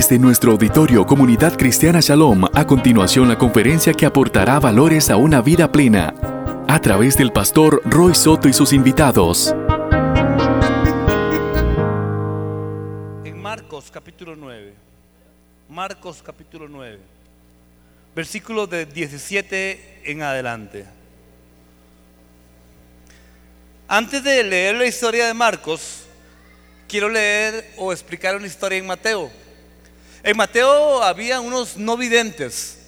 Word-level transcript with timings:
Desde 0.00 0.18
nuestro 0.18 0.52
auditorio 0.52 1.04
Comunidad 1.04 1.58
Cristiana 1.58 2.00
Shalom, 2.00 2.46
a 2.54 2.66
continuación 2.66 3.28
la 3.28 3.36
conferencia 3.36 3.92
que 3.92 4.06
aportará 4.06 4.58
valores 4.58 5.10
a 5.10 5.18
una 5.18 5.42
vida 5.42 5.70
plena, 5.70 6.14
a 6.66 6.80
través 6.80 7.18
del 7.18 7.32
pastor 7.32 7.82
Roy 7.84 8.14
Soto 8.14 8.48
y 8.48 8.54
sus 8.54 8.72
invitados. 8.72 9.54
En 13.26 13.42
Marcos 13.42 13.90
capítulo 13.90 14.34
9, 14.36 14.72
Marcos 15.68 16.22
capítulo 16.24 16.66
9, 16.66 16.98
versículos 18.16 18.70
de 18.70 18.86
17 18.86 20.00
en 20.06 20.22
adelante. 20.22 20.86
Antes 23.86 24.24
de 24.24 24.44
leer 24.44 24.76
la 24.76 24.86
historia 24.86 25.26
de 25.26 25.34
Marcos, 25.34 26.06
quiero 26.88 27.10
leer 27.10 27.74
o 27.76 27.92
explicar 27.92 28.34
una 28.34 28.46
historia 28.46 28.78
en 28.78 28.86
Mateo. 28.86 29.39
En 30.22 30.36
Mateo 30.36 31.02
había 31.02 31.40
unos 31.40 31.76
no 31.76 31.96
videntes, 31.96 32.78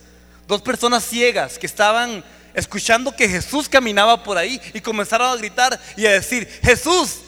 dos 0.47 0.61
personas 0.61 1.05
ciegas 1.05 1.59
que 1.59 1.67
estaban 1.67 2.23
escuchando 2.55 3.17
que 3.17 3.29
Jesús 3.29 3.69
caminaba 3.69 4.23
por 4.23 4.37
ahí 4.37 4.61
y 4.75 4.81
comenzaron 4.81 5.29
a 5.29 5.37
gritar 5.37 5.81
y 5.97 6.05
a 6.05 6.13
decir, 6.13 6.47
Jesús, 6.63 7.21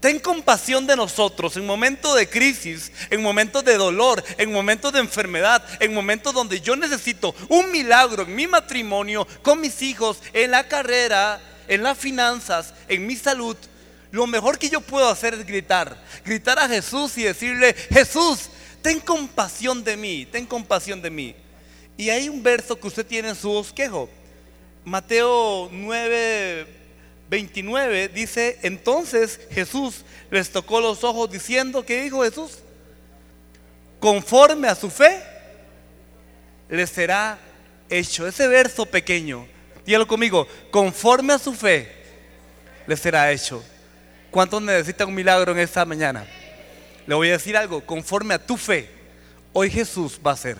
ten 0.00 0.18
compasión 0.18 0.86
de 0.86 0.96
nosotros 0.96 1.56
en 1.56 1.66
momentos 1.66 2.16
de 2.16 2.28
crisis, 2.28 2.90
en 3.10 3.22
momentos 3.22 3.64
de 3.64 3.76
dolor, 3.76 4.24
en 4.38 4.50
momentos 4.52 4.92
de 4.92 5.00
enfermedad, 5.00 5.62
en 5.80 5.92
momentos 5.92 6.32
donde 6.32 6.60
yo 6.60 6.74
necesito 6.74 7.34
un 7.48 7.70
milagro 7.70 8.22
en 8.22 8.34
mi 8.34 8.46
matrimonio, 8.46 9.26
con 9.42 9.60
mis 9.60 9.82
hijos, 9.82 10.18
en 10.32 10.50
la 10.50 10.66
carrera, 10.66 11.40
en 11.68 11.82
las 11.82 11.98
finanzas, 11.98 12.72
en 12.88 13.06
mi 13.06 13.16
salud. 13.16 13.56
Lo 14.10 14.26
mejor 14.26 14.58
que 14.58 14.68
yo 14.68 14.80
puedo 14.80 15.08
hacer 15.08 15.34
es 15.34 15.46
gritar, 15.46 15.96
gritar 16.24 16.58
a 16.58 16.68
Jesús 16.68 17.16
y 17.16 17.22
decirle, 17.22 17.74
Jesús, 17.90 18.48
ten 18.82 19.00
compasión 19.00 19.82
de 19.82 19.96
mí, 19.96 20.26
ten 20.30 20.44
compasión 20.44 21.00
de 21.00 21.10
mí. 21.10 21.34
Y 21.96 22.10
hay 22.10 22.28
un 22.28 22.42
verso 22.42 22.78
que 22.78 22.88
usted 22.88 23.06
tiene 23.06 23.28
en 23.28 23.36
su 23.36 23.48
bosquejo. 23.48 24.08
Mateo 24.84 25.68
9, 25.70 26.66
29 27.30 28.08
dice, 28.08 28.58
entonces 28.62 29.40
Jesús 29.50 30.04
les 30.30 30.50
tocó 30.50 30.80
los 30.80 31.04
ojos 31.04 31.30
diciendo, 31.30 31.84
¿qué 31.86 32.02
dijo 32.02 32.22
Jesús? 32.24 32.58
Conforme 34.00 34.66
a 34.68 34.74
su 34.74 34.90
fe, 34.90 35.22
les 36.68 36.90
será 36.90 37.38
hecho. 37.88 38.26
Ese 38.26 38.48
verso 38.48 38.84
pequeño, 38.84 39.46
dígalo 39.86 40.08
conmigo, 40.08 40.48
conforme 40.70 41.34
a 41.34 41.38
su 41.38 41.54
fe, 41.54 41.92
les 42.86 42.98
será 42.98 43.30
hecho. 43.30 43.62
¿Cuántos 44.30 44.60
necesitan 44.60 45.08
un 45.08 45.14
milagro 45.14 45.52
en 45.52 45.58
esta 45.58 45.84
mañana? 45.84 46.26
Le 47.06 47.14
voy 47.14 47.28
a 47.28 47.32
decir 47.32 47.56
algo, 47.56 47.84
conforme 47.84 48.34
a 48.34 48.46
tu 48.46 48.56
fe, 48.56 48.88
hoy 49.52 49.70
Jesús 49.70 50.18
va 50.24 50.32
a 50.32 50.36
ser. 50.36 50.56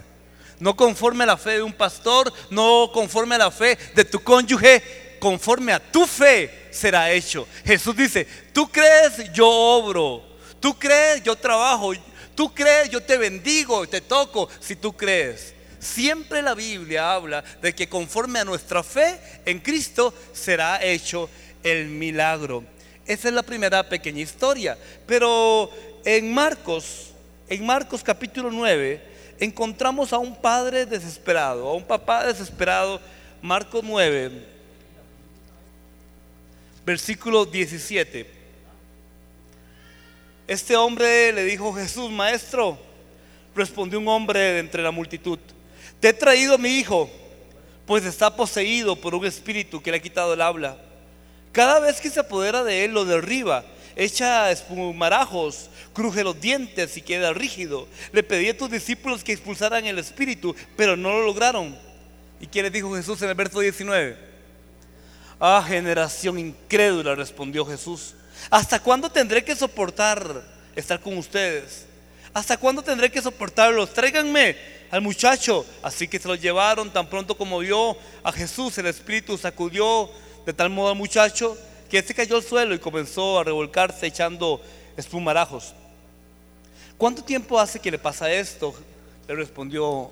No 0.58 0.76
conforme 0.76 1.24
a 1.24 1.26
la 1.26 1.36
fe 1.36 1.52
de 1.52 1.62
un 1.62 1.72
pastor, 1.72 2.32
no 2.50 2.90
conforme 2.92 3.34
a 3.34 3.38
la 3.38 3.50
fe 3.50 3.76
de 3.94 4.04
tu 4.04 4.22
cónyuge, 4.22 4.82
conforme 5.18 5.72
a 5.72 5.80
tu 5.80 6.06
fe 6.06 6.68
será 6.70 7.10
hecho. 7.10 7.46
Jesús 7.64 7.96
dice, 7.96 8.26
tú 8.52 8.68
crees, 8.70 9.32
yo 9.32 9.48
obro. 9.48 10.22
Tú 10.60 10.78
crees, 10.78 11.22
yo 11.22 11.34
trabajo. 11.36 11.92
Tú 12.34 12.54
crees, 12.54 12.90
yo 12.90 13.02
te 13.02 13.18
bendigo, 13.18 13.86
te 13.88 14.00
toco, 14.00 14.48
si 14.60 14.76
tú 14.76 14.92
crees. 14.92 15.54
Siempre 15.78 16.42
la 16.42 16.54
Biblia 16.54 17.12
habla 17.12 17.42
de 17.60 17.74
que 17.74 17.88
conforme 17.88 18.38
a 18.38 18.44
nuestra 18.44 18.84
fe 18.84 19.20
en 19.44 19.58
Cristo 19.58 20.14
será 20.32 20.82
hecho 20.82 21.28
el 21.64 21.88
milagro. 21.88 22.64
Esa 23.04 23.28
es 23.28 23.34
la 23.34 23.42
primera 23.42 23.88
pequeña 23.88 24.20
historia. 24.20 24.78
Pero 25.06 25.70
en 26.04 26.32
Marcos, 26.32 27.12
en 27.48 27.64
Marcos 27.64 28.02
capítulo 28.02 28.50
9, 28.50 29.00
encontramos 29.38 30.12
a 30.12 30.18
un 30.18 30.34
padre 30.34 30.86
desesperado, 30.86 31.68
a 31.68 31.74
un 31.74 31.84
papá 31.84 32.26
desesperado. 32.26 33.00
Marcos 33.40 33.82
9, 33.84 34.30
versículo 36.84 37.44
17. 37.44 38.26
Este 40.46 40.76
hombre 40.76 41.32
le 41.32 41.44
dijo 41.44 41.72
Jesús, 41.72 42.10
maestro, 42.10 42.78
respondió 43.54 43.98
un 43.98 44.08
hombre 44.08 44.38
de 44.38 44.58
entre 44.60 44.82
la 44.82 44.90
multitud, 44.90 45.38
te 46.00 46.08
he 46.08 46.12
traído 46.12 46.54
a 46.54 46.58
mi 46.58 46.78
hijo, 46.78 47.10
pues 47.86 48.04
está 48.04 48.34
poseído 48.34 48.96
por 48.96 49.14
un 49.14 49.24
espíritu 49.24 49.82
que 49.82 49.90
le 49.90 49.98
ha 49.98 50.02
quitado 50.02 50.34
el 50.34 50.40
habla. 50.40 50.76
Cada 51.52 51.80
vez 51.80 52.00
que 52.00 52.10
se 52.10 52.20
apodera 52.20 52.64
de 52.64 52.84
él 52.84 52.92
lo 52.92 53.04
derriba, 53.04 53.64
echa 53.96 54.50
espumarajos, 54.50 55.70
cruje 55.92 56.24
los 56.24 56.40
dientes 56.40 56.96
y 56.96 57.02
queda 57.02 57.32
rígido. 57.32 57.88
Le 58.12 58.22
pedí 58.22 58.48
a 58.48 58.56
tus 58.56 58.70
discípulos 58.70 59.24
que 59.24 59.32
expulsaran 59.32 59.86
el 59.86 59.98
espíritu, 59.98 60.54
pero 60.76 60.96
no 60.96 61.10
lo 61.10 61.24
lograron. 61.24 61.76
¿Y 62.40 62.46
qué 62.46 62.62
les 62.62 62.72
dijo 62.72 62.94
Jesús 62.94 63.20
en 63.22 63.28
el 63.28 63.34
verso 63.34 63.60
19? 63.60 64.16
Ah, 65.38 65.64
generación 65.66 66.38
incrédula, 66.38 67.14
respondió 67.14 67.64
Jesús. 67.66 68.14
¿Hasta 68.50 68.80
cuándo 68.80 69.10
tendré 69.10 69.44
que 69.44 69.56
soportar 69.56 70.42
estar 70.74 71.00
con 71.00 71.16
ustedes? 71.18 71.86
¿Hasta 72.34 72.56
cuándo 72.56 72.82
tendré 72.82 73.10
que 73.10 73.20
soportarlos? 73.20 73.92
Tráiganme 73.92 74.56
al 74.90 75.00
muchacho. 75.00 75.66
Así 75.82 76.08
que 76.08 76.18
se 76.18 76.28
lo 76.28 76.34
llevaron 76.34 76.92
tan 76.92 77.08
pronto 77.08 77.36
como 77.36 77.58
vio 77.58 77.96
a 78.22 78.32
Jesús. 78.32 78.76
El 78.78 78.86
espíritu 78.86 79.36
sacudió 79.36 80.10
de 80.46 80.52
tal 80.52 80.70
modo 80.70 80.90
al 80.90 80.96
muchacho 80.96 81.56
que 81.92 82.02
se 82.02 82.14
cayó 82.14 82.36
al 82.36 82.42
suelo 82.42 82.74
y 82.74 82.78
comenzó 82.78 83.38
a 83.38 83.44
revolcarse 83.44 84.06
echando 84.06 84.62
espumarajos. 84.96 85.74
¿Cuánto 86.96 87.22
tiempo 87.22 87.60
hace 87.60 87.78
que 87.78 87.90
le 87.90 87.98
pasa 87.98 88.32
esto? 88.32 88.74
Le 89.28 89.34
respondió 89.34 90.10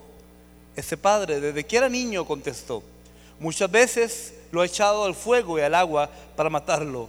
ese 0.76 0.98
padre. 0.98 1.40
Desde 1.40 1.64
que 1.64 1.78
era 1.78 1.88
niño 1.88 2.26
contestó. 2.26 2.82
Muchas 3.38 3.70
veces 3.70 4.34
lo 4.52 4.60
ha 4.60 4.66
echado 4.66 5.06
al 5.06 5.14
fuego 5.14 5.58
y 5.58 5.62
al 5.62 5.74
agua 5.74 6.10
para 6.36 6.50
matarlo. 6.50 7.08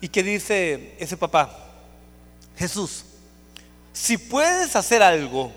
¿Y 0.00 0.08
qué 0.08 0.22
dice 0.22 0.94
ese 0.98 1.18
papá? 1.18 1.54
Jesús, 2.56 3.04
si 3.92 4.16
puedes 4.16 4.74
hacer 4.74 5.02
algo, 5.02 5.52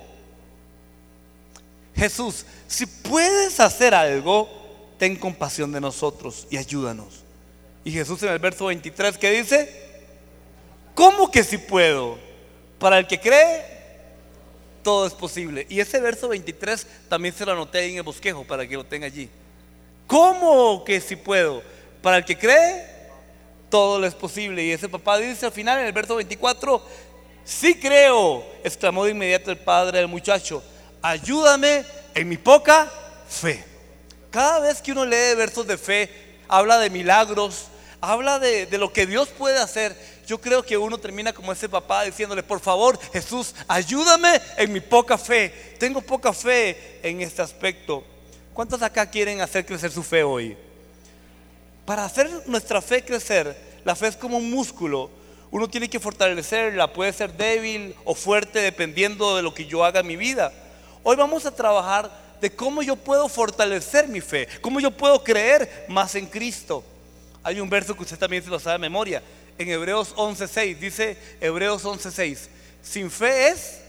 Jesús, 1.96 2.46
si 2.68 2.86
puedes 2.86 3.62
hacer 3.62 3.96
algo, 3.96 4.50
ten 4.98 5.16
compasión 5.16 5.72
de 5.72 5.80
nosotros 5.80 6.48
y 6.50 6.58
ayúdanos. 6.58 7.23
Y 7.84 7.92
Jesús 7.92 8.22
en 8.24 8.30
el 8.30 8.40
verso 8.40 8.66
23 8.66 9.18
que 9.18 9.32
dice, 9.32 9.70
¿cómo 10.96 11.30
que 11.30 11.44
si 11.44 11.58
puedo? 11.58 12.18
Para 12.80 12.98
el 13.00 13.08
que 13.08 13.20
cree, 13.20 13.66
todo 14.84 15.06
es 15.06 15.14
posible. 15.14 15.66
Y 15.70 15.80
ese 15.80 16.00
verso 16.00 16.28
23 16.30 16.88
también 17.10 17.34
se 17.34 17.46
lo 17.46 17.54
anoté 17.54 17.86
en 17.86 17.98
el 17.98 18.04
bosquejo 18.04 18.44
para 18.44 18.68
que 18.68 18.76
lo 18.76 18.86
tenga 18.86 19.08
allí. 19.08 19.30
¿Cómo 20.08 20.84
que 20.84 21.02
si 21.02 21.16
puedo? 21.16 21.64
Para 22.02 22.18
el 22.18 22.26
que 22.26 22.38
cree, 22.38 22.86
todo 23.70 24.00
lo 24.00 24.06
es 24.06 24.14
posible. 24.14 24.64
Y 24.64 24.72
ese 24.72 24.88
papá 24.88 25.18
dice 25.18 25.46
al 25.46 25.52
final 25.52 25.80
en 25.80 25.86
el 25.86 25.94
verso 25.94 26.16
24, 26.16 26.86
sí 27.44 27.76
creo, 27.76 28.46
exclamó 28.64 29.06
de 29.06 29.12
inmediato 29.12 29.52
el 29.52 29.58
padre 29.58 30.00
del 30.00 30.08
muchacho, 30.08 30.64
ayúdame 31.02 31.84
en 32.14 32.30
mi 32.30 32.38
poca 32.38 32.92
fe. 33.28 33.64
Cada 34.30 34.60
vez 34.60 34.82
que 34.82 34.92
uno 34.92 35.06
lee 35.06 35.36
versos 35.36 35.66
de 35.66 35.78
fe, 35.78 36.10
habla 36.48 36.78
de 36.80 36.90
milagros, 36.90 37.68
habla 38.04 38.38
de, 38.38 38.68
lo 38.78 38.92
que 38.92 39.06
Dios 39.06 39.30
puede 39.30 39.58
hacer. 39.60 39.96
Yo 40.28 40.40
creo 40.40 40.62
que 40.62 40.78
uno 40.78 40.98
termina 40.98 41.32
como 41.32 41.54
ese 41.54 41.70
papá 41.70 42.04
diciéndole, 42.04 42.44
por 42.44 42.60
favor, 42.60 43.00
Jesús, 43.14 43.56
ayúdame 43.66 44.42
en 44.58 44.74
mi 44.74 44.82
poca 44.82 45.18
fe. 45.18 45.76
Tengo 45.80 46.02
poca 46.02 46.34
fe 46.34 47.00
en 47.02 47.22
este 47.22 47.42
aspecto. 47.42 48.04
¿Cuántos 48.54 48.82
acá 48.82 49.10
quieren 49.10 49.40
hacer 49.40 49.66
crecer 49.66 49.90
su 49.90 50.04
fe 50.04 50.22
hoy? 50.22 50.58
Para 51.86 52.04
hacer 52.04 52.30
nuestra 52.46 52.82
fe 52.82 53.06
crecer, 53.06 53.56
la 53.86 53.96
fe 53.96 54.08
es 54.08 54.18
como 54.18 54.38
un 54.38 54.52
músculo. 54.52 55.10
Uno 55.50 55.70
tiene 55.70 55.90
que 55.90 56.00
fortalecerla, 56.00 56.92
puede 56.92 57.14
ser 57.14 57.32
débil 57.32 57.96
o 58.04 58.16
fuerte 58.16 58.60
dependiendo 58.60 59.38
de 59.38 59.44
lo 59.44 59.54
que 59.54 59.66
yo 59.66 59.86
haga 59.86 60.02
en 60.02 60.08
mi 60.08 60.18
vida. 60.18 60.52
Hoy 61.04 61.16
vamos 61.16 61.46
a 61.46 61.56
trabajar 61.56 62.12
de 62.42 62.54
cómo 62.54 62.82
yo 62.84 62.98
puedo 62.98 63.30
fortalecer 63.30 64.10
mi 64.10 64.20
fe, 64.20 64.50
cómo 64.60 64.82
yo 64.82 64.92
puedo 64.92 65.24
creer 65.24 65.86
más 65.88 66.16
en 66.16 66.26
Cristo. 66.26 66.84
Hay 67.44 67.60
un 67.60 67.70
verso 67.70 67.96
que 67.96 68.04
usted 68.04 68.18
también 68.18 68.44
se 68.44 68.50
lo 68.50 68.60
sabe 68.60 68.74
de 68.74 68.80
memoria. 68.80 69.22
En 69.58 69.70
Hebreos 69.70 70.16
11.6 70.16 70.78
dice 70.80 71.18
Hebreos 71.40 71.84
11.6, 71.84 72.38
sin 72.82 73.12
fe 73.12 73.50
es 73.50 73.82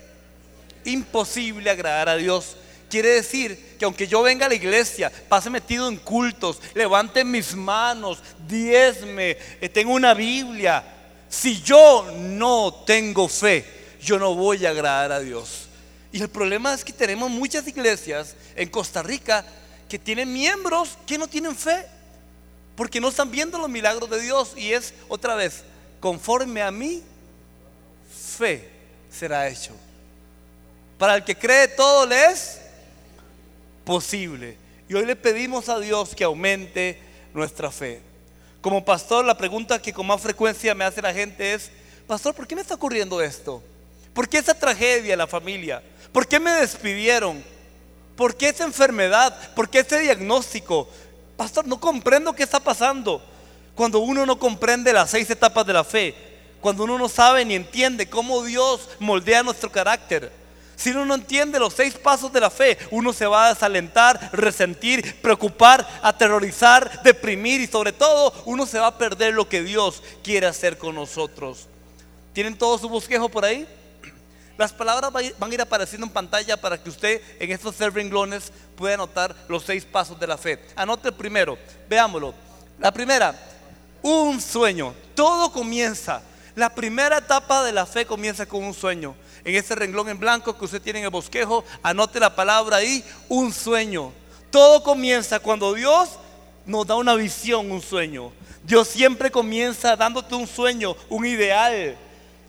imposible 0.84 1.70
agradar 1.70 2.08
a 2.08 2.16
Dios. 2.16 2.56
Quiere 2.90 3.10
decir 3.10 3.76
que 3.78 3.84
aunque 3.84 4.06
yo 4.06 4.22
venga 4.22 4.46
a 4.46 4.48
la 4.48 4.54
iglesia, 4.54 5.10
pase 5.28 5.50
metido 5.50 5.88
en 5.88 5.96
cultos, 5.96 6.60
levante 6.74 7.24
mis 7.24 7.54
manos, 7.54 8.22
diezme, 8.46 9.36
eh, 9.60 9.68
tengo 9.68 9.92
una 9.92 10.14
Biblia, 10.14 10.84
si 11.28 11.60
yo 11.62 12.06
no 12.16 12.84
tengo 12.86 13.26
fe, 13.28 13.64
yo 14.00 14.18
no 14.18 14.34
voy 14.34 14.66
a 14.66 14.70
agradar 14.70 15.12
a 15.12 15.20
Dios. 15.20 15.68
Y 16.12 16.22
el 16.22 16.28
problema 16.28 16.72
es 16.74 16.84
que 16.84 16.92
tenemos 16.92 17.30
muchas 17.30 17.66
iglesias 17.66 18.36
en 18.54 18.68
Costa 18.68 19.02
Rica 19.02 19.44
que 19.88 19.98
tienen 19.98 20.32
miembros 20.32 20.96
que 21.06 21.18
no 21.18 21.26
tienen 21.26 21.56
fe, 21.56 21.86
porque 22.76 23.00
no 23.00 23.08
están 23.08 23.30
viendo 23.30 23.58
los 23.58 23.68
milagros 23.68 24.10
de 24.10 24.20
Dios. 24.20 24.52
Y 24.56 24.72
es 24.72 24.94
otra 25.08 25.34
vez, 25.34 25.62
conforme 26.00 26.62
a 26.62 26.70
mi 26.70 27.02
fe 28.34 28.68
será 29.10 29.48
hecho. 29.48 29.72
Para 30.98 31.16
el 31.16 31.24
que 31.24 31.36
cree 31.36 31.68
todo 31.68 32.06
le 32.06 32.26
es 32.26 32.60
posible. 33.84 34.56
Y 34.88 34.94
hoy 34.94 35.06
le 35.06 35.16
pedimos 35.16 35.68
a 35.68 35.78
Dios 35.78 36.14
que 36.14 36.24
aumente 36.24 36.98
nuestra 37.32 37.70
fe. 37.70 38.00
Como 38.60 38.84
pastor, 38.84 39.24
la 39.24 39.36
pregunta 39.36 39.80
que 39.80 39.92
con 39.92 40.06
más 40.06 40.20
frecuencia 40.20 40.74
me 40.74 40.84
hace 40.84 41.02
la 41.02 41.12
gente 41.12 41.54
es, 41.54 41.70
pastor, 42.06 42.34
¿por 42.34 42.46
qué 42.46 42.54
me 42.54 42.62
está 42.62 42.74
ocurriendo 42.74 43.20
esto? 43.20 43.62
¿Por 44.12 44.28
qué 44.28 44.38
esa 44.38 44.54
tragedia 44.54 45.12
en 45.12 45.18
la 45.18 45.26
familia? 45.26 45.82
¿Por 46.12 46.26
qué 46.26 46.38
me 46.40 46.50
despidieron? 46.52 47.42
¿Por 48.16 48.36
qué 48.36 48.48
esa 48.48 48.64
enfermedad? 48.64 49.52
¿Por 49.54 49.68
qué 49.68 49.80
ese 49.80 49.98
diagnóstico? 49.98 50.88
Pastor, 51.36 51.66
no 51.66 51.80
comprendo 51.80 52.32
qué 52.32 52.42
está 52.42 52.60
pasando. 52.60 53.22
Cuando 53.74 53.98
uno 53.98 54.24
no 54.24 54.38
comprende 54.38 54.92
las 54.92 55.10
seis 55.10 55.28
etapas 55.30 55.66
de 55.66 55.72
la 55.72 55.84
fe, 55.84 56.14
cuando 56.60 56.84
uno 56.84 56.96
no 56.96 57.08
sabe 57.08 57.44
ni 57.44 57.54
entiende 57.54 58.08
cómo 58.08 58.42
Dios 58.44 58.88
moldea 59.00 59.42
nuestro 59.42 59.70
carácter, 59.70 60.30
si 60.76 60.90
uno 60.90 61.04
no 61.04 61.14
entiende 61.14 61.58
los 61.58 61.74
seis 61.74 61.94
pasos 61.94 62.32
de 62.32 62.40
la 62.40 62.50
fe, 62.50 62.78
uno 62.90 63.12
se 63.12 63.26
va 63.26 63.46
a 63.46 63.54
desalentar, 63.54 64.30
resentir, 64.32 65.20
preocupar, 65.20 65.86
aterrorizar, 66.02 67.02
deprimir 67.02 67.60
y 67.60 67.66
sobre 67.66 67.92
todo 67.92 68.32
uno 68.44 68.66
se 68.66 68.78
va 68.78 68.88
a 68.88 68.98
perder 68.98 69.34
lo 69.34 69.48
que 69.48 69.62
Dios 69.62 70.02
quiere 70.22 70.46
hacer 70.46 70.78
con 70.78 70.94
nosotros. 70.94 71.68
¿Tienen 72.32 72.56
todo 72.56 72.78
su 72.78 72.88
bosquejo 72.88 73.28
por 73.28 73.44
ahí? 73.44 73.66
Las 74.56 74.72
palabras 74.72 75.12
van 75.12 75.50
a 75.50 75.54
ir 75.54 75.60
apareciendo 75.60 76.06
en 76.06 76.12
pantalla 76.12 76.56
para 76.56 76.80
que 76.80 76.88
usted 76.88 77.20
en 77.40 77.50
estos 77.50 77.74
seis 77.74 77.92
renglones 77.92 78.52
pueda 78.76 78.94
anotar 78.94 79.34
los 79.48 79.64
seis 79.64 79.84
pasos 79.84 80.18
de 80.18 80.26
la 80.26 80.38
fe. 80.38 80.64
Anote 80.76 81.08
el 81.08 81.14
primero, 81.14 81.58
veámoslo. 81.88 82.34
La 82.78 82.92
primera, 82.92 83.34
un 84.02 84.40
sueño. 84.40 84.94
Todo 85.14 85.50
comienza. 85.50 86.22
La 86.54 86.72
primera 86.72 87.18
etapa 87.18 87.64
de 87.64 87.72
la 87.72 87.84
fe 87.84 88.06
comienza 88.06 88.46
con 88.46 88.62
un 88.62 88.74
sueño. 88.74 89.16
En 89.44 89.56
ese 89.56 89.74
renglón 89.74 90.08
en 90.08 90.20
blanco 90.20 90.56
que 90.56 90.64
usted 90.64 90.80
tiene 90.80 91.00
en 91.00 91.06
el 91.06 91.10
bosquejo, 91.10 91.64
anote 91.82 92.20
la 92.20 92.34
palabra 92.34 92.76
ahí, 92.76 93.04
un 93.28 93.52
sueño. 93.52 94.12
Todo 94.50 94.84
comienza 94.84 95.40
cuando 95.40 95.74
Dios 95.74 96.10
nos 96.64 96.86
da 96.86 96.94
una 96.94 97.16
visión, 97.16 97.72
un 97.72 97.82
sueño. 97.82 98.32
Dios 98.62 98.88
siempre 98.88 99.30
comienza 99.30 99.96
dándote 99.96 100.34
un 100.36 100.46
sueño, 100.46 100.96
un 101.08 101.26
ideal. 101.26 101.98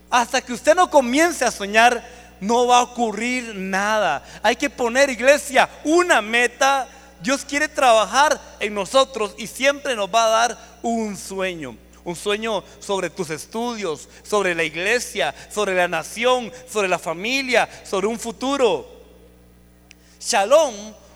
Hasta 0.09 0.41
que 0.41 0.53
usted 0.53 0.75
no 0.75 0.89
comience 0.89 1.43
a 1.43 1.51
soñar, 1.51 2.03
no 2.39 2.67
va 2.67 2.79
a 2.79 2.83
ocurrir 2.83 3.55
nada. 3.55 4.23
Hay 4.43 4.55
que 4.55 4.69
poner, 4.69 5.09
iglesia, 5.09 5.69
una 5.83 6.21
meta. 6.21 6.87
Dios 7.21 7.43
quiere 7.45 7.67
trabajar 7.67 8.39
en 8.59 8.73
nosotros 8.73 9.33
y 9.37 9.47
siempre 9.47 9.95
nos 9.95 10.09
va 10.13 10.25
a 10.25 10.47
dar 10.47 10.77
un 10.81 11.17
sueño. 11.17 11.77
Un 12.03 12.15
sueño 12.15 12.63
sobre 12.79 13.09
tus 13.09 13.31
estudios, 13.31 14.07
sobre 14.23 14.53
la 14.53 14.63
iglesia, 14.63 15.33
sobre 15.51 15.73
la 15.73 15.87
nación, 15.87 16.51
sobre 16.71 16.87
la 16.87 16.99
familia, 16.99 17.67
sobre 17.83 18.05
un 18.05 18.19
futuro. 18.19 18.87
Shalom 20.19 20.73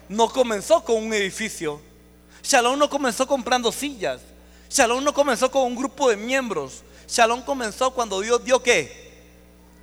no 0.08 0.30
comenzó 0.30 0.84
con 0.84 0.96
un 0.96 1.14
edificio. 1.14 1.80
Shalom 2.42 2.80
no 2.80 2.90
comenzó 2.90 3.28
comprando 3.28 3.72
sillas. 3.72 4.22
Shalom 4.70 5.04
no 5.04 5.14
comenzó 5.14 5.52
con 5.52 5.64
un 5.64 5.76
grupo 5.76 6.10
de 6.10 6.18
miembros. 6.18 6.84
Shalom 7.10 7.42
comenzó 7.42 7.92
cuando 7.92 8.22
Dios 8.22 8.44
dio 8.44 8.62
qué? 8.62 9.10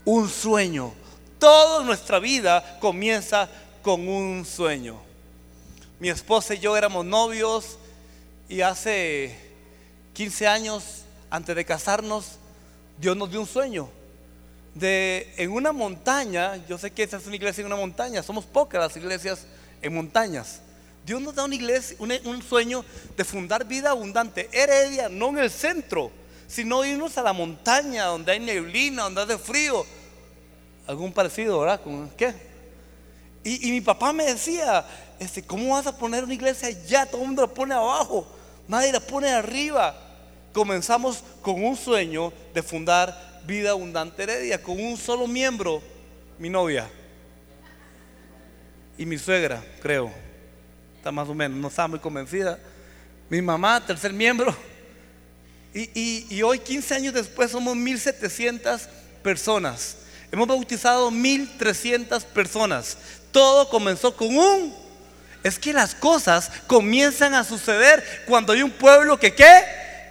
Un 0.04 0.28
sueño. 0.28 0.94
Toda 1.40 1.82
nuestra 1.82 2.20
vida 2.20 2.78
comienza 2.78 3.48
con 3.82 4.06
un 4.06 4.44
sueño. 4.44 5.00
Mi 5.98 6.08
esposa 6.08 6.54
y 6.54 6.60
yo 6.60 6.76
éramos 6.76 7.04
novios 7.04 7.78
y 8.48 8.60
hace 8.60 9.36
15 10.12 10.46
años 10.46 11.02
antes 11.28 11.56
de 11.56 11.64
casarnos, 11.64 12.38
Dios 12.96 13.16
nos 13.16 13.28
dio 13.28 13.40
un 13.40 13.46
sueño. 13.46 13.88
De 14.74 15.34
en 15.36 15.50
una 15.50 15.72
montaña, 15.72 16.64
yo 16.68 16.78
sé 16.78 16.92
que 16.92 17.02
esa 17.02 17.16
es 17.16 17.26
una 17.26 17.36
iglesia 17.36 17.62
en 17.62 17.66
una 17.66 17.76
montaña, 17.76 18.22
somos 18.22 18.44
pocas 18.44 18.80
las 18.80 18.96
iglesias 18.96 19.46
en 19.82 19.94
montañas. 19.94 20.60
Dios 21.04 21.20
nos 21.20 21.34
da 21.34 21.44
una 21.44 21.54
iglesia, 21.56 21.96
un, 21.98 22.12
un 22.24 22.42
sueño 22.42 22.84
de 23.16 23.24
fundar 23.24 23.64
vida 23.66 23.90
abundante. 23.90 24.48
Heredia, 24.52 25.08
no 25.08 25.30
en 25.30 25.38
el 25.38 25.50
centro, 25.50 26.12
sino 26.46 26.84
irnos 26.84 27.16
a 27.18 27.22
la 27.22 27.32
montaña 27.32 28.04
donde 28.04 28.32
hay 28.32 28.40
neblina, 28.40 29.04
donde 29.04 29.22
hace 29.22 29.38
frío. 29.38 29.84
Algún 30.86 31.12
parecido, 31.12 31.60
¿verdad? 31.60 31.80
¿Con 31.82 32.08
qué? 32.10 32.34
Y, 33.42 33.70
mi 33.70 33.80
papá 33.80 34.12
me 34.12 34.24
decía, 34.24 34.84
este, 35.20 35.42
¿cómo 35.42 35.74
vas 35.74 35.86
a 35.86 35.96
poner 35.96 36.24
una 36.24 36.34
iglesia 36.34 36.68
allá? 36.68 37.06
Todo 37.06 37.20
el 37.20 37.28
mundo 37.28 37.42
la 37.42 37.48
pone 37.48 37.74
abajo, 37.74 38.26
nadie 38.66 38.92
la 38.92 39.00
pone 39.00 39.28
arriba. 39.28 39.94
Comenzamos 40.52 41.22
con 41.42 41.62
un 41.62 41.76
sueño 41.76 42.32
de 42.52 42.62
fundar 42.62 43.42
Vida 43.46 43.70
Abundante 43.70 44.24
Heredia, 44.24 44.60
con 44.60 44.80
un 44.80 44.96
solo 44.96 45.28
miembro, 45.28 45.80
mi 46.38 46.50
novia 46.50 46.90
y 48.98 49.06
mi 49.06 49.18
suegra, 49.18 49.62
creo. 49.80 50.10
Está 50.96 51.12
más 51.12 51.28
o 51.28 51.34
menos, 51.34 51.58
no 51.58 51.68
estaba 51.68 51.88
muy 51.88 51.98
convencida. 51.98 52.58
Mi 53.28 53.40
mamá, 53.40 53.84
tercer 53.84 54.12
miembro 54.12 54.54
y, 55.76 56.42
hoy, 56.42 56.58
15 56.58 56.94
años 56.94 57.14
después, 57.14 57.50
somos 57.50 57.76
1.700 57.76 58.80
personas. 59.22 59.96
Hemos 60.32 60.48
bautizado 60.48 61.10
1.300 61.10 62.24
personas. 62.24 62.96
Todo 63.30 63.68
comenzó 63.68 64.16
con 64.16 64.34
un... 64.36 64.74
Es 65.42 65.58
que 65.58 65.74
las 65.74 65.94
cosas 65.94 66.50
comienzan 66.66 67.34
a 67.34 67.44
suceder 67.44 68.24
cuando 68.26 68.52
hay 68.52 68.62
un 68.62 68.70
pueblo 68.70 69.20
que 69.20 69.34
qué? 69.34 69.64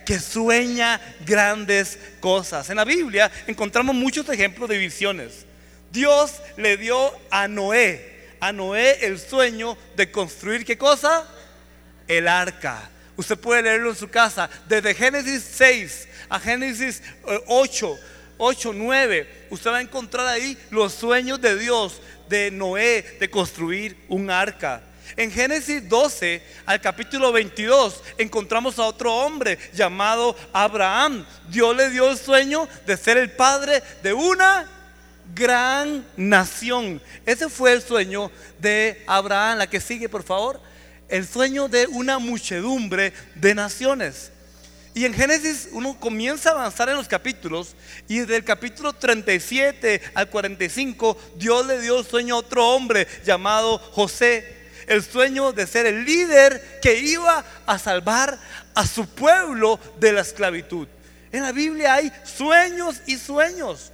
Que 0.05 0.19
sueña 0.19 1.01
grandes 1.25 1.97
cosas. 2.19 2.69
En 2.69 2.77
la 2.77 2.85
Biblia 2.85 3.31
encontramos 3.47 3.95
muchos 3.95 4.29
ejemplos 4.29 4.69
de 4.69 4.77
visiones. 4.77 5.45
Dios 5.91 6.33
le 6.57 6.77
dio 6.77 7.11
a 7.31 7.47
Noé, 7.47 8.35
a 8.39 8.53
Noé 8.53 9.05
el 9.05 9.19
sueño 9.19 9.77
de 9.95 10.11
construir 10.11 10.63
qué 10.63 10.77
cosa? 10.77 11.27
El 12.07 12.27
arca. 12.27 12.91
Usted 13.17 13.37
puede 13.37 13.61
leerlo 13.63 13.89
en 13.89 13.95
su 13.95 14.09
casa. 14.09 14.49
Desde 14.67 14.93
Génesis 14.93 15.43
6 15.55 16.07
a 16.29 16.39
Génesis 16.39 17.01
8, 17.47 17.99
8, 18.37 18.71
9. 18.73 19.47
Usted 19.49 19.71
va 19.71 19.77
a 19.77 19.81
encontrar 19.81 20.27
ahí 20.27 20.57
los 20.69 20.93
sueños 20.93 21.39
de 21.39 21.57
Dios, 21.57 22.01
de 22.27 22.51
Noé, 22.51 23.17
de 23.19 23.29
construir 23.29 23.97
un 24.09 24.29
arca. 24.29 24.81
En 25.15 25.31
Génesis 25.31 25.87
12 25.87 26.41
al 26.65 26.81
capítulo 26.81 27.31
22 27.31 28.01
encontramos 28.17 28.79
a 28.79 28.85
otro 28.85 29.13
hombre 29.15 29.57
llamado 29.73 30.35
Abraham. 30.51 31.25
Dios 31.47 31.75
le 31.75 31.89
dio 31.91 32.09
el 32.09 32.17
sueño 32.17 32.67
de 32.85 32.97
ser 32.97 33.17
el 33.17 33.31
padre 33.31 33.81
de 34.03 34.13
una 34.13 34.69
gran 35.33 36.05
nación. 36.17 37.01
Ese 37.25 37.49
fue 37.49 37.71
el 37.71 37.81
sueño 37.81 38.29
de 38.59 39.03
Abraham. 39.07 39.59
La 39.59 39.67
que 39.67 39.79
sigue, 39.79 40.09
por 40.09 40.23
favor 40.23 40.59
el 41.09 41.27
sueño 41.27 41.67
de 41.67 41.87
una 41.87 42.19
muchedumbre 42.19 43.13
de 43.35 43.55
naciones. 43.55 44.31
Y 44.93 45.03
en 45.05 45.13
Génesis 45.13 45.67
uno 45.73 45.99
comienza 45.99 46.49
a 46.49 46.53
avanzar 46.53 46.87
en 46.87 46.95
los 46.95 47.07
capítulos 47.07 47.75
y 48.07 48.19
desde 48.19 48.37
el 48.37 48.45
capítulo 48.45 48.93
37 48.93 50.01
al 50.13 50.29
45 50.29 51.17
Dios 51.35 51.65
le 51.67 51.81
dio 51.81 51.99
el 51.99 52.05
sueño 52.05 52.35
a 52.35 52.39
otro 52.39 52.65
hombre 52.69 53.05
llamado 53.25 53.77
José. 53.77 54.63
El 54.87 55.03
sueño 55.03 55.51
de 55.51 55.67
ser 55.67 55.85
el 55.85 56.05
líder 56.05 56.79
que 56.81 56.99
iba 56.99 57.43
a 57.65 57.79
salvar 57.79 58.39
a 58.73 58.85
su 58.85 59.07
pueblo 59.07 59.79
de 59.99 60.13
la 60.13 60.21
esclavitud. 60.21 60.87
En 61.31 61.41
la 61.41 61.51
Biblia 61.51 61.95
hay 61.95 62.11
sueños 62.23 63.01
y 63.05 63.17
sueños. 63.17 63.91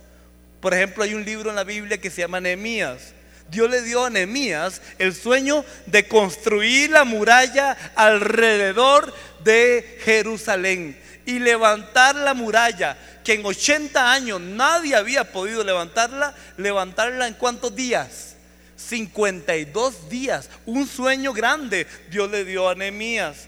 Por 0.59 0.73
ejemplo, 0.73 1.03
hay 1.03 1.15
un 1.15 1.25
libro 1.25 1.49
en 1.49 1.55
la 1.55 1.63
Biblia 1.63 1.99
que 1.99 2.11
se 2.11 2.21
llama 2.21 2.41
Nehemías 2.41 3.13
Dios 3.51 3.69
le 3.69 3.81
dio 3.81 4.05
a 4.05 4.09
Nehemías 4.09 4.81
el 4.97 5.13
sueño 5.13 5.65
de 5.85 6.07
construir 6.07 6.89
la 6.89 7.03
muralla 7.03 7.77
alrededor 7.95 9.13
de 9.43 9.99
Jerusalén 10.05 10.97
y 11.25 11.37
levantar 11.37 12.15
la 12.15 12.33
muralla 12.33 12.97
que 13.25 13.33
en 13.33 13.45
80 13.45 14.11
años 14.11 14.39
nadie 14.39 14.95
había 14.95 15.31
podido 15.33 15.65
levantarla, 15.65 16.33
levantarla 16.57 17.27
en 17.27 17.33
cuántos 17.33 17.75
días? 17.75 18.35
52 18.77 20.09
días, 20.09 20.49
un 20.65 20.87
sueño 20.87 21.33
grande 21.33 21.85
Dios 22.09 22.31
le 22.31 22.45
dio 22.45 22.69
a 22.69 22.75
Nehemías. 22.75 23.47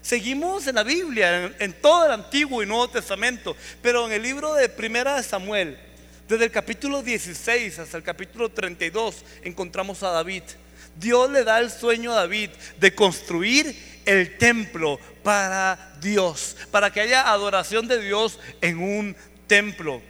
Seguimos 0.00 0.66
en 0.66 0.74
la 0.76 0.82
Biblia, 0.82 1.44
en, 1.44 1.56
en, 1.58 1.72
todo 1.74 2.06
el 2.06 2.12
Antiguo 2.12 2.62
y 2.62 2.66
Nuevo 2.66 2.88
Testamento, 2.88 3.54
pero 3.82 4.06
en 4.06 4.12
el 4.12 4.22
libro 4.22 4.54
de 4.54 4.68
Primera 4.68 5.16
de 5.16 5.22
Samuel, 5.22 5.78
desde 6.32 6.46
el 6.46 6.50
capítulo 6.50 7.02
16 7.02 7.78
hasta 7.78 7.98
el 7.98 8.02
capítulo 8.02 8.48
32 8.48 9.22
encontramos 9.42 10.02
a 10.02 10.10
David. 10.10 10.42
Dios 10.96 11.30
le 11.30 11.44
da 11.44 11.60
el 11.60 11.70
sueño 11.70 12.10
a 12.12 12.16
David 12.16 12.48
de 12.80 12.94
construir 12.94 14.00
el 14.06 14.38
templo 14.38 14.98
para 15.22 15.94
Dios, 16.00 16.56
para 16.70 16.90
que 16.90 17.02
haya 17.02 17.30
adoración 17.30 17.86
de 17.86 18.00
Dios 18.00 18.38
en 18.62 18.82
un 18.82 19.14
templo. 19.46 20.00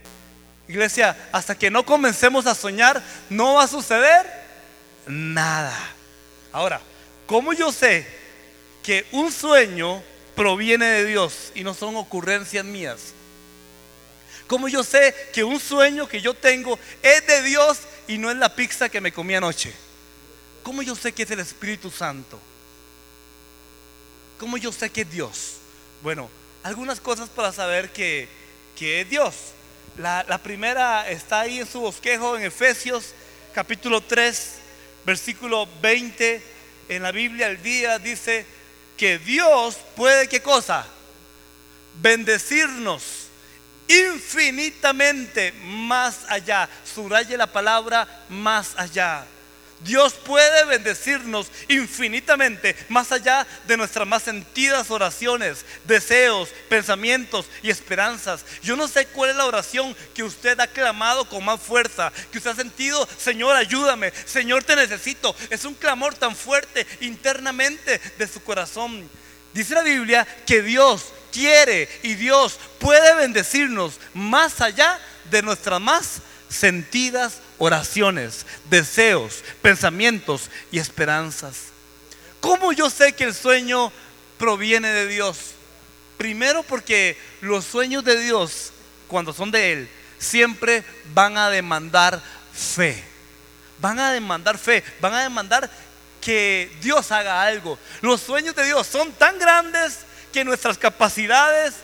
Iglesia, 0.68 1.16
hasta 1.32 1.56
que 1.56 1.72
no 1.72 1.84
comencemos 1.84 2.46
a 2.46 2.54
soñar, 2.54 3.02
no 3.28 3.54
va 3.54 3.64
a 3.64 3.68
suceder 3.68 4.24
nada. 5.08 5.76
Ahora, 6.52 6.80
¿cómo 7.26 7.52
yo 7.52 7.72
sé 7.72 8.06
que 8.84 9.06
un 9.10 9.32
sueño 9.32 10.00
proviene 10.36 10.86
de 10.86 11.04
Dios 11.04 11.50
y 11.56 11.64
no 11.64 11.74
son 11.74 11.96
ocurrencias 11.96 12.64
mías? 12.64 13.12
¿Cómo 14.52 14.68
yo 14.68 14.84
sé 14.84 15.14
que 15.32 15.42
un 15.42 15.58
sueño 15.58 16.06
que 16.06 16.20
yo 16.20 16.34
tengo 16.34 16.78
es 17.02 17.26
de 17.26 17.40
Dios 17.40 17.78
y 18.06 18.18
no 18.18 18.30
es 18.30 18.36
la 18.36 18.54
pizza 18.54 18.90
que 18.90 19.00
me 19.00 19.10
comí 19.10 19.34
anoche? 19.34 19.72
¿Cómo 20.62 20.82
yo 20.82 20.94
sé 20.94 21.10
que 21.12 21.22
es 21.22 21.30
el 21.30 21.40
Espíritu 21.40 21.90
Santo? 21.90 22.38
¿Cómo 24.38 24.58
yo 24.58 24.70
sé 24.70 24.90
que 24.90 25.00
es 25.00 25.10
Dios? 25.10 25.54
Bueno, 26.02 26.28
algunas 26.62 27.00
cosas 27.00 27.30
para 27.30 27.50
saber 27.50 27.94
que, 27.94 28.28
es 28.78 29.08
Dios. 29.08 29.34
La, 29.96 30.22
la 30.28 30.36
primera 30.36 31.08
está 31.08 31.40
ahí 31.40 31.58
en 31.58 31.66
su 31.66 31.80
bosquejo 31.80 32.36
en 32.36 32.42
Efesios 32.42 33.14
capítulo 33.54 34.02
3, 34.02 34.56
versículo 35.06 35.66
20. 35.80 36.42
En 36.90 37.02
la 37.02 37.10
Biblia 37.10 37.46
el 37.46 37.62
día 37.62 37.98
dice 37.98 38.44
que 38.98 39.18
Dios 39.18 39.78
puede, 39.96 40.28
¿qué 40.28 40.42
cosa? 40.42 40.86
Bendecirnos 42.02 43.21
infinitamente 43.88 45.52
más 45.64 46.20
allá. 46.28 46.68
Subraye 46.84 47.36
la 47.36 47.46
palabra 47.46 48.06
más 48.28 48.74
allá. 48.76 49.26
Dios 49.84 50.14
puede 50.14 50.64
bendecirnos 50.64 51.50
infinitamente 51.68 52.76
más 52.88 53.10
allá 53.10 53.46
de 53.66 53.76
nuestras 53.76 54.06
más 54.06 54.22
sentidas 54.22 54.90
oraciones, 54.90 55.64
deseos, 55.84 56.50
pensamientos 56.68 57.46
y 57.62 57.70
esperanzas. 57.70 58.44
Yo 58.62 58.76
no 58.76 58.86
sé 58.86 59.06
cuál 59.06 59.30
es 59.30 59.36
la 59.36 59.46
oración 59.46 59.96
que 60.14 60.22
usted 60.22 60.58
ha 60.60 60.68
clamado 60.68 61.24
con 61.28 61.44
más 61.44 61.60
fuerza, 61.60 62.12
que 62.30 62.38
usted 62.38 62.50
ha 62.50 62.56
sentido, 62.56 63.08
Señor, 63.18 63.56
ayúdame, 63.56 64.12
Señor, 64.24 64.62
te 64.62 64.76
necesito. 64.76 65.34
Es 65.50 65.64
un 65.64 65.74
clamor 65.74 66.14
tan 66.14 66.36
fuerte 66.36 66.86
internamente 67.00 68.00
de 68.18 68.28
su 68.28 68.42
corazón. 68.42 69.08
Dice 69.52 69.74
la 69.74 69.82
Biblia 69.82 70.26
que 70.46 70.62
Dios 70.62 71.12
quiere 71.32 71.88
y 72.02 72.14
Dios 72.14 72.58
puede 72.78 73.14
bendecirnos 73.16 73.98
más 74.14 74.60
allá 74.60 75.00
de 75.30 75.42
nuestras 75.42 75.80
más 75.80 76.20
sentidas 76.48 77.40
oraciones, 77.58 78.46
deseos, 78.68 79.42
pensamientos 79.62 80.50
y 80.70 80.78
esperanzas. 80.78 81.72
¿Cómo 82.40 82.72
yo 82.72 82.90
sé 82.90 83.12
que 83.12 83.24
el 83.24 83.34
sueño 83.34 83.92
proviene 84.38 84.88
de 84.88 85.06
Dios? 85.06 85.38
Primero 86.18 86.62
porque 86.62 87.16
los 87.40 87.64
sueños 87.64 88.04
de 88.04 88.20
Dios, 88.20 88.72
cuando 89.08 89.32
son 89.32 89.50
de 89.50 89.72
Él, 89.72 89.88
siempre 90.18 90.84
van 91.14 91.36
a 91.36 91.50
demandar 91.50 92.20
fe. 92.52 93.02
Van 93.78 93.98
a 93.98 94.12
demandar 94.12 94.58
fe, 94.58 94.84
van 95.00 95.14
a 95.14 95.22
demandar 95.22 95.68
que 96.20 96.70
Dios 96.80 97.10
haga 97.10 97.42
algo. 97.42 97.78
Los 98.00 98.20
sueños 98.20 98.54
de 98.54 98.64
Dios 98.64 98.86
son 98.86 99.10
tan 99.12 99.38
grandes 99.38 99.98
que 100.32 100.44
nuestras 100.44 100.78
capacidades 100.78 101.74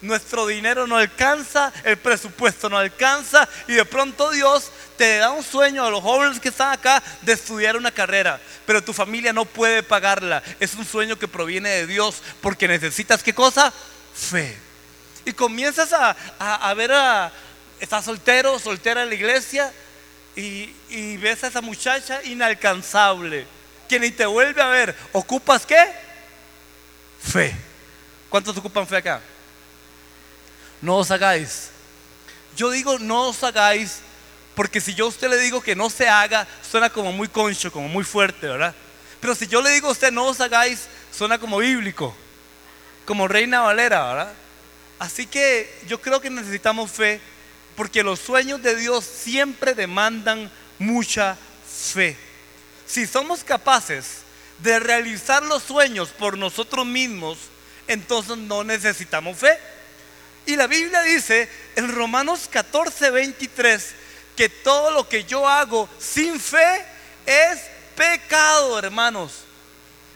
nuestro 0.00 0.46
dinero 0.46 0.86
no 0.86 0.96
alcanza, 0.96 1.72
el 1.84 1.96
presupuesto 1.96 2.68
no 2.68 2.78
alcanza 2.78 3.48
y 3.66 3.72
de 3.72 3.84
pronto 3.84 4.30
Dios 4.30 4.70
te 4.96 5.18
da 5.18 5.30
un 5.30 5.42
sueño 5.42 5.84
a 5.84 5.90
los 5.90 6.02
jóvenes 6.02 6.40
que 6.40 6.48
están 6.48 6.72
acá 6.72 7.02
de 7.22 7.32
estudiar 7.32 7.76
una 7.76 7.90
carrera, 7.90 8.40
pero 8.66 8.82
tu 8.82 8.92
familia 8.92 9.32
no 9.32 9.44
puede 9.44 9.82
pagarla. 9.82 10.42
Es 10.60 10.74
un 10.74 10.84
sueño 10.84 11.18
que 11.18 11.28
proviene 11.28 11.68
de 11.70 11.86
Dios 11.86 12.22
porque 12.40 12.68
necesitas 12.68 13.22
qué 13.22 13.34
cosa? 13.34 13.72
Fe. 14.14 14.56
Y 15.24 15.32
comienzas 15.32 15.92
a, 15.92 16.74
ver 16.74 16.92
a, 16.92 17.32
estás 17.80 18.04
soltero, 18.04 18.58
soltera 18.58 19.02
en 19.02 19.08
la 19.08 19.14
iglesia 19.14 19.72
y, 20.36 20.74
y 20.88 21.16
ves 21.16 21.44
a 21.44 21.48
esa 21.48 21.60
muchacha 21.60 22.22
inalcanzable 22.24 23.46
que 23.88 23.98
ni 23.98 24.10
te 24.10 24.26
vuelve 24.26 24.62
a 24.62 24.68
ver. 24.68 24.94
¿Ocupas 25.12 25.66
qué? 25.66 26.07
Fe. 27.20 27.54
¿Cuántos 28.28 28.56
ocupan 28.56 28.86
fe 28.86 28.96
acá? 28.96 29.20
no 30.80 30.96
os 30.96 31.10
hagáis. 31.10 31.70
Yo 32.56 32.70
digo 32.70 32.98
no 32.98 33.28
os 33.28 33.42
hagáis 33.42 34.00
porque 34.54 34.80
si 34.80 34.94
yo 34.94 35.04
a 35.04 35.08
usted 35.08 35.28
le 35.28 35.38
digo 35.38 35.60
que 35.60 35.76
no 35.76 35.88
se 35.88 36.08
haga, 36.08 36.46
suena 36.68 36.90
como 36.90 37.12
muy 37.12 37.28
concho, 37.28 37.70
como 37.70 37.88
muy 37.88 38.04
fuerte, 38.04 38.48
¿verdad? 38.48 38.74
Pero 39.20 39.34
si 39.34 39.46
yo 39.46 39.62
le 39.62 39.70
digo 39.70 39.88
a 39.88 39.92
usted 39.92 40.10
no 40.10 40.26
os 40.26 40.40
hagáis, 40.40 40.88
suena 41.16 41.38
como 41.38 41.58
bíblico, 41.58 42.14
como 43.04 43.28
reina 43.28 43.60
valera, 43.60 44.04
¿verdad? 44.06 44.32
Así 44.98 45.26
que 45.26 45.72
yo 45.86 46.00
creo 46.00 46.20
que 46.20 46.30
necesitamos 46.30 46.90
fe 46.90 47.20
porque 47.76 48.02
los 48.02 48.18
sueños 48.18 48.60
de 48.60 48.74
Dios 48.74 49.04
siempre 49.04 49.74
demandan 49.74 50.50
mucha 50.80 51.36
fe. 51.86 52.16
Si 52.84 53.06
somos 53.06 53.44
capaces 53.44 54.22
de 54.58 54.78
realizar 54.80 55.42
los 55.42 55.62
sueños 55.62 56.10
por 56.10 56.36
nosotros 56.36 56.86
mismos, 56.86 57.38
entonces 57.86 58.36
no 58.36 58.64
necesitamos 58.64 59.38
fe. 59.38 59.58
Y 60.46 60.56
la 60.56 60.66
Biblia 60.66 61.02
dice 61.02 61.48
en 61.76 61.94
Romanos 61.94 62.48
14, 62.50 63.10
23 63.10 63.94
que 64.36 64.48
todo 64.48 64.90
lo 64.90 65.08
que 65.08 65.24
yo 65.24 65.48
hago 65.48 65.88
sin 65.98 66.40
fe 66.40 66.84
es 67.26 67.60
pecado, 67.94 68.78
hermanos. 68.78 69.44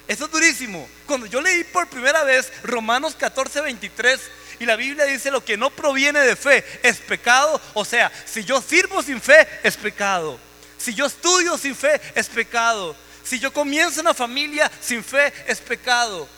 Eso 0.08 0.25
es 0.25 0.30
durísimo. 0.30 0.88
Cuando 1.06 1.26
yo 1.26 1.40
leí 1.40 1.64
por 1.64 1.88
primera 1.88 2.22
vez 2.25 2.52
Romanos 2.62 3.14
14, 3.14 3.61
23 3.61 4.20
y 4.61 4.66
la 4.66 4.76
Biblia 4.76 5.04
dice 5.04 5.30
lo 5.30 5.44
que 5.44 5.56
no 5.56 5.70
proviene 5.70 6.20
de 6.20 6.37
fe 6.37 6.64
es 6.82 6.99
pecado, 6.99 7.61
o 7.75 7.84
sea, 7.84 8.12
si 8.25 8.44
yo 8.44 8.62
sirvo 8.62 9.02
sin 9.02 9.20
fe 9.20 9.46
es 9.62 9.76
pecado. 9.76 10.38
Si 10.78 10.94
yo 10.94 11.06
estudio 11.06 11.56
sin 11.58 11.75
fe 11.75 12.00
es 12.14 12.28
pecado. 12.28 12.96
Si 13.24 13.38
yo 13.38 13.52
comienzo 13.52 14.00
una 14.00 14.14
familia 14.14 14.70
sin 14.80 15.02
fe 15.02 15.32
es 15.46 15.60
pecado. 15.60 16.28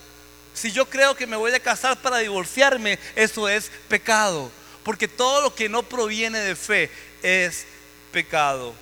Si 0.54 0.70
yo 0.70 0.88
creo 0.88 1.16
que 1.16 1.26
me 1.26 1.36
voy 1.36 1.52
a 1.52 1.60
casar 1.60 2.00
para 2.00 2.18
divorciarme, 2.18 2.98
eso 3.16 3.48
es 3.48 3.70
pecado. 3.88 4.50
Porque 4.84 5.08
todo 5.08 5.40
lo 5.40 5.54
que 5.54 5.68
no 5.68 5.82
proviene 5.82 6.38
de 6.38 6.54
fe 6.54 6.90
es 7.22 7.66
pecado. 8.12 8.74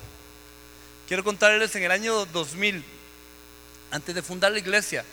Quiero 1.07 1.23
contarles 1.23 1.75
en 1.75 1.83
el 1.83 1.91
año 1.91 2.25
2000, 2.25 2.83
antes 3.91 4.15
de 4.15 4.21
fundar 4.21 4.51
la 4.51 4.59
iglesia, 4.59 5.03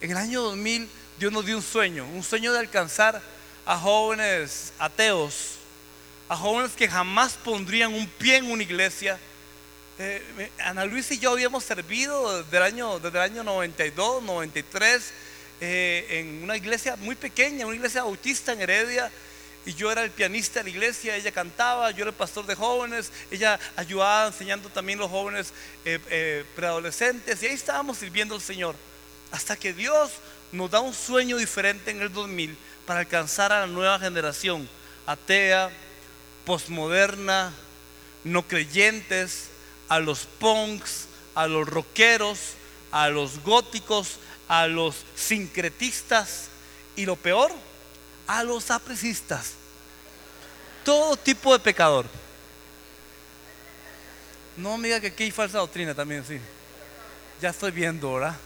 en 0.00 0.10
el 0.10 0.16
año 0.16 0.42
2000 0.42 0.88
Dios 1.18 1.32
nos 1.32 1.44
dio 1.44 1.56
un 1.56 1.62
sueño, 1.62 2.06
un 2.06 2.22
sueño 2.22 2.52
de 2.52 2.58
alcanzar 2.58 3.20
a 3.66 3.78
jóvenes 3.78 4.72
ateos, 4.78 5.56
a 6.28 6.36
jóvenes 6.36 6.72
que 6.72 6.88
jamás 6.88 7.34
pondrían 7.34 7.92
un 7.92 8.06
pie 8.06 8.36
en 8.36 8.50
una 8.50 8.62
iglesia. 8.62 9.18
Eh, 10.02 10.50
Ana 10.64 10.86
Luis 10.86 11.10
y 11.10 11.18
yo 11.18 11.32
habíamos 11.32 11.62
servido 11.62 12.42
desde 12.42 12.56
el 12.56 12.62
año, 12.62 12.98
desde 13.00 13.18
el 13.18 13.22
año 13.22 13.44
92, 13.44 14.22
93 14.22 15.12
eh, 15.60 16.06
en 16.08 16.42
una 16.42 16.56
iglesia 16.56 16.96
muy 16.96 17.14
pequeña, 17.14 17.66
una 17.66 17.76
iglesia 17.76 18.02
bautista 18.02 18.54
en 18.54 18.62
Heredia. 18.62 19.12
Y 19.66 19.74
yo 19.74 19.92
era 19.92 20.02
el 20.02 20.10
pianista 20.10 20.60
de 20.60 20.64
la 20.64 20.70
iglesia, 20.70 21.16
ella 21.16 21.30
cantaba, 21.32 21.90
yo 21.90 22.04
era 22.04 22.12
el 22.12 22.16
pastor 22.16 22.46
de 22.46 22.54
jóvenes, 22.54 23.12
ella 23.30 23.60
ayudaba 23.76 24.28
enseñando 24.28 24.70
también 24.70 24.98
los 24.98 25.10
jóvenes 25.10 25.52
eh, 25.84 25.98
eh, 26.08 26.46
preadolescentes. 26.56 27.42
Y 27.42 27.46
ahí 27.48 27.52
estábamos 27.52 27.98
sirviendo 27.98 28.34
al 28.34 28.40
Señor. 28.40 28.74
Hasta 29.30 29.54
que 29.54 29.74
Dios 29.74 30.12
nos 30.50 30.70
da 30.70 30.80
un 30.80 30.94
sueño 30.94 31.36
diferente 31.36 31.90
en 31.90 32.00
el 32.00 32.10
2000 32.10 32.56
para 32.86 33.00
alcanzar 33.00 33.52
a 33.52 33.60
la 33.60 33.66
nueva 33.66 33.98
generación, 33.98 34.66
atea, 35.04 35.70
posmoderna, 36.46 37.52
no 38.24 38.48
creyentes, 38.48 39.49
a 39.90 39.98
los 39.98 40.20
punks, 40.38 41.06
a 41.34 41.48
los 41.48 41.68
rockeros, 41.68 42.38
a 42.92 43.08
los 43.08 43.42
góticos, 43.42 44.18
a 44.48 44.68
los 44.68 45.04
sincretistas 45.16 46.46
y 46.94 47.04
lo 47.04 47.16
peor, 47.16 47.50
a 48.28 48.44
los 48.44 48.70
apresistas. 48.70 49.54
Todo 50.84 51.16
tipo 51.16 51.52
de 51.52 51.58
pecador. 51.58 52.06
No 54.56 54.78
me 54.78 55.00
que 55.00 55.08
aquí 55.08 55.24
hay 55.24 55.30
falsa 55.32 55.58
doctrina 55.58 55.92
también, 55.92 56.24
sí. 56.24 56.38
Ya 57.42 57.50
estoy 57.50 57.72
viendo, 57.72 58.14
¿verdad? 58.14 58.36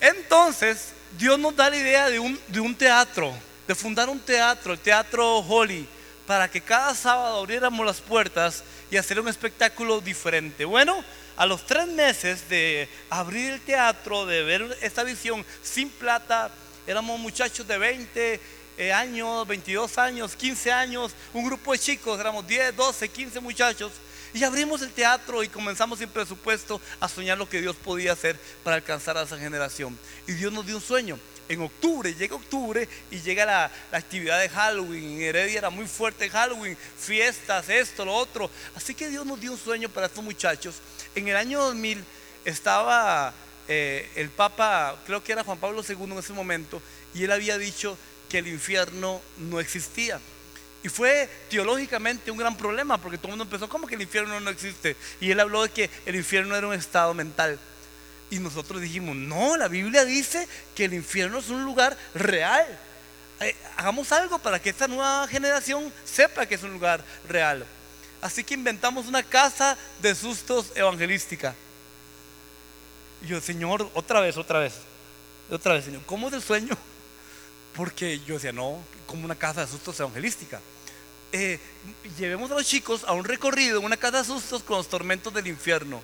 Entonces, 0.00 0.88
Dios 1.18 1.38
nos 1.38 1.56
da 1.56 1.70
la 1.70 1.76
idea 1.76 2.10
de 2.10 2.18
un, 2.18 2.38
de 2.48 2.60
un 2.60 2.74
teatro, 2.74 3.32
de 3.66 3.74
fundar 3.74 4.10
un 4.10 4.20
teatro, 4.20 4.74
el 4.74 4.80
Teatro 4.80 5.38
Holy, 5.38 5.88
para 6.30 6.48
que 6.48 6.60
cada 6.60 6.94
sábado 6.94 7.38
abriéramos 7.38 7.84
las 7.84 8.00
puertas 8.00 8.62
y 8.88 8.96
hacer 8.96 9.18
un 9.18 9.26
espectáculo 9.26 10.00
diferente. 10.00 10.64
Bueno, 10.64 11.04
a 11.36 11.44
los 11.44 11.66
tres 11.66 11.88
meses 11.88 12.48
de 12.48 12.88
abrir 13.08 13.54
el 13.54 13.60
teatro, 13.62 14.26
de 14.26 14.44
ver 14.44 14.78
esta 14.80 15.02
visión 15.02 15.44
sin 15.60 15.88
plata, 15.90 16.52
éramos 16.86 17.18
muchachos 17.18 17.66
de 17.66 17.76
20 17.76 18.40
eh, 18.78 18.92
años, 18.92 19.44
22 19.48 19.98
años, 19.98 20.36
15 20.36 20.70
años, 20.70 21.16
un 21.34 21.46
grupo 21.46 21.72
de 21.72 21.80
chicos, 21.80 22.20
éramos 22.20 22.46
10, 22.46 22.76
12, 22.76 23.08
15 23.08 23.40
muchachos. 23.40 23.90
Y 24.32 24.44
abrimos 24.44 24.82
el 24.82 24.92
teatro 24.92 25.42
y 25.42 25.48
comenzamos 25.48 25.98
sin 25.98 26.10
presupuesto 26.10 26.80
a 27.00 27.08
soñar 27.08 27.38
lo 27.38 27.48
que 27.48 27.60
Dios 27.60 27.74
podía 27.74 28.12
hacer 28.12 28.38
para 28.62 28.76
alcanzar 28.76 29.18
a 29.18 29.22
esa 29.22 29.36
generación. 29.36 29.98
Y 30.28 30.34
Dios 30.34 30.52
nos 30.52 30.64
dio 30.64 30.76
un 30.76 30.82
sueño 30.82 31.18
en 31.50 31.60
octubre, 31.62 32.14
llega 32.14 32.36
octubre 32.36 32.88
y 33.10 33.20
llega 33.20 33.44
la, 33.44 33.70
actividad 33.90 34.40
de 34.40 34.48
Halloween. 34.48 35.16
En 35.16 35.22
Heredia 35.22 35.58
era 35.58 35.70
muy 35.70 35.86
fuerte 35.86 36.30
Halloween, 36.30 36.76
fiestas, 36.96 37.68
esto, 37.68 38.04
lo 38.04 38.14
otro. 38.14 38.48
Así 38.76 38.94
que 38.94 39.08
Dios 39.08 39.26
nos 39.26 39.40
dio 39.40 39.50
un 39.50 39.58
sueño 39.58 39.88
para 39.88 40.06
estos 40.06 40.22
muchachos. 40.22 40.76
En 41.12 41.26
el 41.26 41.34
año 41.36 41.60
2000 41.64 42.04
estaba 42.44 43.34
eh, 43.66 44.08
el 44.14 44.30
Papa, 44.30 44.96
creo 45.04 45.24
que 45.24 45.32
era 45.32 45.42
Juan 45.42 45.58
Pablo 45.58 45.82
II 45.86 45.96
en 46.04 46.18
ese 46.18 46.32
momento, 46.32 46.80
y 47.14 47.24
él 47.24 47.32
había 47.32 47.58
dicho 47.58 47.98
que 48.28 48.38
el 48.38 48.46
infierno 48.46 49.20
no 49.36 49.58
existía. 49.58 50.20
Y 50.84 50.88
fue 50.88 51.28
teológicamente 51.50 52.30
un 52.30 52.38
gran 52.38 52.56
problema 52.56 52.96
porque 52.96 53.18
todo 53.18 53.26
el 53.26 53.32
mundo 53.32 53.44
empezó 53.44 53.68
como 53.68 53.88
que 53.88 53.96
el 53.96 54.02
infierno 54.02 54.38
no 54.38 54.50
existe. 54.50 54.96
Y 55.20 55.32
él 55.32 55.40
habló 55.40 55.64
de 55.64 55.70
que 55.70 55.90
el 56.06 56.14
infierno 56.14 56.54
era 56.54 56.68
un 56.68 56.74
estado 56.74 57.12
mental. 57.12 57.58
Y 58.30 58.38
nosotros 58.38 58.80
dijimos, 58.80 59.16
no, 59.16 59.56
la 59.56 59.68
Biblia 59.68 60.04
dice 60.04 60.46
que 60.74 60.84
el 60.84 60.94
infierno 60.94 61.38
es 61.38 61.48
un 61.48 61.64
lugar 61.64 61.96
real. 62.14 62.66
Eh, 63.40 63.56
hagamos 63.76 64.12
algo 64.12 64.38
para 64.38 64.60
que 64.60 64.70
esta 64.70 64.86
nueva 64.86 65.26
generación 65.26 65.92
sepa 66.04 66.46
que 66.46 66.54
es 66.54 66.62
un 66.62 66.72
lugar 66.72 67.02
real. 67.28 67.66
Así 68.22 68.44
que 68.44 68.54
inventamos 68.54 69.06
una 69.06 69.22
casa 69.22 69.76
de 70.00 70.14
sustos 70.14 70.72
evangelística. 70.74 71.54
Y 73.22 73.28
yo, 73.28 73.40
Señor, 73.40 73.90
otra 73.94 74.20
vez, 74.20 74.36
otra 74.36 74.60
vez, 74.60 74.74
otra 75.50 75.74
vez, 75.74 75.84
Señor, 75.84 76.02
¿cómo 76.06 76.28
es 76.28 76.34
el 76.34 76.42
sueño? 76.42 76.76
Porque 77.74 78.20
yo 78.20 78.34
decía, 78.34 78.52
no, 78.52 78.78
como 79.06 79.24
una 79.24 79.34
casa 79.34 79.62
de 79.62 79.66
sustos 79.66 79.98
evangelística. 79.98 80.60
Eh, 81.32 81.58
llevemos 82.18 82.50
a 82.50 82.54
los 82.54 82.66
chicos 82.66 83.04
a 83.04 83.12
un 83.12 83.24
recorrido 83.24 83.80
una 83.80 83.96
casa 83.96 84.18
de 84.18 84.24
sustos 84.24 84.62
con 84.62 84.78
los 84.78 84.88
tormentos 84.88 85.32
del 85.32 85.46
infierno, 85.46 86.02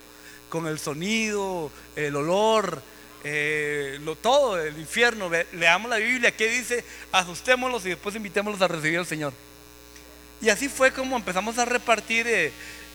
con 0.48 0.66
el 0.66 0.78
sonido, 0.78 1.70
el 1.94 2.16
olor, 2.16 2.82
eh, 3.24 3.98
lo, 4.02 4.16
todo 4.16 4.60
el 4.60 4.78
infierno. 4.78 5.30
leamos 5.52 5.90
la 5.90 5.96
Biblia, 5.96 6.36
¿qué 6.36 6.48
dice? 6.48 6.84
Asustémoslos 7.12 7.84
y 7.86 7.90
después 7.90 8.14
invitémoslos 8.14 8.62
a 8.62 8.68
recibir 8.68 8.98
al 8.98 9.06
Señor. 9.06 9.32
Y 10.40 10.48
así 10.48 10.68
fue 10.68 10.92
como 10.92 11.16
empezamos 11.16 11.58
a 11.58 11.64
repartir 11.64 12.26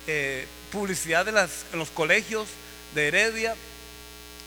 eh, 0.08 0.48
publicidad 0.72 1.28
en 1.28 1.80
los 1.80 1.90
colegios 1.90 2.48
de 2.94 3.08
Heredia 3.08 3.56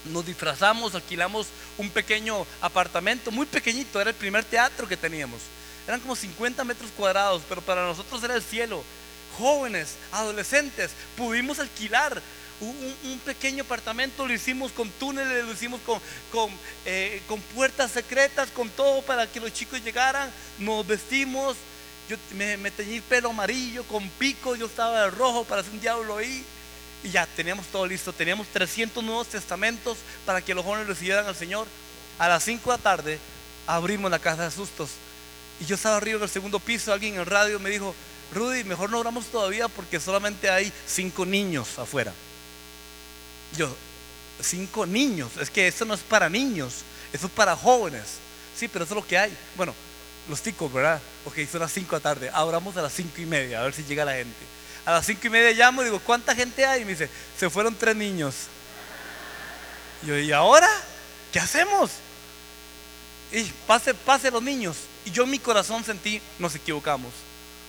nos 0.07 0.27
disfrazamos, 0.27 0.95
alquilamos 0.95 1.47
un 1.79 1.91
pequeño 1.91 2.47
apartamento, 2.61 3.31
muy 3.31 3.47
pequeñito, 3.47 4.01
era 4.01 4.11
el 4.11 4.17
primer 4.17 4.45
teatro 4.45 4.87
que 4.87 4.97
teníamos. 4.97 5.41
Eran 5.87 6.01
como 6.01 6.17
50 6.17 6.65
metros 6.65 6.91
cuadrados, 6.97 7.43
pero 7.49 7.61
para 7.61 7.83
nosotros 7.83 8.23
era 8.23 8.35
el 8.35 8.43
cielo. 8.43 8.83
Jóvenes, 9.39 9.97
adolescentes, 10.13 10.93
pudimos 11.17 11.59
alquilar 11.59 12.23
un, 12.61 13.19
pequeño 13.25 13.65
apartamento, 13.65 14.27
lo 14.27 14.33
hicimos 14.33 14.73
con 14.73 14.89
túneles, 14.91 15.45
lo 15.45 15.53
hicimos 15.53 15.81
eh, 16.85 17.23
con, 17.27 17.41
puertas 17.41 17.91
secretas, 17.91 18.51
con 18.51 18.69
todo 18.71 19.03
para 19.03 19.27
que 19.27 19.41
los 19.41 19.53
chicos 19.53 19.83
llegaran. 19.83 20.31
Nos 20.59 20.87
vestimos, 20.87 21.57
yo 22.09 22.17
me, 22.35 22.57
me 22.57 22.71
teñí 22.71 22.97
el 22.97 23.03
pelo 23.03 23.31
amarillo, 23.31 23.85
con 23.85 24.09
pico, 24.11 24.57
yo 24.57 24.67
estaba 24.67 25.03
de 25.03 25.11
rojo 25.11 25.45
para 25.45 25.61
hacer 25.63 25.73
un 25.73 25.81
diablo 25.81 26.17
ahí. 26.17 26.45
Y 27.03 27.11
ya 27.11 27.27
teníamos 27.27 27.67
todo 27.67 27.87
listo. 27.87 28.13
Teníamos 28.13 28.47
300 28.49 29.05
nuevos 29.05 29.29
testamentos 29.29 29.99
para 30.25 30.41
que 30.41 30.55
los 30.55 30.65
jóvenes 30.65 30.87
recibieran 30.87 31.27
al 31.27 31.37
Señor. 31.37 31.67
A 32.19 32.29
las 32.29 32.45
5 32.45 32.71
de 32.71 32.77
la 32.77 32.83
tarde 32.83 33.19
abrimos 33.67 34.11
la 34.11 34.19
casa 34.19 34.45
de 34.45 34.51
sustos. 34.51 34.91
Y 35.61 35.67
yo 35.67 35.75
estaba 35.75 35.97
arriba 35.97 36.17
en 36.17 36.23
el 36.23 36.31
segundo 36.31 36.59
piso. 36.61 36.93
Alguien 36.93 37.15
en 37.15 37.21
el 37.21 37.27
radio 37.27 37.61
me 37.61 37.69
dijo: 37.69 37.95
Rudy, 38.33 38.65
mejor 38.65 38.91
no 38.91 38.99
oramos 38.99 39.27
todavía 39.27 39.69
porque 39.69 40.01
solamente 40.01 40.49
hay 40.49 40.73
cinco 40.87 41.27
niños 41.27 41.79
afuera. 41.79 42.13
Yo, 43.57 43.75
cinco 44.41 44.87
niños. 44.87 45.37
Es 45.41 45.51
que 45.51 45.69
eso 45.69 45.85
no 45.85 45.95
es 45.95 46.01
para 46.01 46.29
niños, 46.29 46.83
eso 47.13 47.27
es 47.27 47.33
para 47.33 47.57
jóvenes. 47.57 48.19
Sí, 48.57 48.69
pero 48.69 48.85
eso 48.85 48.95
es 48.95 49.01
lo 49.01 49.07
que 49.07 49.19
hay. 49.19 49.37
Bueno, 49.57 49.75
los 50.29 50.41
ticos, 50.41 50.73
¿verdad? 50.73 51.01
Ok, 51.25 51.39
son 51.51 51.61
las 51.61 51.73
5 51.73 51.89
de 51.91 51.97
la 51.97 52.03
tarde. 52.03 52.31
Abramos 52.33 52.77
a 52.77 52.83
las 52.83 52.93
5 52.93 53.21
y 53.21 53.27
media, 53.27 53.61
a 53.61 53.65
ver 53.65 53.75
si 53.75 53.85
llega 53.85 54.05
la 54.05 54.15
gente. 54.15 54.55
A 54.87 54.93
las 54.93 55.07
cinco 55.07 55.27
y 55.27 55.31
media 55.31 55.53
llamo 55.53 55.81
y 55.81 55.87
digo, 55.87 55.99
¿cuánta 55.99 56.35
gente 56.35 56.65
hay? 56.67 56.83
Y 56.83 56.85
me 56.85 56.91
dice, 56.91 57.09
se 57.39 57.49
fueron 57.49 57.75
tres 57.75 57.97
niños. 57.97 58.35
Y 60.03 60.07
yo, 60.07 60.19
¿y 60.19 60.31
ahora? 60.31 60.69
¿Qué 61.33 61.41
hacemos? 61.41 61.91
Y 63.33 63.45
pase, 63.67 63.95
pase 63.95 64.31
los 64.31 64.43
niños. 64.43 64.77
Y 65.07 65.11
yo 65.11 65.25
en 65.25 65.31
mi 65.31 65.39
corazón 65.39 65.85
sentí, 65.85 66.21
nos 66.39 66.55
equivocamos. 66.55 67.13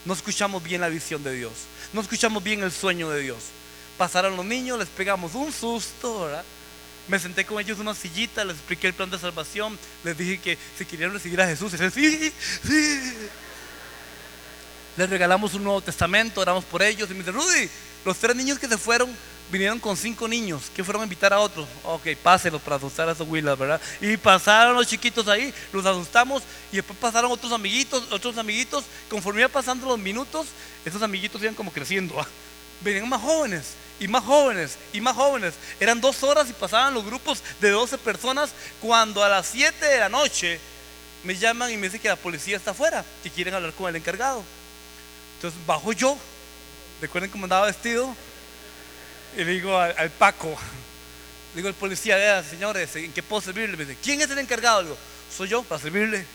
No 0.04 0.14
escuchamos 0.14 0.62
bien 0.62 0.82
la 0.82 0.90
visión 0.90 1.24
de 1.24 1.34
Dios. 1.34 1.54
No 1.94 2.02
escuchamos 2.02 2.44
bien 2.44 2.62
el 2.64 2.72
sueño 2.72 3.10
de 3.10 3.22
Dios. 3.22 3.38
Pasaron 3.98 4.36
los 4.36 4.46
niños, 4.46 4.80
les 4.80 4.90
pegamos 4.90 5.36
un 5.36 5.52
susto, 5.52 6.22
¿verdad? 6.26 6.44
Me 7.08 7.20
senté 7.20 7.46
con 7.46 7.60
ellos 7.60 7.78
en 7.78 7.82
una 7.82 7.96
sillita, 7.96 8.44
les 8.44 8.56
expliqué 8.56 8.88
el 8.88 8.94
plan 8.94 9.10
de 9.10 9.20
salvación, 9.20 9.78
les 10.04 10.18
dije 10.18 10.40
que 10.40 10.58
si 10.78 10.86
querían 10.86 11.14
recibir 11.14 11.40
a 11.40 11.48
Jesús, 11.48 11.72
dije, 11.72 11.92
sí, 11.92 12.34
sí 12.68 13.14
les 14.98 15.10
regalamos 15.10 15.54
un 15.54 15.64
Nuevo 15.64 15.82
Testamento, 15.82 16.42
oramos 16.42 16.64
por 16.66 16.82
ellos. 16.82 17.10
Y 17.10 17.14
me 17.14 17.20
dice, 17.20 17.32
Rudy, 17.32 17.70
los 18.06 18.18
tres 18.18 18.36
niños 18.36 18.60
que 18.60 18.68
se 18.68 18.78
fueron 18.78 19.10
vinieron 19.52 19.80
con 19.80 19.96
cinco 19.96 20.28
niños 20.28 20.72
que 20.76 20.84
fueron 20.84 21.02
a 21.02 21.06
invitar 21.06 21.34
a 21.34 21.40
otros. 21.40 21.68
Ok, 21.84 22.08
pásenlos 22.24 22.62
para 22.62 22.78
asustar 22.78 23.10
a 23.10 23.12
esos 23.12 23.28
huilas, 23.28 23.58
¿verdad? 23.58 23.82
Y 24.02 24.18
pasaron 24.18 24.76
los 24.76 24.88
chiquitos 24.88 25.28
ahí, 25.28 25.54
los 25.72 25.86
asustamos 25.86 26.44
y 26.72 26.78
después 26.78 26.98
pasaron 26.98 27.32
otros 27.32 27.52
amiguitos, 27.52 28.12
otros 28.12 28.38
amiguitos. 28.38 28.86
Conforme 29.10 29.42
iban 29.42 29.52
pasando 29.52 29.86
los 29.88 30.00
minutos, 30.00 30.48
esos 30.84 31.02
amiguitos 31.02 31.42
iban 31.42 31.56
como 31.56 31.72
creciendo. 31.72 32.20
¿ah? 32.20 32.28
Venían 32.82 33.10
más 33.10 33.22
jóvenes 33.22 33.74
y 34.00 34.08
más 34.08 34.24
jóvenes 34.24 34.78
y 34.94 35.02
más 35.02 35.16
jóvenes. 35.16 35.54
Eran 35.80 36.02
dos 36.02 36.22
horas 36.24 36.50
y 36.50 36.54
pasaban 36.54 36.94
los 36.94 37.06
grupos 37.06 37.42
de 37.62 37.70
12 37.70 37.98
personas 38.00 38.52
cuando 38.82 39.24
a 39.24 39.30
las 39.30 39.48
7 39.48 39.86
de 39.86 40.00
la 40.00 40.10
noche 40.10 40.60
me 41.24 41.36
llaman 41.36 41.72
y 41.72 41.78
me 41.78 41.88
dicen 41.88 42.02
que 42.02 42.08
la 42.08 42.16
policía 42.16 42.58
está 42.58 42.72
afuera 42.72 43.04
y 43.24 43.30
quieren 43.30 43.54
hablar 43.54 43.74
con 43.74 43.90
el 43.90 43.96
encargado. 43.96 44.44
Entonces 45.36 45.60
bajo 45.66 45.92
yo, 45.94 46.18
recuerden 47.02 47.32
cómo 47.32 47.46
andaba 47.46 47.66
vestido, 47.66 48.16
y 49.36 49.44
le 49.44 49.52
digo 49.52 49.78
al, 49.78 50.10
Paco, 50.12 50.56
le 51.54 51.58
digo 51.58 51.68
al 51.68 51.74
policía, 51.74 52.16
vea, 52.16 52.44
señores, 52.44 52.96
¿en 52.96 53.12
qué 53.12 53.22
puedo 53.22 53.42
servirle? 53.42 53.76
Me 53.76 53.86
dice, 53.86 53.98
¿quién 54.02 54.22
es 54.22 54.30
el 54.30 54.40
encargado? 54.40 54.82
Le 54.82 54.90
digo, 54.90 54.98
soy 55.36 55.50
yo 55.50 55.64
para 55.64 55.82
servirle. 55.82 56.26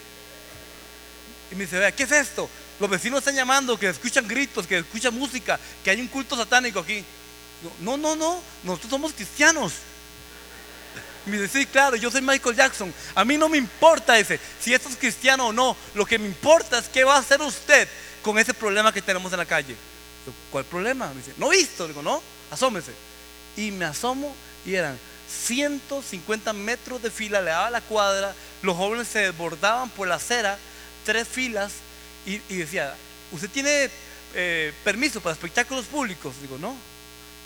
Y 1.50 1.54
me 1.54 1.64
dice, 1.64 1.78
vea, 1.78 1.92
¿qué 1.92 2.02
es 2.02 2.12
esto? 2.12 2.48
Los 2.80 2.88
vecinos 2.88 3.18
están 3.18 3.36
llamando, 3.36 3.78
que 3.78 3.88
escuchan 3.88 4.26
gritos, 4.26 4.66
que 4.66 4.78
escuchan 4.78 5.14
música, 5.14 5.60
que 5.84 5.90
hay 5.90 6.00
un 6.00 6.08
culto 6.08 6.34
satánico 6.34 6.80
aquí. 6.80 7.04
No, 7.80 7.98
no, 7.98 8.16
no, 8.16 8.42
nosotros 8.64 8.90
somos 8.90 9.12
cristianos. 9.12 9.74
Me 11.26 11.38
dice, 11.38 11.60
sí, 11.60 11.66
claro, 11.66 11.96
yo 11.96 12.10
soy 12.10 12.22
Michael 12.22 12.56
Jackson. 12.56 12.92
A 13.14 13.24
mí 13.24 13.36
no 13.36 13.50
me 13.50 13.58
importa 13.58 14.18
ese, 14.18 14.40
si 14.58 14.72
esto 14.72 14.88
es 14.88 14.96
cristiano 14.96 15.48
o 15.48 15.52
no. 15.52 15.76
Lo 15.94 16.06
que 16.06 16.18
me 16.18 16.26
importa 16.26 16.78
es 16.78 16.88
qué 16.88 17.04
va 17.04 17.16
a 17.16 17.18
hacer 17.18 17.42
usted 17.42 17.86
con 18.22 18.38
ese 18.38 18.54
problema 18.54 18.92
que 18.92 19.02
tenemos 19.02 19.30
en 19.30 19.38
la 19.38 19.46
calle. 19.46 19.76
¿Cuál 20.50 20.64
problema? 20.64 21.08
Me 21.08 21.16
dice, 21.16 21.34
no 21.36 21.50
visto. 21.50 21.86
Digo, 21.86 22.02
no, 22.02 22.22
asómese. 22.50 22.92
Y 23.58 23.70
me 23.70 23.84
asomo 23.84 24.34
y 24.64 24.74
eran 24.74 24.98
150 25.30 26.52
metros 26.54 27.02
de 27.02 27.10
fila, 27.10 27.40
le 27.40 27.50
daba 27.50 27.70
la 27.70 27.80
cuadra, 27.80 28.34
los 28.62 28.76
jóvenes 28.76 29.08
se 29.08 29.20
desbordaban 29.20 29.90
por 29.90 30.08
la 30.08 30.16
acera, 30.16 30.58
tres 31.04 31.28
filas, 31.28 31.72
y, 32.26 32.38
decía, 32.56 32.94
¿usted 33.32 33.48
tiene 33.50 33.90
eh, 34.34 34.72
permiso 34.84 35.20
para 35.20 35.32
espectáculos 35.32 35.86
públicos? 35.86 36.34
Digo, 36.40 36.58
no, 36.58 36.76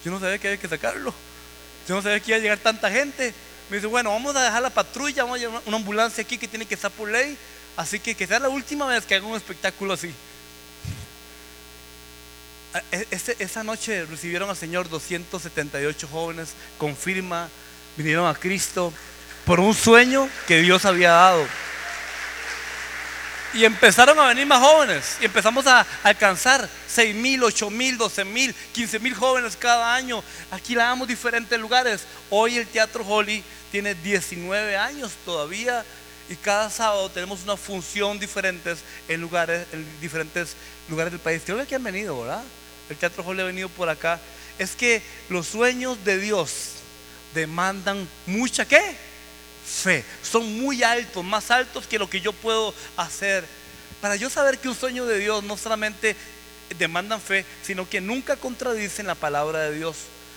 yo 0.04 0.10
no 0.10 0.20
sabía 0.20 0.38
que 0.38 0.48
había 0.48 0.60
que 0.60 0.68
sacarlo, 0.68 1.14
yo 1.88 1.94
no 1.94 2.02
sabía 2.02 2.20
que 2.20 2.30
iba 2.30 2.38
a 2.38 2.40
llegar 2.40 2.58
tanta 2.58 2.90
gente. 2.90 3.32
Me 3.70 3.76
dice, 3.76 3.86
bueno, 3.86 4.10
vamos 4.10 4.36
a 4.36 4.42
dejar 4.42 4.62
la 4.62 4.70
patrulla, 4.70 5.22
vamos 5.24 5.38
a 5.38 5.40
llevar 5.40 5.62
una 5.64 5.76
ambulancia 5.76 6.22
aquí 6.22 6.36
que 6.36 6.48
tiene 6.48 6.66
que 6.66 6.74
estar 6.74 6.90
por 6.90 7.10
ley, 7.10 7.36
así 7.76 7.98
que 7.98 8.14
que 8.14 8.26
sea 8.26 8.38
la 8.38 8.48
última 8.50 8.86
vez 8.86 9.06
que 9.06 9.14
haga 9.14 9.26
un 9.26 9.36
espectáculo 9.36 9.94
así. 9.94 10.12
E, 12.90 13.06
esa 13.38 13.62
noche 13.62 14.04
recibieron 14.04 14.50
al 14.50 14.56
Señor 14.56 14.88
278 14.88 16.08
jóvenes 16.08 16.50
con 16.76 16.96
firma, 16.96 17.48
vinieron 17.96 18.26
a 18.26 18.34
Cristo 18.34 18.92
por 19.46 19.60
un 19.60 19.74
sueño 19.74 20.28
que 20.46 20.60
Dios 20.60 20.84
había 20.84 21.12
dado. 21.12 21.46
Y 23.54 23.64
empezaron 23.64 24.18
a 24.18 24.26
venir 24.26 24.46
más 24.46 24.60
jóvenes 24.60 25.16
y 25.20 25.26
empezamos 25.26 25.66
a 25.66 25.86
alcanzar 26.02 26.68
6 26.88 27.14
mil, 27.14 27.42
8 27.42 27.70
mil, 27.70 27.96
12 27.96 28.24
mil, 28.24 28.54
15 28.72 28.98
mil 28.98 29.14
jóvenes 29.14 29.56
cada 29.56 29.94
año. 29.94 30.22
Aquí 30.50 30.74
damos 30.74 31.06
diferentes 31.06 31.58
lugares. 31.58 32.02
Hoy 32.30 32.58
el 32.58 32.66
Teatro 32.66 33.04
Holly 33.06 33.44
tiene 33.70 33.94
19 33.94 34.76
años 34.76 35.12
todavía 35.24 35.84
y 36.28 36.34
cada 36.36 36.68
sábado 36.68 37.08
tenemos 37.10 37.42
una 37.44 37.56
función 37.56 38.18
diferentes 38.18 38.80
en 39.08 39.20
lugares, 39.20 39.66
en 39.72 39.86
diferentes 40.00 40.56
lugares 40.88 41.12
del 41.12 41.20
país. 41.20 41.42
Creo 41.46 41.64
que 41.66 41.74
han 41.76 41.84
venido, 41.84 42.20
¿verdad? 42.20 42.42
el 42.88 42.96
Teatro 42.96 43.24
Holly 43.24 43.40
ha 43.40 43.44
venido 43.44 43.68
por 43.68 43.88
acá, 43.88 44.20
es 44.58 44.76
que 44.76 45.02
los 45.28 45.46
sueños 45.46 46.04
de 46.04 46.18
Dios 46.18 46.74
demandan 47.34 48.08
mucha 48.26 48.66
qué? 48.66 48.96
Fe. 49.64 50.04
Son 50.22 50.60
muy 50.60 50.82
altos, 50.82 51.24
más 51.24 51.50
altos 51.50 51.86
que 51.86 51.98
lo 51.98 52.08
que 52.08 52.20
yo 52.20 52.32
puedo 52.32 52.74
hacer. 52.96 53.44
Para 54.00 54.16
yo 54.16 54.28
saber 54.28 54.58
que 54.58 54.68
un 54.68 54.74
sueño 54.74 55.06
de 55.06 55.18
Dios 55.18 55.42
no 55.44 55.56
solamente 55.56 56.16
demandan 56.78 57.20
fe, 57.20 57.44
sino 57.62 57.88
que 57.88 58.00
nunca 58.00 58.36
contradicen 58.36 59.06
la 59.06 59.14
palabra 59.14 59.60
de 59.60 59.76
Dios. 59.76 59.96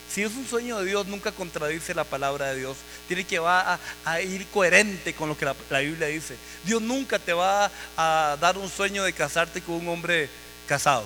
Si 0.09 0.23
es 0.23 0.31
un 0.35 0.47
sueño 0.47 0.79
de 0.79 0.85
Dios, 0.85 1.05
nunca 1.07 1.31
contradice 1.31 1.93
la 1.93 2.05
palabra 2.05 2.47
de 2.47 2.59
Dios. 2.59 2.77
Tiene 3.07 3.25
que 3.25 3.39
va 3.39 3.79
a, 4.05 4.21
ir 4.21 4.47
coherente 4.47 5.13
con 5.13 5.27
lo 5.27 5.37
que 5.37 5.45
la, 5.45 5.79
Biblia 5.79 6.07
dice. 6.07 6.35
Dios 6.63 6.81
nunca 6.81 7.19
te 7.19 7.33
va 7.33 7.69
a 7.97 8.37
dar 8.39 8.57
un 8.57 8.69
sueño 8.69 9.03
de 9.03 9.11
casarte 9.11 9.61
con 9.61 9.75
un 9.75 9.89
hombre 9.89 10.29
casado. 10.65 11.03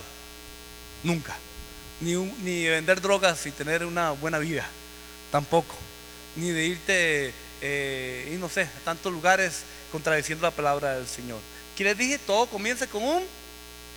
Nunca. 1.04 1.36
Ni, 2.00 2.14
ni 2.14 2.68
vender 2.68 3.02
drogas 3.02 3.44
y 3.48 3.52
tener 3.52 3.86
una 3.86 4.12
buena 4.12 4.38
vida. 4.38 4.68
Tampoco. 5.32 5.76
Ni 6.36 6.52
de 6.52 6.66
irte, 6.66 7.34
eh, 7.62 8.32
y 8.34 8.36
no 8.38 8.50
sé, 8.50 8.67
tantos 8.84 9.12
lugares 9.12 9.63
contradiciendo 9.91 10.43
la 10.43 10.52
palabra 10.52 10.95
del 10.95 11.08
Señor. 11.08 11.39
Que 11.78 11.84
les 11.84 11.97
dije, 11.97 12.17
todo 12.19 12.47
comienza 12.47 12.88
con 12.88 13.04
un 13.04 13.24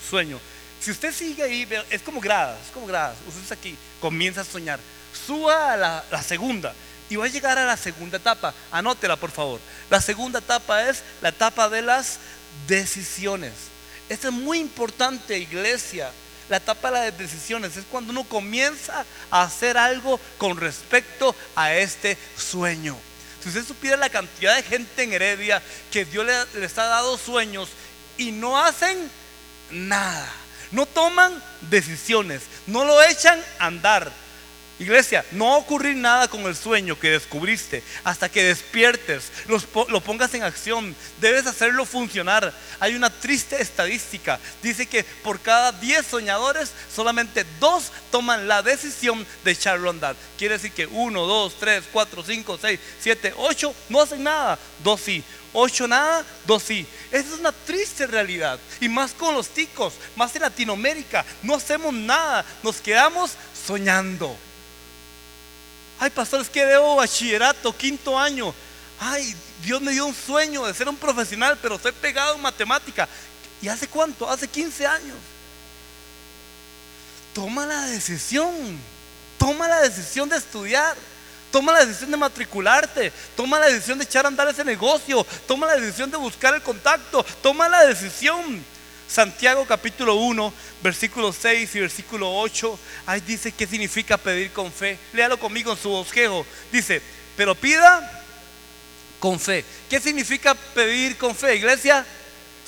sueño. 0.09 0.39
Si 0.81 0.91
usted 0.91 1.13
sigue 1.13 1.43
ahí, 1.43 1.69
es 1.91 2.03
como 2.03 2.21
gradas, 2.21 2.59
es 2.67 2.73
como 2.73 2.87
gradas. 2.87 3.17
Usted 3.27 3.43
está 3.43 3.55
aquí, 3.55 3.77
comienza 4.01 4.43
a 4.43 4.45
soñar. 4.45 4.79
Suba 5.27 5.73
a 5.73 5.77
la, 5.77 6.05
la 6.11 6.23
segunda 6.23 6.75
y 7.09 7.17
va 7.17 7.27
a 7.27 7.29
llegar 7.29 7.59
a 7.59 7.67
la 7.67 7.77
segunda 7.77 8.17
etapa. 8.17 8.53
Anótela, 8.71 9.17
por 9.17 9.31
favor. 9.31 9.61
La 9.91 10.01
segunda 10.01 10.41
etapa 10.41 10.89
es 10.89 11.03
la 11.23 11.31
etapa 11.31 11.69
de 11.69 11.83
las 11.83 12.19
decisiones. 12.67 13.53
Esto 14.09 14.29
es 14.29 14.35
muy 14.35 14.59
importante, 14.59 15.39
iglesia. 15.39 16.11
La 16.49 16.59
etapa 16.59 16.91
de 16.91 17.11
las 17.11 17.19
decisiones 17.19 17.77
es 17.77 17.85
cuando 17.91 18.13
uno 18.13 18.25
comienza 18.25 19.07
a 19.31 19.43
hacer 19.43 19.79
algo 19.79 20.21
con 20.37 20.57
respecto 20.59 21.35
a 21.57 21.73
este 21.73 22.19
sueño. 22.37 22.97
Si 23.45 23.51
usted 23.51 23.67
supiera 23.67 23.99
la 23.99 24.09
cantidad 24.09 24.57
de 24.57 24.63
gente 24.63 25.03
en 25.03 25.13
Heredia 25.13 25.63
que 25.93 26.07
Dios 26.07 26.25
le, 26.25 26.61
les 26.63 26.79
ha 26.79 26.85
dado 26.85 27.19
sueños 27.19 27.69
y 28.17 28.33
no 28.33 28.59
hacen 28.59 29.11
nada, 29.71 30.33
no 30.71 30.87
toman 30.87 31.45
decisiones, 31.61 32.45
no 32.67 32.87
lo 32.87 33.03
echan 33.03 33.39
a 33.59 33.67
andar 33.67 34.11
Iglesia, 34.79 35.25
no 35.31 35.47
va 35.47 35.55
a 35.55 35.59
ocurrir 35.59 35.95
nada 35.97 36.27
con 36.27 36.43
el 36.43 36.57
sueño 36.57 36.99
que 36.99 37.11
descubriste 37.11 37.85
hasta 38.03 38.29
que 38.29 38.43
despiertes, 38.43 39.31
lo 39.47 40.01
pongas 40.01 40.35
en 40.35 40.43
acción, 40.43 40.97
debes 41.21 41.47
hacerlo 41.47 41.87
funcionar. 41.87 42.53
Hay 42.81 42.97
una 42.97 43.09
triste 43.09 43.63
estadística, 43.63 44.41
dice 44.63 44.87
que 44.87 45.05
por 45.23 45.39
cada 45.41 45.71
10 45.71 46.05
soñadores, 46.05 46.73
solamente 46.93 47.47
dos 47.61 47.93
toman 48.11 48.49
la 48.49 48.63
decisión 48.63 49.25
de 49.45 49.53
echarlo 49.53 49.89
a 49.89 49.93
andar. 49.93 50.17
Quiere 50.37 50.55
decir 50.55 50.73
que 50.73 50.87
1, 50.87 51.21
2, 51.21 51.55
3, 51.61 51.85
4, 51.93 52.25
5, 52.25 52.59
6, 52.61 52.81
7, 53.01 53.35
8 53.37 53.75
no 53.91 54.01
hacen 54.01 54.25
nada, 54.25 54.59
dos 54.83 55.01
sí. 55.01 55.23
Ocho 55.57 55.87
nada, 55.87 56.25
dos 56.49 56.65
sí. 56.65 56.85
Esa 57.13 57.33
es 57.33 57.39
una 57.39 57.53
triste 57.53 58.09
realidad. 58.09 58.59
Y 58.81 58.89
más 58.89 59.13
con 59.13 59.37
los 59.37 59.51
ticos, 59.51 59.95
más 60.17 60.35
en 60.35 60.43
Latinoamérica. 60.43 61.25
No 61.45 61.55
hacemos 61.55 61.95
nada, 61.95 62.45
nos 62.65 62.79
quedamos 62.79 63.35
soñando. 63.65 64.37
Ay, 66.05 66.11
pastor, 66.11 66.43
es 66.43 66.51
que 66.51 66.67
debo 66.67 66.97
bachillerato, 66.97 67.75
quinto 67.75 68.19
año. 68.19 68.55
Ay, 69.01 69.35
Dios 69.63 69.81
me 69.81 69.91
dio 69.93 70.05
un 70.05 70.15
sueño 70.15 70.67
de 70.67 70.75
ser 70.75 70.87
un 70.87 70.99
profesional, 70.99 71.59
pero 71.63 71.77
estoy 71.77 71.93
pegado 71.93 72.35
en 72.35 72.43
matemática. 72.43 73.09
¿Y 73.63 73.69
hace 73.69 73.89
cuánto? 73.89 74.29
Hace 74.29 74.47
15 74.47 74.87
años. 74.87 75.17
Toma 77.33 77.65
la 77.65 77.87
decisión. 77.87 78.79
Toma 79.39 79.67
la 79.67 79.81
decisión 79.81 80.29
de 80.29 80.37
estudiar. 80.37 80.95
Toma 81.51 81.73
la 81.73 81.87
decisión 81.87 82.11
de 82.11 82.19
matricularte. 82.19 83.11
Toma 83.35 83.59
la 83.59 83.69
decisión 83.69 83.97
de 83.97 84.05
echar 84.05 84.27
a 84.27 84.29
andar 84.29 84.47
ese 84.49 84.63
negocio. 84.63 85.27
Toma 85.47 85.69
la 85.69 85.77
decisión 85.77 86.11
de 86.11 86.19
buscar 86.19 86.55
el 86.55 86.61
contacto. 86.61 87.25
Toma 87.43 87.67
la 87.67 87.87
decisión. 87.87 88.63
Santiago 89.15 89.65
capítulo 89.65 90.17
1, 90.17 90.53
versículo 90.83 91.33
6 91.33 91.73
y 91.77 91.79
versículo 91.79 92.37
8, 92.37 92.77
ahí 93.07 93.21
dice 93.21 93.53
qué 93.53 93.65
significa 93.65 94.19
pedir 94.19 94.51
con 94.51 94.73
fe. 94.73 94.99
Léalo 95.13 95.39
conmigo 95.39 95.71
en 95.71 95.79
su 95.79 95.89
bosquejo. 95.89 96.45
Dice, 96.73 97.01
pero 97.37 97.55
pida 97.55 98.25
con 99.21 99.39
fe. 99.39 99.65
¿Qué 99.89 100.01
significa 100.01 100.57
pedir 100.57 101.17
con 101.17 101.33
fe, 101.33 101.55
iglesia? 101.55 102.05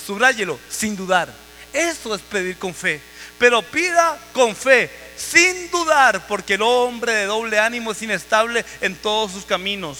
Subráyelo, 0.05 0.57
sin 0.69 0.95
dudar. 0.95 1.33
Eso 1.73 2.15
es 2.15 2.21
pedir 2.21 2.57
con 2.57 2.73
fe. 2.73 3.01
Pero 3.37 3.61
pida 3.61 4.17
con 4.31 4.55
fe, 4.55 4.89
sin 5.17 5.69
dudar, 5.69 6.27
porque 6.27 6.53
el 6.53 6.61
hombre 6.61 7.11
de 7.11 7.25
doble 7.25 7.59
ánimo 7.59 7.91
es 7.91 8.01
inestable 8.01 8.63
en 8.79 8.95
todos 8.95 9.33
sus 9.33 9.43
caminos. 9.43 9.97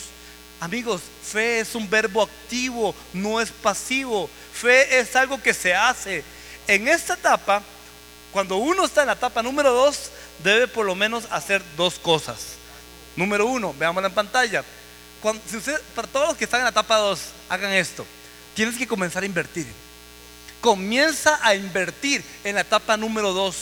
Amigos, 0.61 1.01
fe 1.21 1.59
es 1.59 1.75
un 1.75 1.89
verbo 1.89 2.23
activo, 2.23 2.95
no 3.11 3.41
es 3.41 3.51
pasivo. 3.51 4.29
Fe 4.53 4.97
es 4.97 5.13
algo 5.17 5.41
que 5.43 5.53
se 5.53 5.75
hace. 5.75 6.23
En 6.67 6.87
esta 6.87 7.13
etapa, 7.13 7.63
cuando 8.31 8.57
uno 8.57 8.85
está 8.85 9.01
en 9.01 9.07
la 9.07 9.13
etapa 9.13 9.41
número 9.41 9.71
dos, 9.71 10.11
debe 10.43 10.67
por 10.67 10.85
lo 10.85 10.95
menos 10.95 11.25
hacer 11.31 11.63
dos 11.77 11.97
cosas. 11.97 12.57
Número 13.15 13.45
uno, 13.47 13.73
veámosla 13.77 14.09
en 14.09 14.13
pantalla. 14.13 14.63
para 15.95 16.07
todos 16.07 16.29
los 16.29 16.37
que 16.37 16.43
están 16.43 16.59
en 16.59 16.65
la 16.65 16.71
etapa 16.71 16.97
dos, 16.97 17.21
hagan 17.49 17.71
esto. 17.71 18.05
Tienes 18.53 18.77
que 18.77 18.87
comenzar 18.87 19.23
a 19.23 19.25
invertir. 19.25 19.65
Comienza 20.61 21.39
a 21.41 21.55
invertir 21.55 22.23
en 22.43 22.55
la 22.55 22.61
etapa 22.61 22.97
número 22.97 23.31
dos. 23.31 23.55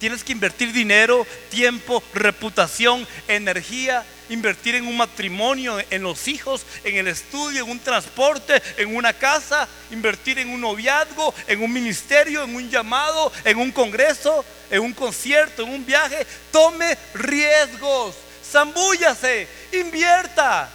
Tienes 0.00 0.24
que 0.24 0.32
invertir 0.32 0.72
dinero, 0.72 1.26
tiempo, 1.50 2.02
reputación, 2.12 3.06
energía, 3.28 4.04
invertir 4.28 4.74
en 4.74 4.86
un 4.86 4.96
matrimonio, 4.96 5.78
en 5.90 6.02
los 6.02 6.28
hijos, 6.28 6.64
en 6.82 6.96
el 6.96 7.08
estudio, 7.08 7.64
en 7.64 7.70
un 7.70 7.78
transporte, 7.78 8.62
en 8.76 8.94
una 8.94 9.12
casa, 9.12 9.68
invertir 9.90 10.38
en 10.38 10.50
un 10.50 10.60
noviazgo, 10.60 11.34
en 11.46 11.62
un 11.62 11.72
ministerio, 11.72 12.44
en 12.44 12.54
un 12.54 12.70
llamado, 12.70 13.32
en 13.44 13.58
un 13.58 13.70
congreso, 13.70 14.44
en 14.70 14.80
un 14.80 14.92
concierto, 14.92 15.62
en 15.62 15.70
un 15.70 15.86
viaje. 15.86 16.26
Tome 16.50 16.96
riesgos, 17.14 18.14
zambúllase, 18.44 19.46
invierta. 19.72 20.70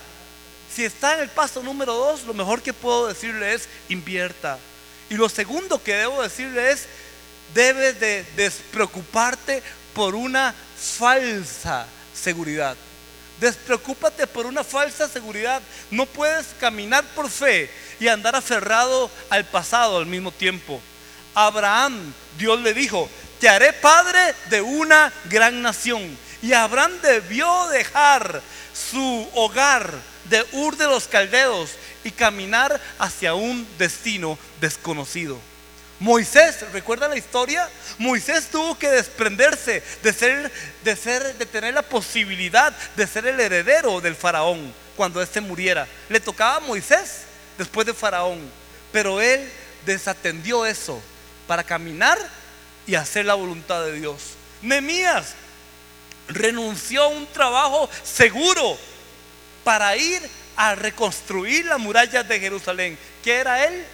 Si 0.74 0.86
está 0.86 1.16
en 1.16 1.22
el 1.22 1.30
paso 1.30 1.64
número 1.64 1.94
dos, 1.94 2.24
lo 2.24 2.34
mejor 2.34 2.62
que 2.62 2.74
puedo 2.74 3.08
decirle 3.08 3.54
es 3.54 3.68
invierta. 3.90 4.60
Y 5.10 5.16
lo 5.16 5.28
segundo 5.28 5.82
que 5.82 5.96
debo 5.96 6.22
decirle 6.22 6.72
es, 6.72 6.88
debes 7.54 8.00
de 8.00 8.24
despreocuparte 8.36 9.64
por 9.94 10.16
una 10.16 10.54
falsa 10.78 11.86
seguridad. 12.14 12.76
Despreocúpate 13.40 14.28
por 14.28 14.46
una 14.46 14.64
falsa 14.64 15.08
seguridad. 15.08 15.62
No 15.92 16.06
puedes 16.06 16.48
caminar 16.60 17.04
por 17.16 17.30
fe 17.30 17.70
y 18.00 18.08
andar 18.08 18.36
aferrado 18.36 19.10
al 19.30 19.46
pasado 19.46 19.98
al 19.98 20.06
mismo 20.06 20.32
tiempo. 20.32 20.82
Abraham, 21.34 22.14
Dios 22.38 22.60
le 22.62 22.74
dijo, 22.74 23.10
te 23.40 23.48
haré 23.48 23.72
padre 23.74 24.20
de 24.50 24.62
una 24.62 25.14
gran 25.26 25.62
nación. 25.62 26.18
Y 26.42 26.54
Abraham 26.54 26.94
debió 27.02 27.68
dejar 27.70 28.42
su 28.74 29.30
hogar 29.34 29.94
de 30.26 30.46
Ur 30.54 30.78
de 30.78 30.86
los 30.86 31.08
Caldeos 31.08 31.72
y 32.04 32.12
caminar 32.12 32.80
hacia 32.98 33.34
un 33.34 33.68
destino 33.78 34.38
desconocido. 34.60 35.40
Moisés, 36.00 36.66
¿recuerda 36.72 37.10
la 37.10 37.18
historia? 37.18 37.70
Moisés 37.98 38.48
tuvo 38.50 38.78
que 38.78 38.90
desprenderse 38.90 39.84
de 40.02 40.14
ser, 40.14 40.52
de 40.84 40.96
ser, 40.96 41.36
de 41.38 41.46
tener 41.46 41.74
la 41.74 41.82
posibilidad 41.82 42.74
de 42.96 43.06
ser 43.06 43.28
el 43.28 43.40
heredero 43.40 44.00
del 44.00 44.16
faraón 44.16 44.74
cuando 44.96 45.22
éste 45.22 45.42
muriera. 45.42 45.88
Le 46.08 46.20
tocaba 46.22 46.58
a 46.58 46.62
Moisés 46.62 47.24
después 47.58 47.86
de 47.86 47.94
faraón, 47.94 48.40
pero 48.94 49.20
él 49.20 49.50
desatendió 49.86 50.66
eso 50.66 51.02
para 51.48 51.64
caminar 51.64 52.18
y 52.88 52.96
hacer 52.96 53.26
la 53.26 53.34
voluntad 53.34 53.84
de 53.84 53.94
Dios. 53.94 54.22
Nemías 54.62 55.34
renunció 56.30 57.04
a 57.04 57.08
un 57.08 57.28
trabajo 57.28 57.90
seguro 58.04 58.78
para 59.64 59.98
ir 59.98 60.22
a 60.56 60.76
reconstruir 60.76 61.66
las 61.66 61.80
murallas 61.80 62.28
de 62.28 62.40
Jerusalén. 62.40 62.98
¿Qué 63.24 63.36
era 63.36 63.66
él? 63.66 63.86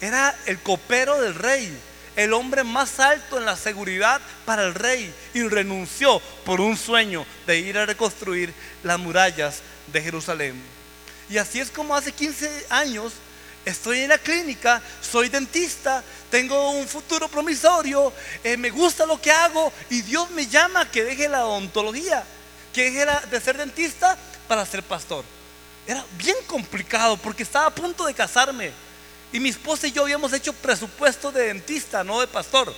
Era 0.00 0.34
el 0.46 0.58
copero 0.60 1.20
del 1.20 1.34
rey, 1.34 1.76
el 2.16 2.32
hombre 2.32 2.64
más 2.64 3.00
alto 3.00 3.38
en 3.38 3.44
la 3.44 3.56
seguridad 3.56 4.20
para 4.46 4.64
el 4.64 4.74
rey 4.74 5.12
y 5.34 5.42
renunció 5.42 6.20
por 6.44 6.60
un 6.60 6.76
sueño 6.76 7.26
de 7.46 7.58
ir 7.58 7.76
a 7.76 7.86
reconstruir 7.86 8.52
las 8.82 8.98
murallas 8.98 9.60
de 9.92 10.00
Jerusalén. 10.00 10.60
Y 11.28 11.38
así 11.38 11.60
es 11.60 11.70
como 11.70 11.94
hace 11.94 12.12
15 12.12 12.66
años 12.70 13.12
estoy 13.64 14.00
en 14.00 14.08
la 14.08 14.18
clínica, 14.18 14.82
soy 15.02 15.28
dentista, 15.28 16.02
tengo 16.30 16.70
un 16.70 16.88
futuro 16.88 17.28
promisorio, 17.28 18.12
eh, 18.42 18.56
me 18.56 18.70
gusta 18.70 19.04
lo 19.04 19.20
que 19.20 19.30
hago 19.30 19.72
y 19.90 20.00
Dios 20.02 20.30
me 20.30 20.46
llama 20.46 20.90
que 20.90 21.04
deje 21.04 21.28
la 21.28 21.44
odontología, 21.44 22.24
que 22.72 22.90
deje 22.90 23.06
de 23.30 23.40
ser 23.40 23.58
dentista 23.58 24.16
para 24.48 24.64
ser 24.64 24.82
pastor. 24.82 25.24
Era 25.86 26.04
bien 26.16 26.36
complicado 26.46 27.16
porque 27.16 27.42
estaba 27.42 27.66
a 27.66 27.74
punto 27.74 28.06
de 28.06 28.14
casarme 28.14 28.72
y 29.32 29.40
mi 29.40 29.50
esposa 29.50 29.86
y 29.86 29.92
yo 29.92 30.02
habíamos 30.02 30.32
hecho 30.32 30.52
presupuesto 30.52 31.30
de 31.30 31.46
dentista, 31.46 32.02
no 32.02 32.20
de 32.20 32.26
pastor. 32.26 32.74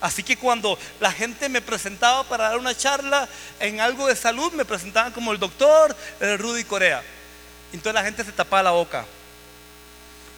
Así 0.00 0.22
que 0.22 0.36
cuando 0.36 0.78
la 1.00 1.12
gente 1.12 1.48
me 1.48 1.62
presentaba 1.62 2.24
para 2.24 2.44
dar 2.44 2.58
una 2.58 2.76
charla 2.76 3.28
en 3.60 3.80
algo 3.80 4.06
de 4.06 4.16
salud, 4.16 4.52
me 4.52 4.64
presentaban 4.64 5.12
como 5.12 5.32
el 5.32 5.38
doctor 5.38 5.96
Rudy 6.20 6.64
Corea. 6.64 7.02
Entonces 7.72 7.94
la 7.94 8.04
gente 8.04 8.24
se 8.24 8.32
tapaba 8.32 8.62
la 8.62 8.70
boca. 8.70 9.04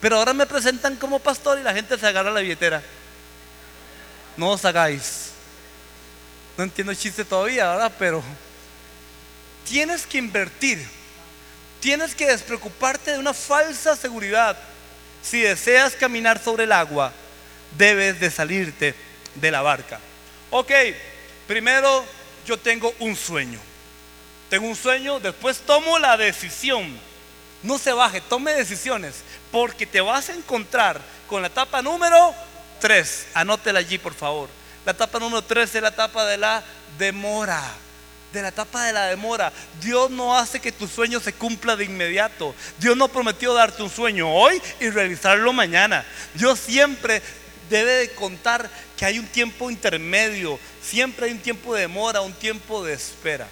Pero 0.01 0.19
ahora 0.19 0.33
me 0.33 0.47
presentan 0.47 0.97
como 0.97 1.19
pastor 1.19 1.59
y 1.59 1.63
la 1.63 1.73
gente 1.73 1.99
se 1.99 2.07
agarra 2.07 2.31
la 2.31 2.41
billetera. 2.41 2.83
No 4.37 4.51
os 4.51 4.65
hagáis. 4.65 5.31
No 6.57 6.65
entiendo 6.65 6.93
el 6.93 6.99
chiste 6.99 7.25
todavía, 7.25 7.69
¿verdad? 7.71 7.93
Pero 7.99 8.23
tienes 9.65 10.07
que 10.07 10.19
invertir. 10.19 10.87
Tienes 11.81 12.15
que 12.15 12.27
despreocuparte 12.27 13.13
de 13.13 13.19
una 13.19 13.35
falsa 13.35 13.97
seguridad 13.97 14.57
si 15.29 15.41
deseas 15.41 15.95
caminar 15.95 16.43
sobre 16.43 16.65
el 16.65 16.73
agua, 16.73 17.13
debes 17.77 18.21
de 18.21 18.31
salirte 18.31 18.95
de 19.35 19.51
la 19.51 19.61
barca. 19.63 19.99
Ok, 20.51 20.71
primero 21.47 22.05
yo 22.47 22.57
tengo 22.57 22.95
un 23.01 23.17
sueño. 23.17 23.59
Tengo 24.49 24.69
un 24.69 24.77
sueño, 24.77 25.19
después 25.19 25.59
tomo 25.59 25.99
la 25.99 26.17
decisión. 26.17 26.97
No 27.63 27.79
se 27.79 27.93
baje, 27.93 28.21
tome 28.21 28.53
decisiones, 28.55 29.23
porque 29.51 29.87
te 29.87 30.01
vas 30.01 30.29
a 30.29 30.35
encontrar 30.35 31.01
con 31.27 31.43
la 31.43 31.49
etapa 31.49 31.83
número 31.83 32.33
3, 32.81 33.29
anótela 33.35 33.81
allí 33.81 33.99
por 33.99 34.15
favor. 34.15 34.49
La 34.85 34.93
etapa 34.93 35.19
número 35.19 35.43
3 35.43 35.75
es 35.75 35.83
la 35.83 35.89
etapa 35.89 36.25
de 36.27 36.37
la 36.37 36.63
demora. 36.99 37.63
De 38.37 38.43
la 38.43 38.49
etapa 38.49 38.85
de 38.85 38.93
la 38.93 39.07
demora. 39.07 39.51
Dios 39.81 40.11
no 40.11 40.37
hace 40.37 40.61
que 40.61 40.71
tu 40.71 40.87
sueño 40.87 41.21
se 41.21 41.33
cumpla 41.33 41.75
de 41.75 41.87
inmediato. 41.87 42.55
Dios 42.79 42.95
no 42.95 43.09
prometió 43.09 43.55
darte 43.55 43.83
un 43.83 43.89
sueño 43.89 44.31
hoy 44.31 44.61
y 44.79 44.91
realizarlo 44.91 45.55
mañana. 45.55 46.05
Dios 46.35 46.59
siempre 46.59 47.23
debe 47.71 47.93
de 47.93 48.11
contar 48.11 48.69
que 48.95 49.07
hay 49.07 49.19
un 49.19 49.27
tiempo 49.27 49.71
intermedio. 49.71 50.61
Siempre 50.83 51.25
hay 51.25 51.33
un 51.33 51.39
tiempo 51.39 51.75
de 51.75 51.81
demora, 51.81 52.21
un 52.21 52.35
tiempo 52.35 52.85
de 52.85 52.93
espera. 52.93 53.49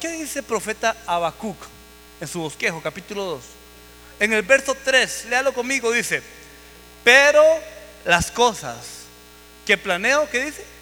¿Qué 0.00 0.08
dice 0.08 0.40
el 0.40 0.44
profeta 0.44 0.96
Habacuc 1.06 1.56
en 2.20 2.26
su 2.26 2.40
bosquejo, 2.40 2.82
capítulo 2.82 3.22
2? 3.24 3.44
En 4.18 4.32
el 4.32 4.42
verso 4.42 4.76
3, 4.84 5.26
léalo 5.30 5.54
conmigo, 5.54 5.92
dice, 5.92 6.24
pero 7.04 7.44
las 8.04 8.32
cosas 8.32 8.78
que 9.64 9.78
planeo, 9.78 10.28
¿qué 10.28 10.46
dice? 10.46 10.75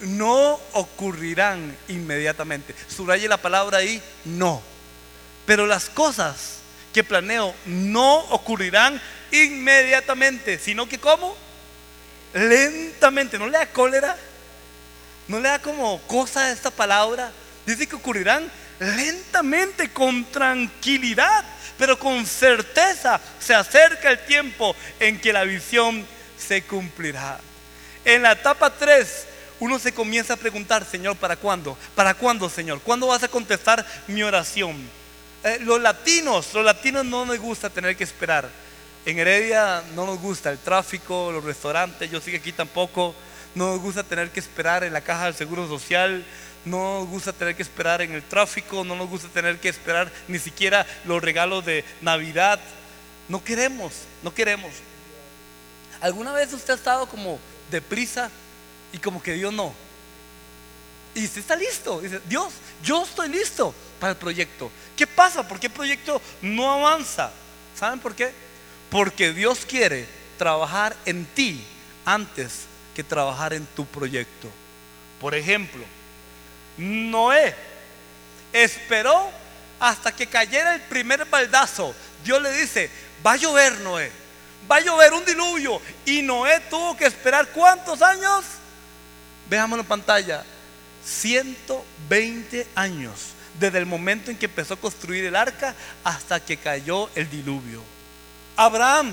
No 0.00 0.60
ocurrirán 0.72 1.76
inmediatamente. 1.88 2.74
Subraye 2.88 3.28
la 3.28 3.36
palabra 3.36 3.78
ahí, 3.78 4.02
no. 4.24 4.62
Pero 5.46 5.66
las 5.66 5.88
cosas 5.88 6.58
que 6.92 7.04
planeo 7.04 7.54
no 7.66 8.18
ocurrirán 8.30 9.00
inmediatamente, 9.30 10.58
sino 10.58 10.88
que 10.88 10.98
¿cómo? 10.98 11.36
Lentamente. 12.32 13.38
¿No 13.38 13.46
le 13.46 13.58
da 13.58 13.66
cólera? 13.66 14.16
¿No 15.28 15.38
le 15.38 15.48
da 15.48 15.58
como 15.60 16.00
cosa 16.02 16.50
esta 16.50 16.70
palabra? 16.70 17.30
Dice 17.66 17.86
que 17.86 17.96
ocurrirán 17.96 18.50
lentamente, 18.80 19.92
con 19.92 20.24
tranquilidad, 20.24 21.44
pero 21.78 21.98
con 21.98 22.26
certeza 22.26 23.20
se 23.38 23.54
acerca 23.54 24.10
el 24.10 24.24
tiempo 24.24 24.74
en 24.98 25.20
que 25.20 25.32
la 25.32 25.44
visión 25.44 26.06
se 26.38 26.62
cumplirá. 26.62 27.38
En 28.04 28.22
la 28.22 28.32
etapa 28.32 28.70
3, 28.70 29.26
uno 29.60 29.78
se 29.78 29.92
comienza 29.92 30.34
a 30.34 30.36
preguntar, 30.36 30.84
Señor, 30.84 31.16
¿para 31.16 31.36
cuándo? 31.36 31.76
¿Para 31.94 32.14
cuándo, 32.14 32.48
Señor? 32.48 32.80
¿Cuándo 32.80 33.06
vas 33.06 33.22
a 33.22 33.28
contestar 33.28 33.86
mi 34.06 34.22
oración? 34.22 34.76
Eh, 35.44 35.58
los 35.60 35.80
latinos, 35.80 36.52
los 36.54 36.64
latinos 36.64 37.04
no 37.04 37.26
nos 37.26 37.38
gusta 37.38 37.68
tener 37.68 37.94
que 37.94 38.04
esperar. 38.04 38.48
En 39.04 39.18
Heredia 39.18 39.82
no 39.94 40.06
nos 40.06 40.18
gusta 40.18 40.50
el 40.50 40.58
tráfico, 40.58 41.30
los 41.30 41.44
restaurantes, 41.44 42.10
yo 42.10 42.20
sé 42.20 42.30
que 42.30 42.38
aquí 42.38 42.52
tampoco. 42.52 43.14
No 43.54 43.72
nos 43.72 43.80
gusta 43.80 44.02
tener 44.02 44.30
que 44.30 44.40
esperar 44.40 44.84
en 44.84 44.92
la 44.92 45.00
caja 45.00 45.24
del 45.24 45.34
Seguro 45.34 45.66
Social, 45.66 46.24
no 46.64 47.00
nos 47.00 47.08
gusta 47.08 47.32
tener 47.32 47.56
que 47.56 47.62
esperar 47.62 48.00
en 48.00 48.12
el 48.12 48.22
tráfico, 48.22 48.84
no 48.84 48.94
nos 48.94 49.08
gusta 49.08 49.28
tener 49.28 49.58
que 49.58 49.68
esperar 49.68 50.10
ni 50.28 50.38
siquiera 50.38 50.86
los 51.04 51.22
regalos 51.22 51.64
de 51.64 51.84
Navidad. 52.00 52.60
No 53.28 53.42
queremos, 53.42 53.92
no 54.22 54.32
queremos. 54.32 54.72
¿Alguna 56.00 56.32
vez 56.32 56.52
usted 56.52 56.74
ha 56.74 56.76
estado 56.76 57.06
como 57.06 57.38
deprisa 57.70 58.30
y 58.92 58.98
como 58.98 59.22
que 59.22 59.32
Dios 59.34 59.52
no. 59.52 59.72
Y 61.14 61.24
usted 61.24 61.40
está 61.40 61.56
listo. 61.56 62.00
Dice, 62.00 62.20
Dios, 62.26 62.52
yo 62.82 63.02
estoy 63.04 63.28
listo 63.28 63.74
para 63.98 64.12
el 64.12 64.16
proyecto. 64.16 64.70
¿Qué 64.96 65.06
pasa? 65.06 65.46
¿Por 65.46 65.58
qué 65.58 65.66
el 65.66 65.72
proyecto 65.72 66.20
no 66.42 66.72
avanza? 66.72 67.30
¿Saben 67.78 67.98
por 68.00 68.14
qué? 68.14 68.32
Porque 68.90 69.32
Dios 69.32 69.60
quiere 69.66 70.06
trabajar 70.38 70.96
en 71.04 71.24
ti 71.26 71.64
antes 72.04 72.66
que 72.94 73.04
trabajar 73.04 73.52
en 73.52 73.66
tu 73.66 73.86
proyecto. 73.86 74.48
Por 75.20 75.34
ejemplo, 75.34 75.84
Noé 76.76 77.54
esperó 78.52 79.30
hasta 79.78 80.12
que 80.12 80.26
cayera 80.26 80.74
el 80.74 80.82
primer 80.82 81.24
baldazo. 81.26 81.94
Dios 82.24 82.40
le 82.42 82.52
dice, 82.52 82.90
va 83.24 83.32
a 83.32 83.36
llover 83.36 83.80
Noé 83.80 84.20
va 84.70 84.76
a 84.76 84.80
llover 84.80 85.12
un 85.12 85.24
diluvio. 85.24 85.80
Y 86.04 86.22
Noé 86.22 86.60
tuvo 86.70 86.96
que 86.96 87.06
esperar 87.06 87.48
cuántos 87.48 88.00
años? 88.02 88.44
Veamos 89.50 89.78
en 89.78 89.84
pantalla. 89.84 90.44
120 91.04 92.66
años. 92.74 93.32
Desde 93.58 93.76
el 93.76 93.84
momento 93.84 94.30
en 94.30 94.38
que 94.38 94.46
empezó 94.46 94.74
a 94.74 94.80
construir 94.80 95.24
el 95.26 95.36
arca 95.36 95.74
hasta 96.04 96.40
que 96.40 96.56
cayó 96.56 97.10
el 97.14 97.28
diluvio. 97.28 97.82
Abraham. 98.56 99.12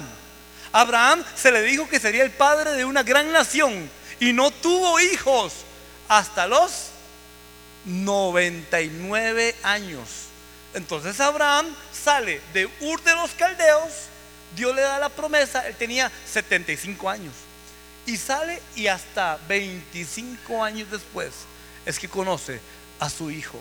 Abraham 0.71 1.23
se 1.36 1.52
le 1.52 1.62
dijo 1.63 1.89
que 1.89 2.00
sería 2.00 2.23
el 2.23 2.32
padre 2.32 2.71
de 2.73 2.86
una 2.86 3.04
gran 3.04 3.32
nación 3.34 3.89
y 4.19 4.32
no 4.32 4.52
tuvo 4.52 5.00
hijos 5.00 5.54
hasta 6.08 6.47
los 6.47 6.91
99 7.86 9.56
años. 9.63 10.08
Entonces 10.73 11.19
Abraham 11.19 11.65
sale 11.91 12.41
de 12.54 12.69
Ur 12.82 13.02
de 13.04 13.15
los 13.15 13.32
Caldeos 13.32 13.91
Dios 14.56 14.76
le 14.76 14.82
da 14.82 15.00
la 15.00 15.10
promesa, 15.10 15.67
él 15.67 15.76
tenía 15.76 16.12
75 16.26 17.10
años. 17.10 17.34
Y 18.08 18.17
sale 18.17 18.60
y 18.76 18.88
hasta 18.88 19.38
25 19.48 20.63
años 20.63 20.89
después 20.89 21.34
es 21.86 22.00
que 22.00 22.10
conoce 22.10 22.60
a 23.00 23.10
su 23.10 23.30
hijo. 23.30 23.60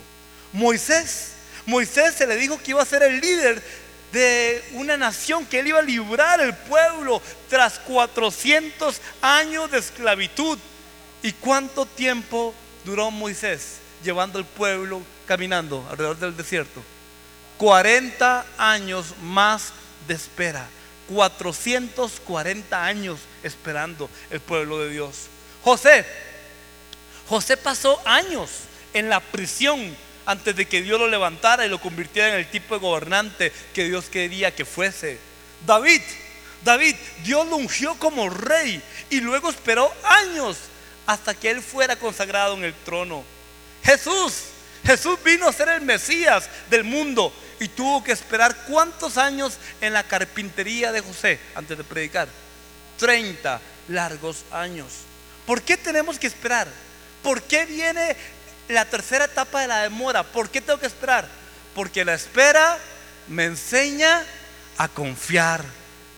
Moisés, 0.52 1.32
Moisés 1.66 2.14
se 2.14 2.26
le 2.26 2.36
dijo 2.36 2.58
que 2.62 2.70
iba 2.70 2.80
a 2.80 2.86
ser 2.86 3.02
el 3.02 3.20
líder 3.20 3.62
de 4.12 4.64
una 4.74 4.96
nación, 4.96 5.44
que 5.46 5.58
él 5.58 5.66
iba 5.66 5.80
a 5.80 5.82
librar 5.82 6.40
el 6.40 6.54
pueblo 6.54 7.20
tras 7.50 7.78
400 7.80 9.00
años 9.20 9.70
de 9.70 9.78
esclavitud. 9.78 10.58
¿Y 11.22 11.32
cuánto 11.32 11.84
tiempo 11.84 12.54
duró 12.84 13.10
Moisés 13.10 13.78
llevando 14.04 14.38
el 14.38 14.44
pueblo 14.44 15.02
caminando 15.26 15.84
alrededor 15.90 16.18
del 16.18 16.36
desierto? 16.36 16.82
40 17.58 18.46
años 18.58 19.14
más 19.22 19.72
de 20.06 20.14
espera. 20.14 20.68
440 21.08 22.84
años 22.84 23.18
esperando 23.42 24.10
el 24.30 24.40
pueblo 24.40 24.78
de 24.80 24.90
Dios. 24.90 25.26
José, 25.62 26.04
José 27.28 27.56
pasó 27.56 28.00
años 28.04 28.50
en 28.92 29.08
la 29.08 29.20
prisión 29.20 29.96
antes 30.26 30.56
de 30.56 30.66
que 30.66 30.82
Dios 30.82 30.98
lo 30.98 31.06
levantara 31.06 31.64
y 31.64 31.68
lo 31.68 31.80
convirtiera 31.80 32.28
en 32.28 32.36
el 32.36 32.50
tipo 32.50 32.74
de 32.74 32.80
gobernante 32.80 33.52
que 33.74 33.84
Dios 33.84 34.06
quería 34.06 34.54
que 34.54 34.64
fuese. 34.64 35.18
David, 35.64 36.02
David, 36.64 36.96
Dios 37.22 37.46
lo 37.48 37.56
ungió 37.56 37.94
como 37.98 38.28
rey 38.28 38.82
y 39.10 39.20
luego 39.20 39.50
esperó 39.50 39.92
años 40.04 40.56
hasta 41.06 41.34
que 41.34 41.50
él 41.50 41.62
fuera 41.62 41.96
consagrado 41.96 42.54
en 42.54 42.64
el 42.64 42.74
trono. 42.74 43.24
Jesús, 43.84 44.34
Jesús 44.84 45.18
vino 45.24 45.48
a 45.48 45.52
ser 45.52 45.68
el 45.68 45.82
Mesías 45.82 46.48
del 46.68 46.84
mundo 46.84 47.32
y 47.58 47.68
tuvo 47.68 48.04
que 48.04 48.12
esperar 48.12 48.64
cuántos 48.66 49.16
años 49.16 49.58
en 49.80 49.92
la 49.92 50.02
carpintería 50.02 50.92
de 50.92 51.00
José 51.00 51.40
antes 51.54 51.76
de 51.78 51.84
predicar. 51.84 52.28
30 52.98 53.60
largos 53.88 54.44
años. 54.50 54.88
¿Por 55.46 55.62
qué 55.62 55.76
tenemos 55.76 56.18
que 56.18 56.26
esperar? 56.26 56.68
¿Por 57.22 57.42
qué 57.42 57.66
viene 57.66 58.16
la 58.68 58.84
tercera 58.84 59.26
etapa 59.26 59.60
de 59.60 59.68
la 59.68 59.82
demora? 59.82 60.22
¿Por 60.22 60.50
qué 60.50 60.60
tengo 60.60 60.78
que 60.78 60.86
esperar? 60.86 61.28
Porque 61.74 62.04
la 62.04 62.14
espera 62.14 62.78
me 63.28 63.44
enseña 63.44 64.24
a 64.78 64.88
confiar 64.88 65.64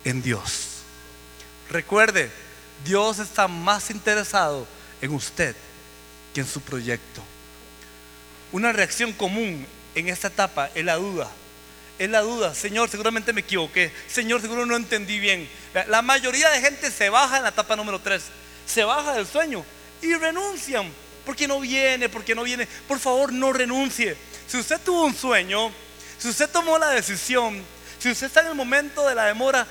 en 0.04 0.22
Dios. 0.22 0.68
Recuerde, 1.70 2.30
Dios 2.84 3.18
está 3.18 3.48
más 3.48 3.90
interesado 3.90 4.66
en 5.00 5.12
usted 5.12 5.54
que 6.34 6.40
en 6.40 6.46
su 6.46 6.60
proyecto. 6.60 7.22
Una 8.52 8.72
reacción 8.72 9.12
común 9.12 9.66
en 9.98 10.08
esta 10.08 10.28
etapa 10.28 10.70
es 10.74 10.84
la 10.84 10.96
duda. 10.96 11.28
Es 11.98 12.08
la 12.08 12.20
duda, 12.20 12.54
Señor, 12.54 12.88
seguramente 12.88 13.32
me 13.32 13.40
equivoqué. 13.40 13.92
Señor, 14.06 14.40
seguro 14.40 14.64
no 14.64 14.76
entendí 14.76 15.18
bien. 15.18 15.48
La 15.88 16.00
mayoría 16.00 16.48
de 16.50 16.60
gente 16.60 16.90
se 16.92 17.10
baja 17.10 17.38
en 17.38 17.42
la 17.42 17.48
etapa 17.48 17.74
número 17.74 17.98
3. 17.98 18.22
Se 18.66 18.84
baja 18.84 19.14
del 19.14 19.26
sueño 19.26 19.64
y 20.00 20.14
renuncian. 20.14 20.92
Porque 21.26 21.48
no 21.48 21.58
viene, 21.58 22.08
porque 22.08 22.34
no 22.34 22.44
viene. 22.44 22.68
Por 22.86 23.00
favor, 23.00 23.32
no 23.32 23.52
renuncie. 23.52 24.16
Si 24.46 24.56
usted 24.56 24.80
tuvo 24.80 25.06
un 25.06 25.14
sueño, 25.14 25.72
si 26.18 26.28
usted 26.28 26.48
tomó 26.48 26.78
la 26.78 26.90
decisión, 26.90 27.62
si 27.98 28.10
usted 28.10 28.28
está 28.28 28.40
en 28.42 28.48
el 28.48 28.54
momento 28.54 29.06
de 29.06 29.16
la 29.16 29.24
demora, 29.24 29.66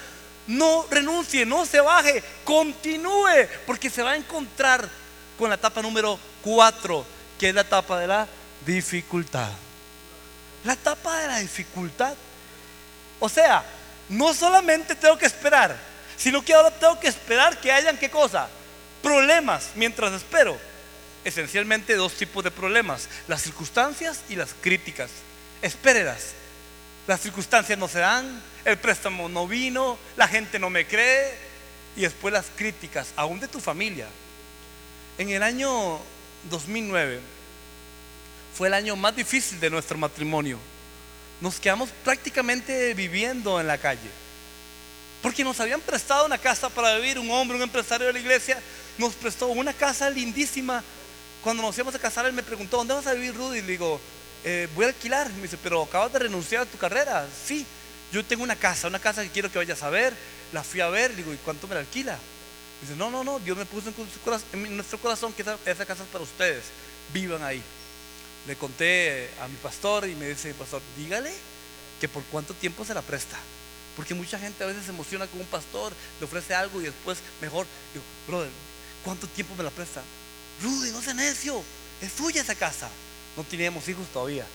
no 0.47 0.85
renuncie, 0.91 1.45
no 1.45 1.65
se 1.65 1.79
baje, 1.79 2.21
continúe, 2.43 3.47
porque 3.65 3.89
se 3.89 4.03
va 4.03 4.11
a 4.11 4.17
encontrar 4.17 4.87
con 5.37 5.49
la 5.49 5.55
etapa 5.55 5.81
número 5.81 6.19
4, 6.43 7.05
que 7.39 7.49
es 7.49 7.55
la 7.55 7.61
etapa 7.61 7.99
de 7.99 8.07
la 8.07 8.27
dificultad 8.65 9.49
la 10.67 10.73
etapa 10.73 11.21
de 11.21 11.27
la 11.27 11.39
dificultad. 11.39 12.13
O 13.21 13.29
sea, 13.29 13.63
no 14.09 14.33
solamente 14.33 14.95
tengo 14.95 15.17
que 15.17 15.25
esperar, 15.25 15.77
sino 16.17 16.43
que 16.43 16.53
ahora 16.53 16.71
tengo 16.71 16.99
que 16.99 17.07
esperar 17.07 17.57
que 17.61 17.71
hayan 17.71 17.97
qué 17.97 18.09
cosa? 18.09 18.49
Problemas 19.01 19.69
mientras 19.75 20.11
espero. 20.11 20.57
Esencialmente 21.23 21.95
dos 21.95 22.13
tipos 22.13 22.43
de 22.43 22.51
problemas, 22.51 23.07
las 23.29 23.43
circunstancias 23.43 24.23
y 24.27 24.35
las 24.35 24.49
críticas. 24.61 25.09
Espérelas. 25.61 26.33
Las 27.07 27.21
circunstancias 27.21 27.79
no 27.79 27.87
se 27.87 27.99
dan, 27.99 28.43
el 28.65 28.77
préstamo 28.77 29.29
no 29.29 29.47
vino, 29.47 29.97
la 30.17 30.27
gente 30.27 30.59
no 30.59 30.69
me 30.69 30.85
cree 30.85 31.33
y 31.95 32.01
después 32.01 32.33
las 32.33 32.47
críticas, 32.57 33.13
aún 33.15 33.39
de 33.39 33.47
tu 33.47 33.61
familia. 33.61 34.07
En 35.17 35.29
el 35.29 35.41
año 35.43 35.97
2009 36.49 37.36
fue 38.57 38.69
el 38.69 38.73
año 38.73 38.95
más 38.95 39.15
difícil 39.15 39.59
de 39.59 39.69
nuestro 39.69 39.99
matrimonio. 39.99 40.57
Nos 41.41 41.59
quedamos 41.59 41.89
prácticamente 42.03 42.95
viviendo 42.95 43.61
en 43.61 43.67
la 43.67 43.77
calle. 43.77 44.09
Porque 45.21 45.43
nos 45.43 45.59
habían 45.59 45.79
prestado 45.79 46.25
una 46.25 46.39
casa 46.39 46.67
para 46.69 46.95
vivir, 46.95 47.19
un 47.19 47.29
hombre, 47.29 47.55
un 47.55 47.61
empresario 47.61 48.07
de 48.07 48.13
la 48.13 48.19
iglesia, 48.19 48.59
nos 48.97 49.13
prestó 49.13 49.47
una 49.49 49.73
casa 49.73 50.09
lindísima. 50.09 50.83
Cuando 51.43 51.61
nos 51.61 51.75
íbamos 51.77 51.93
a 51.93 51.99
casar, 51.99 52.25
él 52.25 52.33
me 52.33 52.41
preguntó, 52.41 52.77
¿dónde 52.77 52.95
vas 52.95 53.05
a 53.05 53.13
vivir, 53.13 53.35
Rudy? 53.35 53.61
Le 53.61 53.67
digo, 53.67 54.01
eh, 54.43 54.67
voy 54.73 54.85
a 54.85 54.87
alquilar. 54.87 55.29
Me 55.33 55.43
dice, 55.43 55.57
pero 55.61 55.83
acabas 55.83 56.11
de 56.13 56.19
renunciar 56.19 56.63
a 56.63 56.65
tu 56.65 56.79
carrera. 56.79 57.27
Sí, 57.45 57.63
yo 58.11 58.25
tengo 58.25 58.41
una 58.41 58.55
casa, 58.55 58.87
una 58.87 58.99
casa 58.99 59.21
que 59.21 59.29
quiero 59.29 59.51
que 59.51 59.59
vayas 59.59 59.83
a 59.83 59.91
ver. 59.91 60.15
La 60.51 60.63
fui 60.63 60.81
a 60.81 60.89
ver, 60.89 61.11
le 61.11 61.17
digo, 61.17 61.31
¿y 61.31 61.37
cuánto 61.37 61.67
me 61.67 61.75
la 61.75 61.81
alquila? 61.81 62.17
Dice, 62.81 62.95
no, 62.95 63.11
no, 63.11 63.23
no, 63.23 63.37
Dios 63.37 63.55
me 63.55 63.65
puso 63.65 63.93
en, 64.53 64.75
nuestro 64.75 64.97
corazón 64.97 65.31
que 65.33 65.43
esa, 65.43 65.59
esa, 65.63 65.85
casa 65.85 66.01
es 66.01 66.09
para 66.09 66.23
ustedes, 66.23 66.63
vivan 67.13 67.43
ahí. 67.43 67.61
Le 68.47 68.55
conté 68.55 69.29
a 69.41 69.47
mi 69.47 69.57
pastor 69.57 70.07
y 70.07 70.15
me 70.15 70.29
dice, 70.29 70.53
pastor, 70.53 70.81
dígale 70.97 71.33
que 71.99 72.07
por 72.07 72.23
cuánto 72.23 72.53
tiempo 72.53 72.85
se 72.85 72.93
la 72.93 73.01
presta. 73.01 73.37
Porque 73.95 74.13
mucha 74.13 74.39
gente 74.39 74.63
a 74.63 74.67
veces 74.67 74.85
se 74.85 74.91
emociona 74.91 75.27
con 75.27 75.41
un 75.41 75.47
pastor, 75.47 75.91
le 76.19 76.25
ofrece 76.25 76.55
algo 76.55 76.79
y 76.79 76.85
después 76.85 77.17
mejor, 77.41 77.65
digo, 77.93 78.05
brother, 78.27 78.49
¿cuánto 79.03 79.27
tiempo 79.27 79.55
me 79.55 79.63
la 79.63 79.71
presta? 79.71 80.01
Rudy, 80.61 80.91
no 80.91 81.01
sea 81.01 81.13
necio, 81.13 81.61
es 82.01 82.11
suya 82.13 82.41
esa 82.41 82.55
casa. 82.55 82.89
No 83.35 83.43
teníamos 83.43 83.87
hijos 83.89 84.07
todavía. 84.13 84.45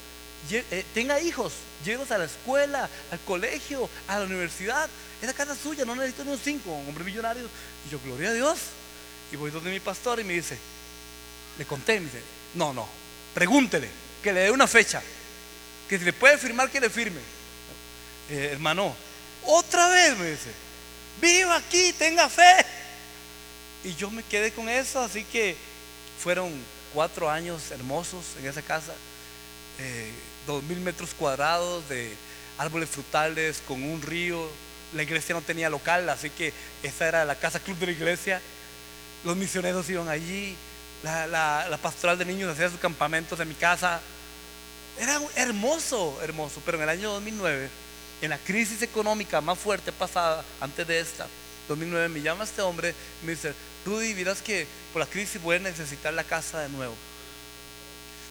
Eh, 0.51 0.85
tenga 0.95 1.21
hijos, 1.21 1.53
llévelos 1.85 2.11
a 2.11 2.19
la 2.19 2.25
escuela, 2.25 2.89
al 3.11 3.21
colegio, 3.21 3.89
a 4.09 4.19
la 4.19 4.25
universidad. 4.25 4.89
Esa 5.21 5.35
casa 5.35 5.53
es 5.53 5.59
suya, 5.59 5.85
no 5.85 5.95
necesito 5.95 6.25
ni 6.25 6.33
un 6.33 6.39
cinco, 6.39 6.73
un 6.73 6.89
hombre 6.89 7.05
millonario. 7.05 7.49
Y 7.87 7.91
yo, 7.91 8.01
gloria 8.05 8.31
a 8.31 8.33
Dios. 8.33 8.59
Y 9.31 9.37
voy 9.37 9.51
donde 9.51 9.71
mi 9.71 9.81
pastor 9.81 10.19
y 10.19 10.25
me 10.25 10.33
dice, 10.33 10.59
le 11.59 11.65
conté, 11.65 12.01
me 12.01 12.07
dice, 12.07 12.23
no, 12.55 12.73
no, 12.73 12.89
pregúntele, 13.35 13.89
que 14.23 14.33
le 14.33 14.41
dé 14.41 14.51
una 14.51 14.67
fecha, 14.67 15.03
que 15.89 15.99
si 15.99 16.05
le 16.05 16.13
puede 16.13 16.39
firmar, 16.39 16.71
que 16.71 16.81
le 16.81 16.91
firme. 16.91 17.21
Eh, 18.31 18.51
hermano, 18.53 18.95
otra 19.45 19.89
vez 19.89 20.17
me 20.17 20.31
dice, 20.31 20.51
viva 21.21 21.57
aquí, 21.57 21.93
tenga 21.93 22.29
fe. 22.29 22.65
Y 23.85 23.95
yo 23.95 24.11
me 24.11 24.23
quedé 24.23 24.53
con 24.53 24.69
eso, 24.69 25.01
así 25.01 25.25
que 25.25 25.57
fueron 26.21 26.53
cuatro 26.95 27.29
años 27.29 27.71
hermosos 27.71 28.25
en 28.39 28.47
esa 28.47 28.63
casa. 28.63 28.93
Eh, 29.79 30.11
dos 30.47 30.63
mil 30.65 30.79
metros 30.81 31.11
cuadrados 31.15 31.89
de 31.89 32.15
árboles 32.59 32.89
frutales 32.89 33.63
con 33.67 33.83
un 33.83 34.01
río. 34.03 34.49
La 34.95 35.03
iglesia 35.03 35.35
no 35.35 35.43
tenía 35.43 35.71
local, 35.71 36.09
así 36.09 36.31
que 36.31 36.53
esa 36.83 37.09
era 37.09 37.25
la 37.25 37.35
casa 37.35 37.59
club 37.59 37.79
de 37.79 37.87
la 37.87 37.93
iglesia. 37.93 38.41
Los 39.25 39.37
misioneros 39.37 39.89
iban 39.91 40.09
allí. 40.09 40.57
La, 41.03 41.79
pastoral 41.83 42.17
de 42.17 42.25
niños 42.25 42.53
hacía 42.53 42.69
sus 42.69 42.79
campamentos 42.79 43.39
en 43.41 43.49
mi 43.49 43.55
casa. 43.55 44.01
Era 44.99 45.21
hermoso, 45.35 46.19
hermoso. 46.23 46.63
Pero 46.65 46.79
en 46.79 46.85
el 46.85 46.89
año 46.89 47.13
2009, 47.13 47.69
en 48.23 48.31
la 48.31 48.39
crisis 48.39 48.83
económica 48.83 49.41
más 49.41 49.59
fuerte 49.59 49.91
pasada, 49.93 50.45
antes 50.61 50.87
de 50.87 51.01
esta, 51.01 51.27
2009, 51.69 52.09
me 52.09 52.23
llama 52.23 52.45
este 52.45 52.63
hombre 52.63 52.95
y 53.23 53.27
me 53.27 53.33
dice, 53.33 53.55
Rudy, 53.85 54.15
miras 54.15 54.43
que 54.43 54.67
por 54.93 55.01
la 55.01 55.07
crisis 55.07 55.43
voy 55.43 55.57
a 55.57 55.61
necesitar 55.61 56.15
la 56.15 56.25
casa 56.25 56.61
de 56.61 56.69
nuevo. 56.69 56.95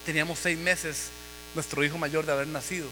Teníamos 0.06 0.40
seis 0.40 0.58
meses 0.58 1.10
nuestro 1.54 1.84
hijo 1.84 1.98
mayor 1.98 2.26
de 2.26 2.32
haber 2.32 2.48
nacido. 2.48 2.88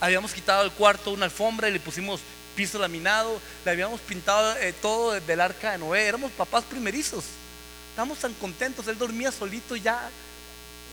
Habíamos 0.00 0.32
quitado 0.32 0.64
el 0.64 0.72
cuarto 0.72 1.12
una 1.12 1.26
alfombra 1.26 1.68
y 1.68 1.72
le 1.72 1.80
pusimos 1.80 2.20
piso 2.56 2.78
laminado, 2.78 3.40
le 3.64 3.70
habíamos 3.70 4.00
pintado 4.00 4.56
eh, 4.56 4.72
todo 4.72 5.12
desde 5.12 5.32
el 5.32 5.40
arca 5.40 5.72
de 5.72 5.78
Noé, 5.78 6.06
éramos 6.06 6.32
papás 6.32 6.64
primerizos. 6.64 7.24
Estábamos 7.90 8.18
tan 8.18 8.32
contentos, 8.34 8.86
él 8.88 8.98
dormía 8.98 9.30
solito 9.30 9.76
ya 9.76 10.10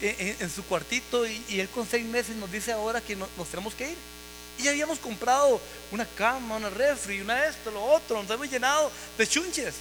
eh, 0.01 0.35
en, 0.39 0.49
su 0.49 0.63
cuartito 0.63 1.25
y, 1.25 1.59
él 1.59 1.69
con 1.69 1.87
seis 1.87 2.05
meses 2.05 2.35
nos 2.35 2.51
dice 2.51 2.71
ahora 2.71 3.01
que 3.01 3.15
nos 3.15 3.47
tenemos 3.49 3.73
que 3.73 3.91
ir. 3.91 3.97
Y 4.57 4.63
ya 4.63 4.71
habíamos 4.71 4.99
comprado 4.99 5.61
una 5.91 6.05
cama, 6.05 6.57
una 6.57 6.69
refri, 6.69 7.21
una 7.21 7.45
esto, 7.45 7.71
lo 7.71 7.83
otro, 7.83 8.21
nos 8.21 8.31
hemos 8.31 8.49
llenado 8.49 8.91
de 9.17 9.27
chunches. 9.27 9.75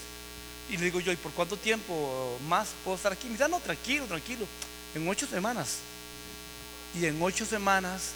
Y 0.68 0.76
le 0.76 0.86
digo 0.86 1.00
yo, 1.00 1.12
¿y 1.12 1.16
por 1.16 1.32
cuánto 1.32 1.56
tiempo 1.56 2.38
más 2.48 2.68
puedo 2.84 2.96
estar 2.96 3.12
aquí? 3.12 3.26
Me 3.26 3.32
dice, 3.32 3.44
ah, 3.44 3.48
no, 3.48 3.60
tranquilo, 3.60 4.04
tranquilo. 4.06 4.46
En 4.94 5.08
ocho 5.08 5.26
semanas. 5.26 5.78
Y 6.94 7.06
en 7.06 7.22
ocho 7.22 7.46
semanas, 7.46 8.12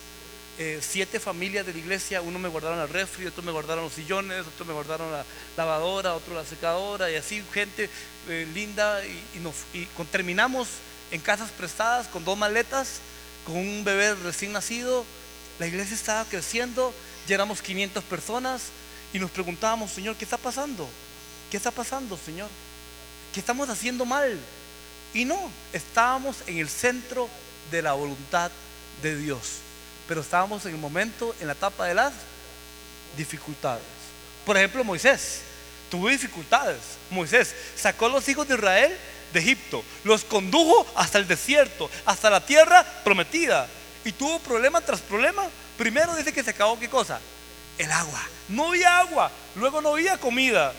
eh, 0.62 0.79
siete 0.83 1.18
familias 1.18 1.64
de 1.64 1.73
la 1.73 1.79
iglesia, 1.79 2.20
uno 2.20 2.38
me 2.38 2.51
guardaron 2.51 2.79
la 2.79 2.87
refri, 2.87 3.27
otro 3.27 3.42
me 3.42 3.51
guardaron 3.51 3.85
los 3.85 3.94
sillones, 3.94 4.46
otro 4.46 4.66
me 4.66 4.75
guardaron 4.75 5.11
la 5.11 5.25
lavadora, 5.57 6.14
otro 6.14 6.35
la 6.35 6.44
secadora, 6.44 7.11
y 7.11 7.14
así, 7.16 7.42
gente 7.51 7.88
eh, 8.29 8.46
linda. 8.53 9.01
Y 9.73 9.87
terminamos 10.12 10.68
en 11.11 11.23
casas 11.23 11.51
prestadas 11.51 12.09
con 12.09 12.27
dos 12.27 12.37
maletas, 12.37 13.01
con 13.46 13.57
un 13.57 13.85
bebé 13.85 14.14
recién 14.16 14.53
nacido. 14.53 15.07
La 15.59 15.66
iglesia 15.66 15.96
estaba 15.96 16.27
creciendo, 16.27 16.92
ya 17.27 17.37
éramos 17.37 17.62
500 17.62 18.05
personas 18.05 18.64
y 19.14 19.18
nos 19.18 19.31
preguntábamos, 19.31 19.90
Señor, 19.90 20.16
¿qué 20.16 20.25
está 20.25 20.37
pasando? 20.37 20.87
¿qué 21.51 21.57
está 21.57 21.70
pasando, 21.70 22.16
Señor? 22.16 22.51
¿Qué 23.33 23.40
estamos 23.40 23.68
haciendo 23.70 24.05
mal? 24.05 24.38
Y 25.14 25.25
no, 25.25 25.51
estábamos 25.73 26.37
en 26.46 26.59
el 26.59 26.68
centro 26.68 27.31
de 27.70 27.81
la 27.81 27.94
voluntad 27.94 28.51
de 29.03 29.16
Dios. 29.16 29.70
Pero 30.11 30.23
estábamos 30.23 30.66
en 30.66 30.75
el 30.75 30.81
momento, 30.81 31.37
en 31.38 31.46
la 31.46 31.53
etapa 31.53 31.87
de 31.87 31.94
las 31.94 32.12
dificultades. 33.16 33.85
Por 34.44 34.57
ejemplo, 34.57 34.83
Moisés 34.83 35.42
tuvo 35.88 36.09
dificultades. 36.09 36.81
Moisés 37.11 37.55
sacó 37.77 38.07
a 38.07 38.09
los 38.09 38.29
hijos 38.29 38.49
de 38.49 38.57
Israel 38.57 38.92
de 39.33 39.38
Egipto, 39.38 39.85
los 40.03 40.25
condujo 40.25 40.85
hasta 40.96 41.18
el 41.18 41.29
desierto, 41.29 41.88
hasta 42.05 42.29
la 42.29 42.44
tierra 42.44 42.85
prometida. 43.05 43.68
Y 44.05 44.11
tuvo 44.11 44.40
problema 44.40 44.81
tras 44.81 44.99
problema. 44.99 45.44
Primero 45.79 46.16
dice 46.16 46.33
que 46.33 46.42
se 46.42 46.51
acabó 46.51 46.77
qué 46.77 46.90
cosa? 46.90 47.20
El 47.79 47.92
agua. 47.92 48.20
No 48.49 48.70
había 48.70 48.99
agua, 48.99 49.31
luego 49.55 49.81
no 49.81 49.90
había 49.90 50.18
comida, 50.18 50.73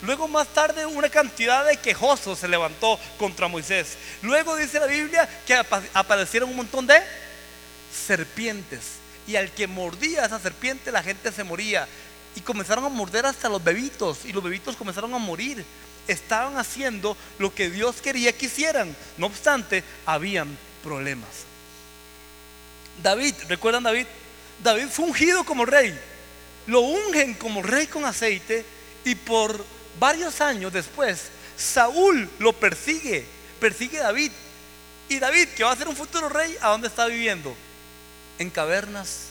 Luego 0.00 0.28
más 0.28 0.46
tarde 0.48 0.86
una 0.86 1.08
cantidad 1.08 1.66
de 1.66 1.76
quejosos 1.76 2.38
se 2.38 2.46
levantó 2.46 3.00
contra 3.18 3.48
Moisés. 3.48 3.98
Luego 4.22 4.54
dice 4.54 4.78
la 4.78 4.86
Biblia 4.86 5.28
que 5.44 5.54
aparecieron 5.92 6.50
un 6.50 6.56
montón 6.56 6.86
de 6.86 7.02
serpientes. 7.92 8.98
Y 9.26 9.36
al 9.36 9.50
que 9.52 9.66
mordía 9.66 10.24
esa 10.24 10.40
serpiente 10.40 10.92
la 10.92 11.02
gente 11.02 11.32
se 11.32 11.44
moría. 11.44 11.88
Y 12.34 12.40
comenzaron 12.40 12.84
a 12.84 12.88
morder 12.88 13.26
hasta 13.26 13.48
los 13.48 13.62
bebitos. 13.62 14.24
Y 14.24 14.32
los 14.32 14.42
bebitos 14.42 14.76
comenzaron 14.76 15.12
a 15.14 15.18
morir. 15.18 15.64
Estaban 16.06 16.56
haciendo 16.56 17.16
lo 17.38 17.54
que 17.54 17.70
Dios 17.70 17.96
quería 18.00 18.32
que 18.32 18.46
hicieran. 18.46 18.94
No 19.16 19.26
obstante, 19.26 19.84
habían 20.06 20.56
problemas. 20.82 21.28
David, 23.02 23.34
¿recuerdan 23.48 23.82
David? 23.82 24.06
David 24.62 24.88
fue 24.88 25.06
ungido 25.06 25.44
como 25.44 25.64
rey. 25.64 25.98
Lo 26.66 26.80
ungen 26.80 27.34
como 27.34 27.62
rey 27.62 27.86
con 27.86 28.04
aceite 28.04 28.64
y 29.04 29.14
por 29.14 29.64
varios 29.98 30.40
años 30.40 30.72
después, 30.72 31.30
Saúl 31.56 32.28
lo 32.38 32.52
persigue, 32.52 33.24
persigue 33.60 34.00
a 34.00 34.04
David. 34.04 34.32
Y 35.08 35.18
David, 35.18 35.48
que 35.48 35.64
va 35.64 35.72
a 35.72 35.76
ser 35.76 35.88
un 35.88 35.96
futuro 35.96 36.28
rey, 36.28 36.56
¿a 36.60 36.68
dónde 36.68 36.88
está 36.88 37.06
viviendo? 37.06 37.56
En 38.38 38.50
cavernas, 38.50 39.26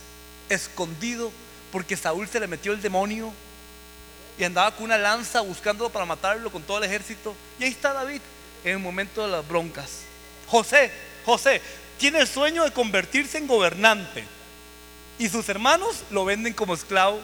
escondido, 0.50 1.32
porque 1.72 1.98
Saúl 1.98 2.28
se 2.28 2.40
le 2.40 2.48
metió 2.48 2.74
el 2.74 2.82
demonio 2.82 3.32
y 4.38 4.44
andaba 4.44 4.76
con 4.76 4.86
una 4.86 4.98
lanza 4.98 5.42
buscándolo 5.42 5.90
para 5.90 6.06
matarlo 6.06 6.52
con 6.52 6.64
todo 6.64 6.78
el 6.78 6.84
ejército. 6.84 7.36
Y 7.60 7.64
ahí 7.64 7.72
está 7.72 7.94
David 7.94 8.22
en 8.64 8.72
el 8.74 8.80
momento 8.80 9.24
de 9.26 9.32
las 9.32 9.48
broncas. 9.48 10.02
José, 10.48 10.92
José, 11.26 11.62
tiene 11.98 12.20
el 12.20 12.28
sueño 12.28 12.64
de 12.64 12.72
convertirse 12.72 13.38
en 13.38 13.48
gobernante. 13.48 14.24
Y 15.20 15.30
sus 15.30 15.50
hermanos 15.50 16.04
lo 16.12 16.26
venden 16.26 16.54
como 16.54 16.76
esclavo 16.76 17.20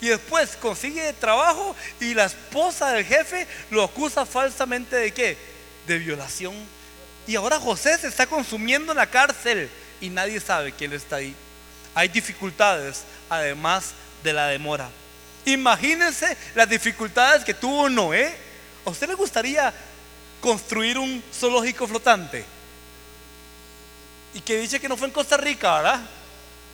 y 0.00 0.08
después 0.08 0.56
consigue 0.56 1.12
trabajo 1.14 1.74
y 2.00 2.14
la 2.14 2.26
esposa 2.26 2.92
del 2.92 3.04
jefe 3.04 3.46
lo 3.70 3.82
acusa 3.82 4.24
falsamente 4.24 4.96
de 4.96 5.12
qué? 5.12 5.36
De 5.86 5.98
violación. 5.98 6.54
Y 7.26 7.36
ahora 7.36 7.58
José 7.58 7.96
se 7.98 8.08
está 8.08 8.26
consumiendo 8.26 8.92
en 8.92 8.98
la 8.98 9.10
cárcel 9.10 9.68
y 10.00 10.10
nadie 10.10 10.40
sabe 10.40 10.72
quién 10.72 10.92
está 10.92 11.16
ahí. 11.16 11.34
Hay 11.94 12.08
dificultades 12.08 13.04
además 13.28 13.92
de 14.22 14.32
la 14.32 14.48
demora. 14.48 14.88
Imagínense 15.44 16.36
las 16.54 16.68
dificultades 16.68 17.44
que 17.44 17.54
tuvo 17.54 17.88
Noé. 17.88 18.34
¿A 18.84 18.90
usted 18.90 19.08
le 19.08 19.14
gustaría 19.14 19.72
construir 20.40 20.98
un 20.98 21.22
zoológico 21.32 21.86
flotante? 21.86 22.44
Y 24.34 24.40
que 24.40 24.58
dice 24.58 24.80
que 24.80 24.88
no 24.88 24.96
fue 24.96 25.06
en 25.06 25.12
Costa 25.14 25.36
Rica, 25.36 25.76
¿verdad? 25.76 26.00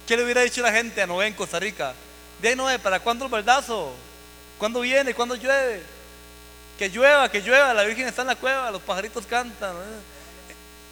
¿Qué 0.07 0.16
le 0.16 0.25
hubiera 0.25 0.41
dicho 0.41 0.62
la 0.62 0.73
gente 0.73 1.03
a 1.03 1.07
Noé 1.07 1.27
en 1.27 1.35
Costa 1.35 1.59
Rica? 1.59 1.95
De 2.41 2.57
Noé, 2.57 2.79
¿para 2.79 3.01
cuándo 3.01 3.27
el 3.27 3.31
baldazo? 3.31 3.95
¿Cuándo 4.59 4.81
viene? 4.81 5.14
¿Cuándo 5.14 5.35
llueve? 5.35 5.83
Que 6.79 6.89
llueva, 6.89 7.31
que 7.31 7.43
llueva, 7.43 7.75
la 7.75 7.85
Virgen 7.85 8.09
está 8.09 8.23
en 8.23 8.29
la 8.29 8.37
cueva, 8.37 8.71
los 8.71 8.81
pajaritos 8.83 9.27
cantan. 9.27 9.75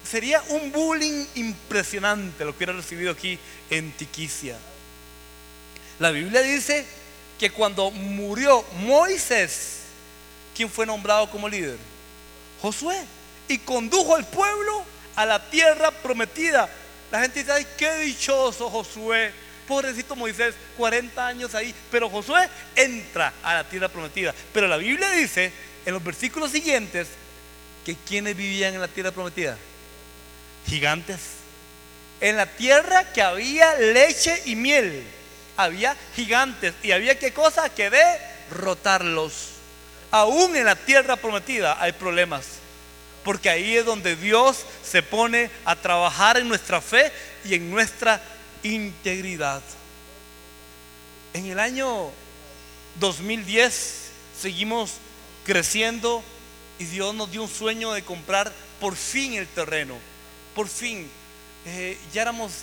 Sería 0.09 0.41
un 0.49 0.71
bullying 0.71 1.25
impresionante 1.35 2.43
lo 2.43 2.51
que 2.51 2.57
hubiera 2.57 2.73
recibido 2.73 3.11
aquí 3.11 3.37
en 3.69 3.91
Tiquicia. 3.91 4.57
La 5.99 6.11
Biblia 6.11 6.41
dice 6.41 6.85
que 7.37 7.51
cuando 7.51 7.91
murió 7.91 8.65
Moisés, 8.79 9.81
¿quién 10.55 10.69
fue 10.69 10.85
nombrado 10.85 11.29
como 11.29 11.47
líder? 11.47 11.77
Josué. 12.61 12.97
Y 13.47 13.57
condujo 13.59 14.15
al 14.15 14.25
pueblo 14.27 14.83
a 15.15 15.25
la 15.25 15.49
tierra 15.49 15.91
prometida. 15.91 16.69
La 17.11 17.21
gente 17.21 17.39
dice, 17.39 17.51
ay, 17.51 17.67
qué 17.77 17.97
dichoso 17.99 18.69
Josué 18.69 19.33
pobrecito 19.69 20.15
Moisés, 20.15 20.55
40 20.77 21.27
años 21.27 21.53
ahí, 21.53 21.73
pero 21.91 22.09
Josué 22.09 22.49
entra 22.75 23.31
a 23.43 23.53
la 23.53 23.63
tierra 23.69 23.87
prometida. 23.87 24.33
Pero 24.51 24.67
la 24.67 24.77
Biblia 24.77 25.11
dice 25.11 25.51
en 25.85 25.93
los 25.93 26.03
versículos 26.03 26.51
siguientes 26.51 27.07
que 27.85 27.95
quienes 27.95 28.35
vivían 28.35 28.73
en 28.73 28.81
la 28.81 28.87
tierra 28.87 29.11
prometida, 29.11 29.55
gigantes. 30.67 31.19
En 32.21 32.35
la 32.35 32.45
tierra 32.45 33.11
que 33.13 33.21
había 33.21 33.75
leche 33.77 34.41
y 34.45 34.55
miel, 34.55 35.03
había 35.55 35.95
gigantes 36.15 36.73
y 36.83 36.91
había 36.91 37.17
qué 37.19 37.33
cosa 37.33 37.69
que 37.69 37.89
derrotarlos. 37.89 39.49
Aún 40.11 40.55
en 40.55 40.65
la 40.65 40.75
tierra 40.75 41.15
prometida 41.17 41.81
hay 41.81 41.91
problemas, 41.91 42.45
porque 43.23 43.49
ahí 43.49 43.77
es 43.77 43.85
donde 43.85 44.15
Dios 44.15 44.65
se 44.83 45.03
pone 45.03 45.51
a 45.65 45.75
trabajar 45.75 46.37
en 46.37 46.47
nuestra 46.47 46.81
fe 46.81 47.11
y 47.45 47.55
en 47.55 47.69
nuestra 47.69 48.21
integridad. 48.63 49.61
En 51.33 51.45
el 51.45 51.59
año 51.59 52.09
2010 52.99 54.09
seguimos 54.39 54.93
creciendo 55.45 56.23
y 56.79 56.85
Dios 56.85 57.13
nos 57.13 57.31
dio 57.31 57.43
un 57.43 57.49
sueño 57.49 57.91
de 57.91 58.03
comprar 58.03 58.51
por 58.79 58.95
fin 58.95 59.33
el 59.33 59.47
terreno. 59.47 59.95
Por 60.55 60.67
fin. 60.67 61.09
Eh, 61.65 61.97
ya 62.13 62.21
éramos 62.21 62.53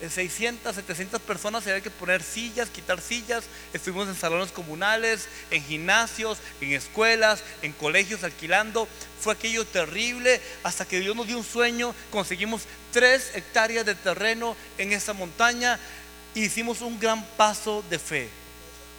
600, 0.00 0.72
eh, 0.72 0.80
700 0.80 1.20
personas, 1.20 1.66
había 1.66 1.80
que 1.80 1.90
poner 1.90 2.22
sillas, 2.22 2.70
quitar 2.70 3.00
sillas. 3.00 3.44
Estuvimos 3.72 4.08
en 4.08 4.14
salones 4.14 4.50
comunales, 4.50 5.28
en 5.50 5.62
gimnasios, 5.62 6.38
en 6.60 6.72
escuelas, 6.72 7.42
en 7.62 7.72
colegios 7.72 8.24
alquilando. 8.24 8.88
Fue 9.20 9.34
aquello 9.34 9.64
terrible 9.66 10.40
hasta 10.62 10.86
que 10.86 11.00
Dios 11.00 11.14
nos 11.14 11.26
dio 11.26 11.38
un 11.38 11.44
sueño. 11.44 11.94
Conseguimos 12.10 12.62
tres 12.92 13.30
hectáreas 13.34 13.84
de 13.84 13.94
terreno 13.94 14.56
en 14.78 14.92
esa 14.92 15.12
montaña 15.12 15.78
y 16.34 16.44
hicimos 16.44 16.80
un 16.80 16.98
gran 16.98 17.24
paso 17.36 17.84
de 17.90 17.98
fe. 17.98 18.28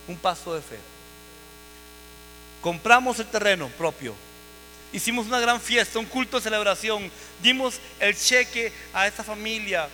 Un 0.07 0.17
paso 0.17 0.53
de 0.53 0.61
fe. 0.61 0.77
Compramos 2.61 3.19
el 3.19 3.27
terreno 3.27 3.69
propio 3.69 4.26
Hicimos 4.93 5.27
una 5.27 5.39
gran 5.39 5.59
fiesta, 5.59 5.99
un 5.99 6.05
culto 6.05 6.37
de 6.37 6.43
celebración. 6.43 7.11
Dimos 7.41 7.79
el 7.99 8.15
cheque 8.15 8.71
a 8.93 9.05
esta 9.07 9.23
familia 9.23 9.89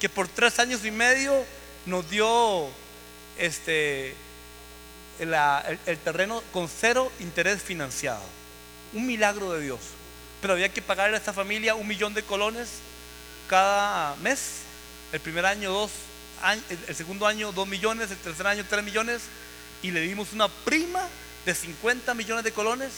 que 0.00 0.08
por 0.08 0.28
tres 0.28 0.58
años 0.58 0.84
y 0.84 0.90
medio 0.90 1.44
nos 1.86 2.08
dio 2.10 2.68
este, 3.38 4.14
el, 5.20 5.34
el, 5.86 5.98
terreno 5.98 6.42
con 6.52 6.68
cero 6.68 7.10
interés 7.20 7.62
financiado. 7.62 8.22
Un 8.92 9.06
milagro 9.06 9.52
de 9.52 9.62
Dios. 9.62 9.80
Pero 10.40 10.54
había 10.54 10.72
que 10.72 10.82
pagarle 10.82 11.16
a 11.16 11.18
esta 11.18 11.32
familia 11.32 11.76
un 11.76 11.86
millón 11.86 12.12
de 12.12 12.22
colones 12.22 12.68
cada 13.48 14.16
mes. 14.16 14.62
El 15.12 15.20
primer 15.20 15.46
año 15.46 15.70
dos, 15.70 15.92
el 16.88 16.96
segundo 16.96 17.28
año 17.28 17.52
dos 17.52 17.68
millones, 17.68 18.10
el 18.10 18.18
tercer 18.18 18.46
año 18.48 18.64
tres 18.68 18.84
millones. 18.84 19.22
Y 19.82 19.92
le 19.92 20.00
dimos 20.00 20.32
una 20.32 20.48
prima 20.48 21.08
de 21.44 21.54
50 21.54 22.12
millones 22.14 22.42
de 22.42 22.50
colones 22.50 22.90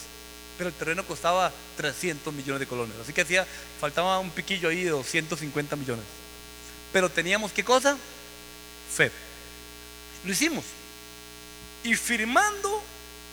pero 0.59 0.69
el 0.69 0.75
terreno 0.75 1.07
costaba 1.07 1.53
300 1.77 2.35
millones 2.35 2.59
de 2.59 2.67
colones. 2.67 2.97
Así 3.01 3.13
que 3.13 3.23
hacía, 3.23 3.47
faltaba 3.81 4.19
un 4.19 4.31
piquillo 4.31 4.69
ahí 4.69 4.83
de 4.83 4.91
250 4.91 5.77
millones. 5.77 6.05
Pero 6.93 7.09
teníamos 7.09 7.53
qué 7.53 7.65
cosa? 7.65 7.97
Fe. 8.93 9.13
Lo 10.25 10.33
hicimos. 10.33 10.65
Y 11.85 11.95
firmando, 11.95 12.83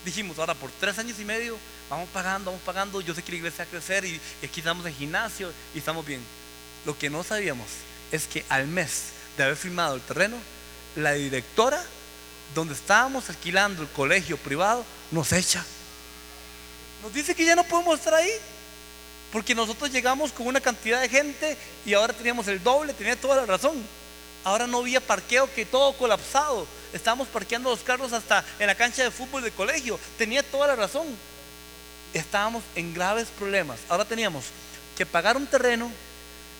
dijimos, 0.04 0.38
ahora 0.38 0.54
por 0.54 0.70
tres 0.78 0.98
años 1.00 1.18
y 1.18 1.24
medio, 1.24 1.58
vamos 1.90 2.08
pagando, 2.10 2.52
vamos 2.52 2.64
pagando. 2.64 3.00
Yo 3.00 3.12
sé 3.12 3.22
que 3.22 3.32
la 3.32 3.38
iglesia 3.38 3.64
va 3.64 3.68
a 3.68 3.72
crecer 3.72 4.04
y, 4.04 4.20
y 4.40 4.46
aquí 4.46 4.60
estamos 4.60 4.86
en 4.86 4.94
gimnasio 4.94 5.52
y 5.74 5.78
estamos 5.78 6.06
bien. 6.06 6.20
Lo 6.84 6.96
que 6.96 7.10
no 7.10 7.24
sabíamos 7.24 7.66
es 8.12 8.28
que 8.28 8.44
al 8.48 8.68
mes 8.68 9.06
de 9.36 9.42
haber 9.42 9.56
firmado 9.56 9.96
el 9.96 10.00
terreno, 10.02 10.36
la 10.94 11.12
directora 11.14 11.84
donde 12.54 12.74
estábamos 12.74 13.28
alquilando 13.28 13.82
el 13.82 13.88
colegio 13.88 14.36
privado 14.36 14.84
nos 15.10 15.32
echa 15.32 15.66
nos 17.02 17.12
dice 17.12 17.34
que 17.34 17.44
ya 17.44 17.56
no 17.56 17.64
podemos 17.64 17.98
estar 17.98 18.14
ahí. 18.14 18.30
Porque 19.32 19.54
nosotros 19.54 19.90
llegamos 19.90 20.32
con 20.32 20.46
una 20.46 20.60
cantidad 20.60 21.00
de 21.00 21.08
gente 21.08 21.56
y 21.84 21.94
ahora 21.94 22.12
teníamos 22.12 22.46
el 22.48 22.62
doble, 22.62 22.94
tenía 22.94 23.16
toda 23.16 23.36
la 23.36 23.46
razón. 23.46 23.84
Ahora 24.44 24.66
no 24.66 24.78
había 24.78 25.00
parqueo, 25.00 25.52
que 25.52 25.66
todo 25.66 25.92
colapsado. 25.94 26.66
Estábamos 26.92 27.26
parqueando 27.28 27.70
los 27.70 27.80
carros 27.80 28.12
hasta 28.12 28.44
en 28.58 28.68
la 28.68 28.76
cancha 28.76 29.02
de 29.02 29.10
fútbol 29.10 29.42
del 29.42 29.52
colegio. 29.52 29.98
Tenía 30.16 30.42
toda 30.42 30.68
la 30.68 30.76
razón. 30.76 31.06
Estábamos 32.14 32.62
en 32.76 32.94
graves 32.94 33.26
problemas. 33.36 33.80
Ahora 33.88 34.04
teníamos 34.04 34.44
que 34.96 35.04
pagar 35.04 35.36
un 35.36 35.46
terreno 35.46 35.90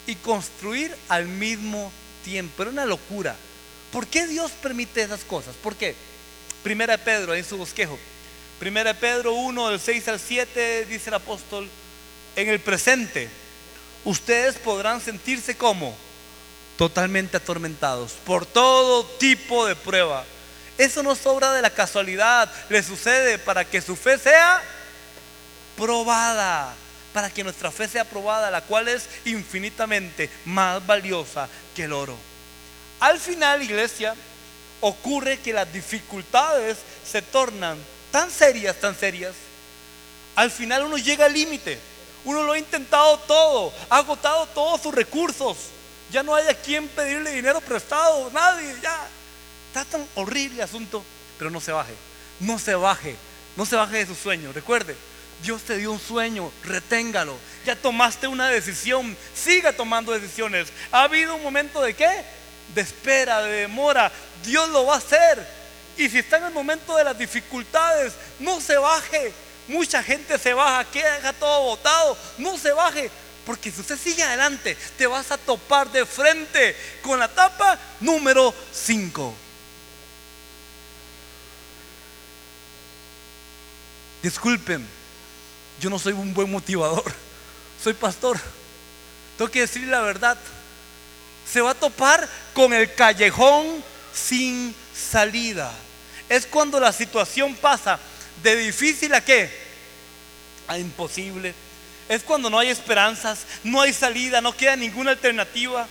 y 0.06 0.16
construir 0.16 0.94
al 1.08 1.26
mismo 1.26 1.92
tiempo. 2.24 2.62
Era 2.62 2.72
una 2.72 2.84
locura. 2.84 3.36
¿Por 3.92 4.06
qué 4.08 4.26
Dios 4.26 4.50
permite 4.50 5.02
esas 5.02 5.22
cosas? 5.24 5.54
¿Por 5.62 5.76
qué? 5.76 5.94
Primera 6.64 6.96
de 6.96 7.04
Pedro, 7.04 7.34
en 7.34 7.44
su 7.44 7.56
bosquejo. 7.56 7.96
Primera 8.58 8.94
Pedro 8.94 9.34
1, 9.34 9.68
del 9.68 9.80
6 9.80 10.08
al 10.08 10.18
7, 10.18 10.86
dice 10.86 11.10
el 11.10 11.14
apóstol, 11.14 11.68
en 12.36 12.48
el 12.48 12.58
presente 12.58 13.28
ustedes 14.04 14.56
podrán 14.56 15.00
sentirse 15.00 15.56
como 15.56 15.94
totalmente 16.78 17.36
atormentados 17.36 18.12
por 18.24 18.46
todo 18.46 19.04
tipo 19.18 19.66
de 19.66 19.76
prueba. 19.76 20.24
Eso 20.78 21.02
no 21.02 21.12
es 21.12 21.26
obra 21.26 21.52
de 21.52 21.60
la 21.60 21.70
casualidad, 21.70 22.50
le 22.70 22.82
sucede 22.82 23.38
para 23.38 23.64
que 23.64 23.82
su 23.82 23.94
fe 23.94 24.16
sea 24.16 24.62
probada, 25.76 26.74
para 27.12 27.28
que 27.28 27.44
nuestra 27.44 27.70
fe 27.70 27.88
sea 27.88 28.04
probada, 28.04 28.50
la 28.50 28.62
cual 28.62 28.88
es 28.88 29.06
infinitamente 29.26 30.30
más 30.46 30.86
valiosa 30.86 31.46
que 31.74 31.84
el 31.84 31.92
oro. 31.92 32.16
Al 33.00 33.20
final, 33.20 33.62
iglesia, 33.62 34.14
ocurre 34.80 35.40
que 35.40 35.52
las 35.52 35.70
dificultades 35.70 36.78
se 37.04 37.20
tornan 37.20 37.78
tan 38.16 38.30
serias, 38.30 38.74
tan 38.76 38.98
serias, 38.98 39.34
al 40.36 40.50
final 40.50 40.84
uno 40.84 40.96
llega 40.96 41.26
al 41.26 41.34
límite. 41.34 41.78
Uno 42.24 42.44
lo 42.44 42.52
ha 42.52 42.58
intentado 42.58 43.18
todo, 43.18 43.74
ha 43.90 43.98
agotado 43.98 44.46
todos 44.46 44.80
sus 44.80 44.94
recursos. 44.94 45.58
Ya 46.10 46.22
no 46.22 46.34
hay 46.34 46.48
a 46.48 46.54
quien 46.54 46.88
pedirle 46.88 47.32
dinero 47.32 47.60
prestado, 47.60 48.30
nadie, 48.32 48.74
ya. 48.82 49.06
Está 49.68 49.84
tan 49.84 50.08
horrible 50.14 50.56
el 50.56 50.62
asunto, 50.62 51.04
pero 51.36 51.50
no 51.50 51.60
se 51.60 51.72
baje, 51.72 51.92
no 52.40 52.58
se 52.58 52.74
baje, 52.74 53.16
no 53.54 53.66
se 53.66 53.76
baje 53.76 53.98
de 53.98 54.06
su 54.06 54.14
sueño. 54.14 54.50
Recuerde, 54.50 54.96
Dios 55.42 55.60
te 55.64 55.76
dio 55.76 55.92
un 55.92 56.00
sueño, 56.00 56.50
reténgalo. 56.64 57.36
Ya 57.66 57.76
tomaste 57.76 58.28
una 58.28 58.48
decisión, 58.48 59.14
siga 59.34 59.74
tomando 59.74 60.12
decisiones. 60.12 60.68
Ha 60.90 61.02
habido 61.02 61.34
un 61.34 61.42
momento 61.42 61.82
de 61.82 61.92
qué? 61.92 62.24
De 62.74 62.80
espera, 62.80 63.42
de 63.42 63.60
demora. 63.60 64.10
Dios 64.42 64.70
lo 64.70 64.86
va 64.86 64.94
a 64.94 64.98
hacer. 64.98 65.55
Y 65.96 66.10
si 66.10 66.18
está 66.18 66.36
en 66.36 66.44
el 66.44 66.52
momento 66.52 66.96
de 66.96 67.04
las 67.04 67.18
dificultades, 67.18 68.12
no 68.38 68.60
se 68.60 68.76
baje. 68.76 69.32
Mucha 69.68 70.02
gente 70.02 70.38
se 70.38 70.52
baja, 70.52 70.84
queda 70.90 71.32
todo 71.32 71.62
botado. 71.62 72.16
No 72.38 72.58
se 72.58 72.72
baje. 72.72 73.10
Porque 73.46 73.70
si 73.70 73.80
usted 73.80 73.98
sigue 73.98 74.22
adelante, 74.22 74.76
te 74.98 75.06
vas 75.06 75.30
a 75.30 75.38
topar 75.38 75.90
de 75.90 76.04
frente 76.04 76.76
con 77.02 77.18
la 77.18 77.28
tapa 77.28 77.78
número 78.00 78.54
5. 78.72 79.34
Disculpen, 84.22 84.86
yo 85.80 85.88
no 85.88 85.98
soy 85.98 86.12
un 86.12 86.34
buen 86.34 86.50
motivador. 86.50 87.14
Soy 87.82 87.94
pastor. 87.94 88.38
Tengo 89.38 89.50
que 89.50 89.60
decir 89.60 89.86
la 89.86 90.00
verdad. 90.00 90.36
Se 91.50 91.60
va 91.60 91.70
a 91.70 91.74
topar 91.74 92.28
con 92.52 92.72
el 92.74 92.92
callejón 92.94 93.82
sin 94.12 94.74
salida 94.94 95.72
es 96.28 96.46
cuando 96.46 96.80
la 96.80 96.92
situación 96.92 97.54
pasa 97.54 97.98
de 98.42 98.56
difícil 98.56 99.14
a 99.14 99.24
qué? 99.24 99.50
A 100.68 100.78
imposible. 100.78 101.54
Es 102.08 102.22
cuando 102.22 102.50
no 102.50 102.58
hay 102.58 102.68
esperanzas, 102.68 103.46
no 103.64 103.80
hay 103.80 103.92
salida, 103.92 104.40
no 104.40 104.56
queda 104.56 104.76
ninguna 104.76 105.12
alternativa. 105.12 105.86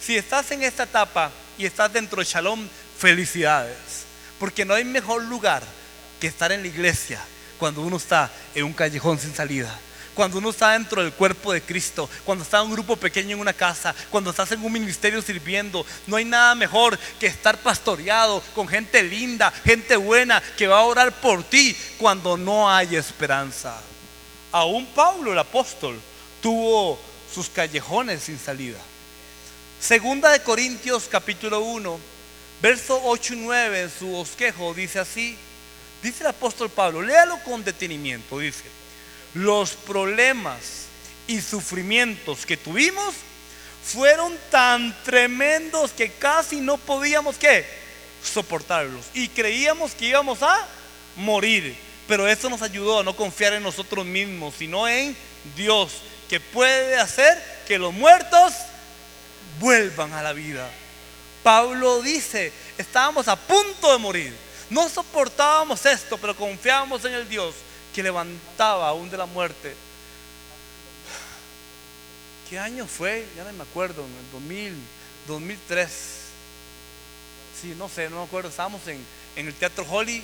Si 0.00 0.16
estás 0.16 0.50
en 0.50 0.62
esta 0.62 0.84
etapa 0.84 1.30
y 1.58 1.64
estás 1.64 1.92
dentro 1.92 2.20
de 2.20 2.28
Shalom, 2.28 2.68
felicidades. 2.98 3.76
Porque 4.38 4.64
no 4.64 4.74
hay 4.74 4.84
mejor 4.84 5.22
lugar 5.24 5.62
que 6.20 6.26
estar 6.26 6.50
en 6.52 6.62
la 6.62 6.68
iglesia 6.68 7.20
cuando 7.58 7.82
uno 7.82 7.98
está 7.98 8.30
en 8.54 8.64
un 8.64 8.72
callejón 8.72 9.18
sin 9.18 9.34
salida 9.34 9.78
cuando 10.14 10.38
uno 10.38 10.50
está 10.50 10.72
dentro 10.72 11.02
del 11.02 11.12
cuerpo 11.12 11.52
de 11.52 11.62
Cristo, 11.62 12.08
cuando 12.24 12.44
está 12.44 12.62
un 12.62 12.72
grupo 12.72 12.96
pequeño 12.96 13.34
en 13.34 13.40
una 13.40 13.52
casa, 13.52 13.94
cuando 14.10 14.30
estás 14.30 14.52
en 14.52 14.62
un 14.64 14.72
ministerio 14.72 15.22
sirviendo, 15.22 15.84
no 16.06 16.16
hay 16.16 16.24
nada 16.24 16.54
mejor 16.54 16.98
que 17.18 17.26
estar 17.26 17.58
pastoreado 17.58 18.42
con 18.54 18.68
gente 18.68 19.02
linda, 19.02 19.52
gente 19.64 19.96
buena 19.96 20.42
que 20.56 20.66
va 20.66 20.80
a 20.80 20.84
orar 20.84 21.12
por 21.20 21.42
ti 21.44 21.76
cuando 21.98 22.36
no 22.36 22.70
hay 22.70 22.96
esperanza. 22.96 23.80
Aún 24.52 24.86
Pablo, 24.86 25.32
el 25.32 25.38
apóstol, 25.38 25.98
tuvo 26.42 26.98
sus 27.32 27.48
callejones 27.48 28.24
sin 28.24 28.38
salida. 28.38 28.78
Segunda 29.80 30.30
de 30.30 30.42
Corintios 30.42 31.08
capítulo 31.10 31.60
1, 31.60 31.98
verso 32.60 33.00
8 33.04 33.34
y 33.34 33.36
9 33.38 33.82
en 33.82 33.90
su 33.90 34.08
bosquejo 34.08 34.74
dice 34.74 34.98
así, 34.98 35.38
dice 36.02 36.24
el 36.24 36.30
apóstol 36.30 36.68
Pablo, 36.68 37.00
léalo 37.00 37.38
con 37.44 37.64
detenimiento, 37.64 38.38
dice 38.38 38.79
los 39.34 39.72
problemas 39.72 40.86
y 41.26 41.40
sufrimientos 41.40 42.44
que 42.44 42.56
tuvimos 42.56 43.14
fueron 43.84 44.36
tan 44.50 44.94
tremendos 45.04 45.92
que 45.92 46.10
casi 46.12 46.60
no 46.60 46.76
podíamos 46.76 47.36
¿qué? 47.36 47.64
soportarlos. 48.22 49.06
Y 49.14 49.28
creíamos 49.28 49.92
que 49.92 50.06
íbamos 50.06 50.42
a 50.42 50.66
morir. 51.16 51.76
Pero 52.06 52.26
eso 52.26 52.50
nos 52.50 52.62
ayudó 52.62 53.00
a 53.00 53.04
no 53.04 53.14
confiar 53.14 53.52
en 53.52 53.62
nosotros 53.62 54.04
mismos, 54.04 54.54
sino 54.58 54.88
en 54.88 55.16
Dios, 55.56 56.02
que 56.28 56.40
puede 56.40 56.98
hacer 56.98 57.40
que 57.66 57.78
los 57.78 57.94
muertos 57.94 58.52
vuelvan 59.60 60.12
a 60.12 60.22
la 60.22 60.32
vida. 60.32 60.68
Pablo 61.42 62.02
dice, 62.02 62.52
estábamos 62.76 63.28
a 63.28 63.36
punto 63.36 63.92
de 63.92 63.98
morir. 63.98 64.34
No 64.68 64.88
soportábamos 64.88 65.86
esto, 65.86 66.18
pero 66.18 66.36
confiábamos 66.36 67.04
en 67.04 67.14
el 67.14 67.28
Dios 67.28 67.54
que 67.94 68.02
levantaba 68.02 68.88
aún 68.88 69.10
de 69.10 69.16
la 69.16 69.26
muerte. 69.26 69.74
¿Qué 72.48 72.58
año 72.58 72.86
fue? 72.86 73.26
Ya 73.36 73.44
no 73.44 73.52
me 73.52 73.62
acuerdo, 73.62 74.04
en 74.04 74.10
el 74.10 74.32
2000, 74.32 74.74
2003. 75.28 75.90
Sí, 77.60 77.74
no 77.78 77.88
sé, 77.88 78.10
no 78.10 78.16
me 78.16 78.24
acuerdo. 78.24 78.48
Estábamos 78.48 78.80
en, 78.88 79.04
el 79.36 79.54
Teatro 79.54 79.86
Holly. 79.88 80.18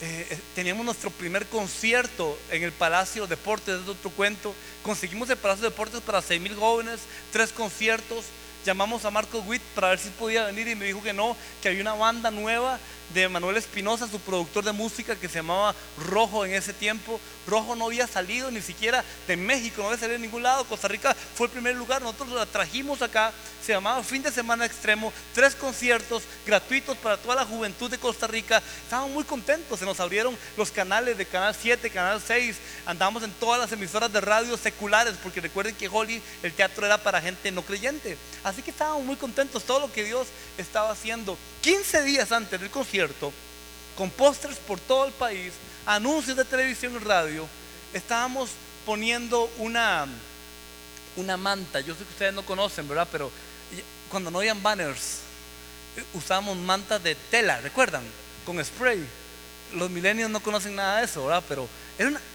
Eh, 0.00 0.26
eh, 0.30 0.38
teníamos 0.54 0.84
nuestro 0.84 1.10
primer 1.10 1.46
concierto 1.46 2.36
en 2.50 2.64
el 2.64 2.72
Palacio 2.72 3.26
Deportes, 3.26 3.80
es 3.80 3.88
otro 3.88 4.10
cuento. 4.10 4.54
Conseguimos 4.82 5.30
el 5.30 5.36
Palacio 5.36 5.64
Deportes 5.64 6.00
para 6.00 6.20
6 6.20 6.40
mil 6.40 6.56
jóvenes, 6.56 7.00
tres 7.32 7.52
conciertos 7.52 8.24
llamamos 8.64 9.04
a 9.04 9.10
Marco 9.10 9.40
Witt 9.40 9.62
para 9.74 9.90
ver 9.90 9.98
si 9.98 10.08
podía 10.10 10.46
venir 10.46 10.66
y 10.68 10.74
me 10.74 10.86
dijo 10.86 11.02
que 11.02 11.12
no, 11.12 11.36
que 11.62 11.68
había 11.68 11.82
una 11.82 11.94
banda 11.94 12.30
nueva 12.30 12.78
de 13.12 13.28
Manuel 13.28 13.56
Espinosa, 13.56 14.08
su 14.08 14.18
productor 14.20 14.64
de 14.64 14.72
música 14.72 15.16
que 15.16 15.28
se 15.28 15.36
llamaba 15.36 15.74
Rojo 15.98 16.44
en 16.44 16.54
ese 16.54 16.72
tiempo. 16.72 17.20
Rojo 17.46 17.76
no 17.76 17.86
había 17.86 18.06
salido 18.06 18.50
ni 18.50 18.62
siquiera 18.62 19.04
de 19.28 19.36
México, 19.36 19.82
no 19.82 19.88
había 19.88 20.00
salido 20.00 20.18
de 20.18 20.26
ningún 20.26 20.42
lado. 20.42 20.64
Costa 20.64 20.88
Rica 20.88 21.14
fue 21.34 21.46
el 21.46 21.52
primer 21.52 21.76
lugar, 21.76 22.00
nosotros 22.00 22.30
la 22.30 22.46
trajimos 22.46 23.02
acá, 23.02 23.32
se 23.64 23.72
llamaba 23.72 24.02
Fin 24.02 24.22
de 24.22 24.30
Semana 24.30 24.64
Extremo, 24.64 25.12
tres 25.34 25.54
conciertos 25.54 26.22
gratuitos 26.46 26.96
para 26.98 27.16
toda 27.16 27.34
la 27.34 27.44
juventud 27.44 27.90
de 27.90 27.98
Costa 27.98 28.26
Rica. 28.26 28.62
Estábamos 28.82 29.12
muy 29.12 29.24
contentos, 29.24 29.78
se 29.78 29.84
nos 29.84 30.00
abrieron 30.00 30.36
los 30.56 30.70
canales 30.70 31.18
de 31.18 31.26
Canal 31.26 31.54
7, 31.54 31.90
Canal 31.90 32.22
6, 32.26 32.56
andamos 32.86 33.22
en 33.22 33.32
todas 33.32 33.60
las 33.60 33.72
emisoras 33.72 34.12
de 34.12 34.20
radio 34.20 34.56
seculares, 34.56 35.14
porque 35.22 35.40
recuerden 35.40 35.74
que 35.74 35.88
Holly, 35.88 36.22
el 36.42 36.52
teatro 36.52 36.86
era 36.86 37.02
para 37.02 37.20
gente 37.20 37.50
no 37.50 37.62
creyente. 37.62 38.16
Así 38.42 38.62
que 38.62 38.70
estábamos 38.70 39.04
muy 39.04 39.16
contentos, 39.16 39.64
todo 39.64 39.80
lo 39.80 39.92
que 39.92 40.04
Dios 40.04 40.28
estaba 40.58 40.90
haciendo. 40.90 41.36
15 41.62 42.02
días 42.02 42.30
antes 42.30 42.60
del 42.60 42.70
concierto, 42.70 42.93
con 43.96 44.10
pósters 44.10 44.56
por 44.56 44.78
todo 44.80 45.06
el 45.06 45.12
país, 45.12 45.52
anuncios 45.86 46.36
de 46.36 46.44
televisión 46.44 46.94
y 46.94 46.98
radio, 46.98 47.46
estábamos 47.92 48.50
poniendo 48.84 49.50
una, 49.58 50.06
una 51.16 51.36
manta. 51.36 51.80
Yo 51.80 51.94
sé 51.94 52.04
que 52.04 52.10
ustedes 52.10 52.34
no 52.34 52.44
conocen, 52.44 52.88
¿verdad? 52.88 53.08
Pero 53.10 53.30
cuando 54.08 54.30
no 54.30 54.38
habían 54.38 54.62
banners, 54.62 55.20
usábamos 56.12 56.56
mantas 56.56 57.02
de 57.02 57.14
tela, 57.14 57.60
¿recuerdan? 57.60 58.02
Con 58.44 58.62
spray. 58.64 59.04
Los 59.72 59.90
milenios 59.90 60.30
no 60.30 60.40
conocen 60.40 60.76
nada 60.76 60.98
de 60.98 61.04
eso, 61.04 61.26
¿verdad? 61.26 61.42
Pero 61.48 61.68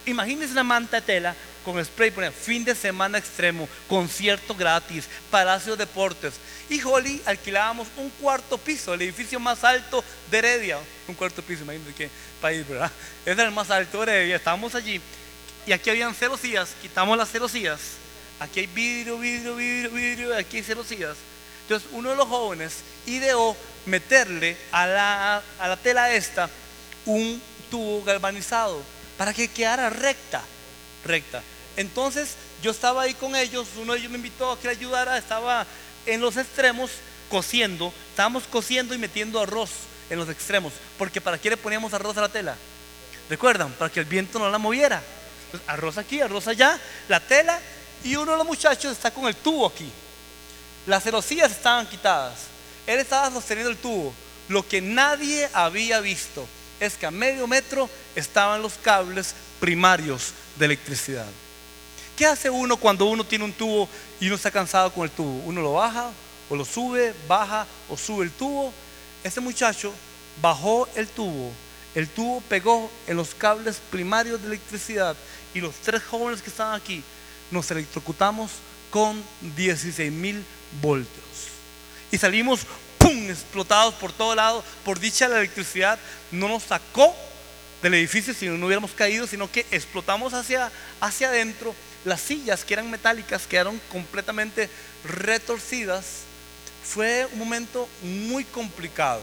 imagínense 0.05 0.51
una 0.53 0.63
manta 0.63 0.97
de 0.97 1.05
tela 1.05 1.35
con 1.73 1.83
spray, 1.85 2.11
ponía 2.11 2.31
fin 2.31 2.63
de 2.63 2.73
semana 2.73 3.17
extremo, 3.17 3.67
concierto 3.87 4.55
gratis, 4.55 5.05
Palacio 5.29 5.75
Deportes. 5.75 6.33
Y 6.69 6.81
Holly 6.81 7.21
alquilábamos 7.25 7.87
un 7.97 8.09
cuarto 8.11 8.57
piso, 8.57 8.93
el 8.93 9.01
edificio 9.01 9.39
más 9.39 9.63
alto 9.63 10.03
de 10.29 10.37
Heredia. 10.37 10.79
Un 11.07 11.15
cuarto 11.15 11.41
piso, 11.41 11.63
imagínense 11.63 11.93
qué 11.93 12.09
país, 12.41 12.67
¿verdad? 12.67 12.91
Ese 13.21 13.31
era 13.31 13.43
el 13.43 13.51
más 13.51 13.69
alto 13.69 14.05
de 14.05 14.11
Heredia. 14.11 14.35
Estábamos 14.35 14.75
allí 14.75 15.01
y 15.65 15.71
aquí 15.71 15.89
habían 15.89 16.13
celosías, 16.15 16.69
quitamos 16.81 17.17
las 17.17 17.29
celosías. 17.29 17.79
Aquí 18.39 18.61
hay 18.61 18.67
vidrio, 18.67 19.17
vidrio, 19.19 19.55
vidrio, 19.55 19.91
vidrio, 19.91 20.37
aquí 20.37 20.57
hay 20.57 20.63
celosías. 20.63 21.17
Entonces 21.63 21.89
uno 21.91 22.09
de 22.09 22.15
los 22.15 22.27
jóvenes 22.27 22.77
ideó 23.05 23.55
meterle 23.85 24.57
a 24.71 24.87
la, 24.87 25.43
a 25.59 25.67
la 25.67 25.77
tela 25.77 26.13
esta 26.13 26.49
un 27.05 27.41
tubo 27.69 28.03
galvanizado 28.03 28.81
para 29.17 29.33
que 29.33 29.47
quedara 29.47 29.89
recta 29.89 30.41
recta. 31.05 31.41
Entonces 31.79 32.35
yo 32.61 32.71
estaba 32.71 33.03
ahí 33.03 33.13
con 33.13 33.37
ellos, 33.37 33.65
uno 33.77 33.93
de 33.93 33.99
ellos 33.99 34.11
me 34.11 34.17
invitó 34.17 34.51
a 34.51 34.59
que 34.59 34.67
le 34.67 34.73
ayudara, 34.73 35.17
estaba 35.17 35.65
en 36.05 36.19
los 36.19 36.35
extremos 36.35 36.91
cosiendo, 37.29 37.93
estábamos 38.09 38.43
cosiendo 38.43 38.93
y 38.93 38.97
metiendo 38.97 39.39
arroz 39.39 39.69
en 40.09 40.19
los 40.19 40.27
extremos, 40.27 40.73
porque 40.97 41.21
¿para 41.21 41.37
qué 41.37 41.49
le 41.49 41.55
poníamos 41.55 41.93
arroz 41.93 42.17
a 42.17 42.21
la 42.21 42.27
tela? 42.27 42.57
¿Recuerdan? 43.29 43.71
Para 43.71 43.89
que 43.89 44.01
el 44.01 44.05
viento 44.05 44.39
no 44.39 44.49
la 44.49 44.57
moviera. 44.57 45.01
arroz 45.67 45.97
aquí, 45.97 46.19
arroz 46.19 46.49
allá, 46.49 46.77
la 47.07 47.21
tela 47.21 47.57
y 48.03 48.17
uno 48.17 48.33
de 48.33 48.39
los 48.39 48.45
muchachos 48.45 48.91
está 48.91 49.11
con 49.11 49.29
el 49.29 49.35
tubo 49.37 49.65
aquí. 49.65 49.89
Las 50.85 51.03
celosías 51.03 51.49
estaban 51.49 51.87
quitadas. 51.87 52.39
Él 52.87 52.99
estaba 52.99 53.31
sosteniendo 53.31 53.71
el 53.71 53.77
tubo. 53.77 54.13
Lo 54.49 54.67
que 54.67 54.81
nadie 54.81 55.49
había 55.53 56.01
visto 56.01 56.45
es 56.81 56.95
que 56.95 57.05
a 57.05 57.11
medio 57.11 57.47
metro 57.47 57.89
estaban 58.17 58.61
los 58.61 58.73
cables 58.73 59.33
primarios 59.61 60.33
de 60.57 60.65
electricidad. 60.65 61.27
¿Qué 62.19 62.25
hace 62.25 62.49
uno 62.49 62.75
cuando 62.75 63.05
uno 63.05 63.23
tiene 63.23 63.45
un 63.45 63.53
tubo 63.53 63.87
y 64.19 64.27
uno 64.27 64.35
está 64.35 64.51
cansado 64.51 64.91
con 64.91 65.05
el 65.05 65.09
tubo? 65.09 65.41
Uno 65.45 65.61
lo 65.61 65.75
baja 65.75 66.11
o 66.49 66.55
lo 66.57 66.65
sube, 66.65 67.15
baja 67.29 67.65
o 67.87 67.95
sube 67.95 68.25
el 68.25 68.31
tubo. 68.31 68.73
Ese 69.23 69.39
muchacho 69.39 69.93
bajó 70.41 70.85
el 70.95 71.07
tubo, 71.07 71.49
el 71.95 72.09
tubo 72.09 72.41
pegó 72.41 72.91
en 73.07 73.15
los 73.15 73.33
cables 73.33 73.79
primarios 73.89 74.41
de 74.41 74.47
electricidad 74.47 75.15
y 75.53 75.61
los 75.61 75.75
tres 75.75 76.03
jóvenes 76.03 76.41
que 76.41 76.49
estaban 76.49 76.75
aquí 76.75 77.01
nos 77.51 77.71
electrocutamos 77.71 78.51
con 78.89 79.23
16 79.55 80.11
mil 80.11 80.43
voltios. 80.81 81.23
Y 82.11 82.17
salimos, 82.17 82.67
¡pum!, 82.97 83.29
explotados 83.29 83.93
por 83.93 84.11
todo 84.11 84.35
lado. 84.35 84.61
Por 84.83 84.99
dicha 84.99 85.29
la 85.29 85.37
electricidad 85.37 85.97
no 86.33 86.49
nos 86.49 86.63
sacó 86.63 87.15
del 87.81 87.93
edificio 87.93 88.33
si 88.33 88.47
no 88.47 88.65
hubiéramos 88.65 88.91
caído, 88.91 89.27
sino 89.27 89.51
que 89.51 89.65
explotamos 89.71 90.33
hacia, 90.33 90.71
hacia 90.99 91.29
adentro. 91.29 91.75
Las 92.05 92.21
sillas 92.21 92.63
que 92.63 92.73
eran 92.73 92.89
metálicas 92.89 93.47
quedaron 93.47 93.79
completamente 93.91 94.69
retorcidas. 95.03 96.23
Fue 96.83 97.27
un 97.33 97.39
momento 97.39 97.87
muy 98.01 98.43
complicado, 98.45 99.21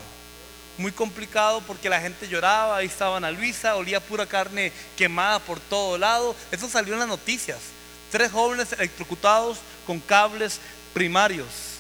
muy 0.79 0.93
complicado 0.93 1.63
porque 1.67 1.89
la 1.89 2.01
gente 2.01 2.29
lloraba, 2.29 2.77
ahí 2.77 2.87
estaba 2.87 3.17
Ana 3.17 3.31
Luisa, 3.31 3.77
olía 3.77 3.99
pura 3.99 4.27
carne 4.27 4.73
quemada 4.97 5.39
por 5.39 5.59
todo 5.59 5.99
lado. 5.99 6.37
Eso 6.53 6.69
salió 6.69 6.95
en 6.95 7.01
las 7.01 7.09
noticias. 7.09 7.59
Tres 8.11 8.31
jóvenes 8.31 8.73
electrocutados 8.73 9.59
con 9.87 10.01
cables 10.01 10.61
primarios. 10.93 11.77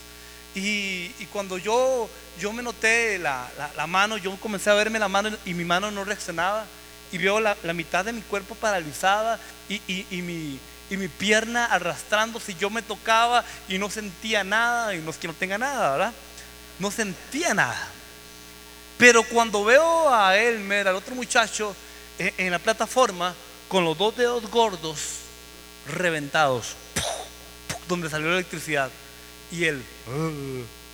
Y, 0.56 1.10
cuando 1.32 1.58
yo, 1.58 2.08
yo 2.40 2.52
me 2.52 2.62
noté 2.62 3.18
la, 3.18 3.48
mano, 3.86 4.16
yo 4.16 4.36
comencé 4.36 4.70
a 4.70 4.74
verme 4.74 4.98
la 4.98 5.08
mano 5.08 5.30
y 5.44 5.54
mi 5.54 5.64
mano 5.64 5.90
no 5.90 6.04
reaccionaba. 6.04 6.64
Y 7.12 7.18
veo 7.18 7.40
la, 7.40 7.56
mitad 7.72 8.04
de 8.04 8.12
mi 8.12 8.20
cuerpo 8.22 8.54
paralizada 8.54 9.38
y, 9.68 9.80
mi, 10.22 10.58
y 10.90 10.96
mi 10.96 11.08
pierna 11.08 11.66
arrastrándose. 11.66 12.54
Yo 12.54 12.68
me 12.68 12.82
tocaba 12.82 13.44
y 13.68 13.78
no 13.78 13.90
sentía 13.90 14.44
nada. 14.44 14.94
Y 14.94 14.98
no 14.98 15.10
es 15.10 15.16
que 15.16 15.28
no 15.28 15.34
tenga 15.34 15.56
nada, 15.56 15.92
¿verdad? 15.92 16.12
No 16.78 16.90
sentía 16.90 17.54
nada. 17.54 17.88
Pero 18.98 19.22
cuando 19.22 19.64
veo 19.64 20.12
a 20.12 20.36
Elmer, 20.36 20.88
al 20.88 20.96
otro 20.96 21.14
muchacho, 21.14 21.76
en, 22.18 22.32
en 22.38 22.50
la 22.50 22.58
plataforma, 22.58 23.34
con 23.68 23.84
los 23.84 23.96
dos 23.96 24.16
dedos 24.16 24.50
gordos 24.50 24.98
reventados, 25.86 26.74
donde 27.88 28.10
salió 28.10 28.28
la 28.28 28.36
electricidad 28.36 28.90
y 29.50 29.64
él, 29.64 29.82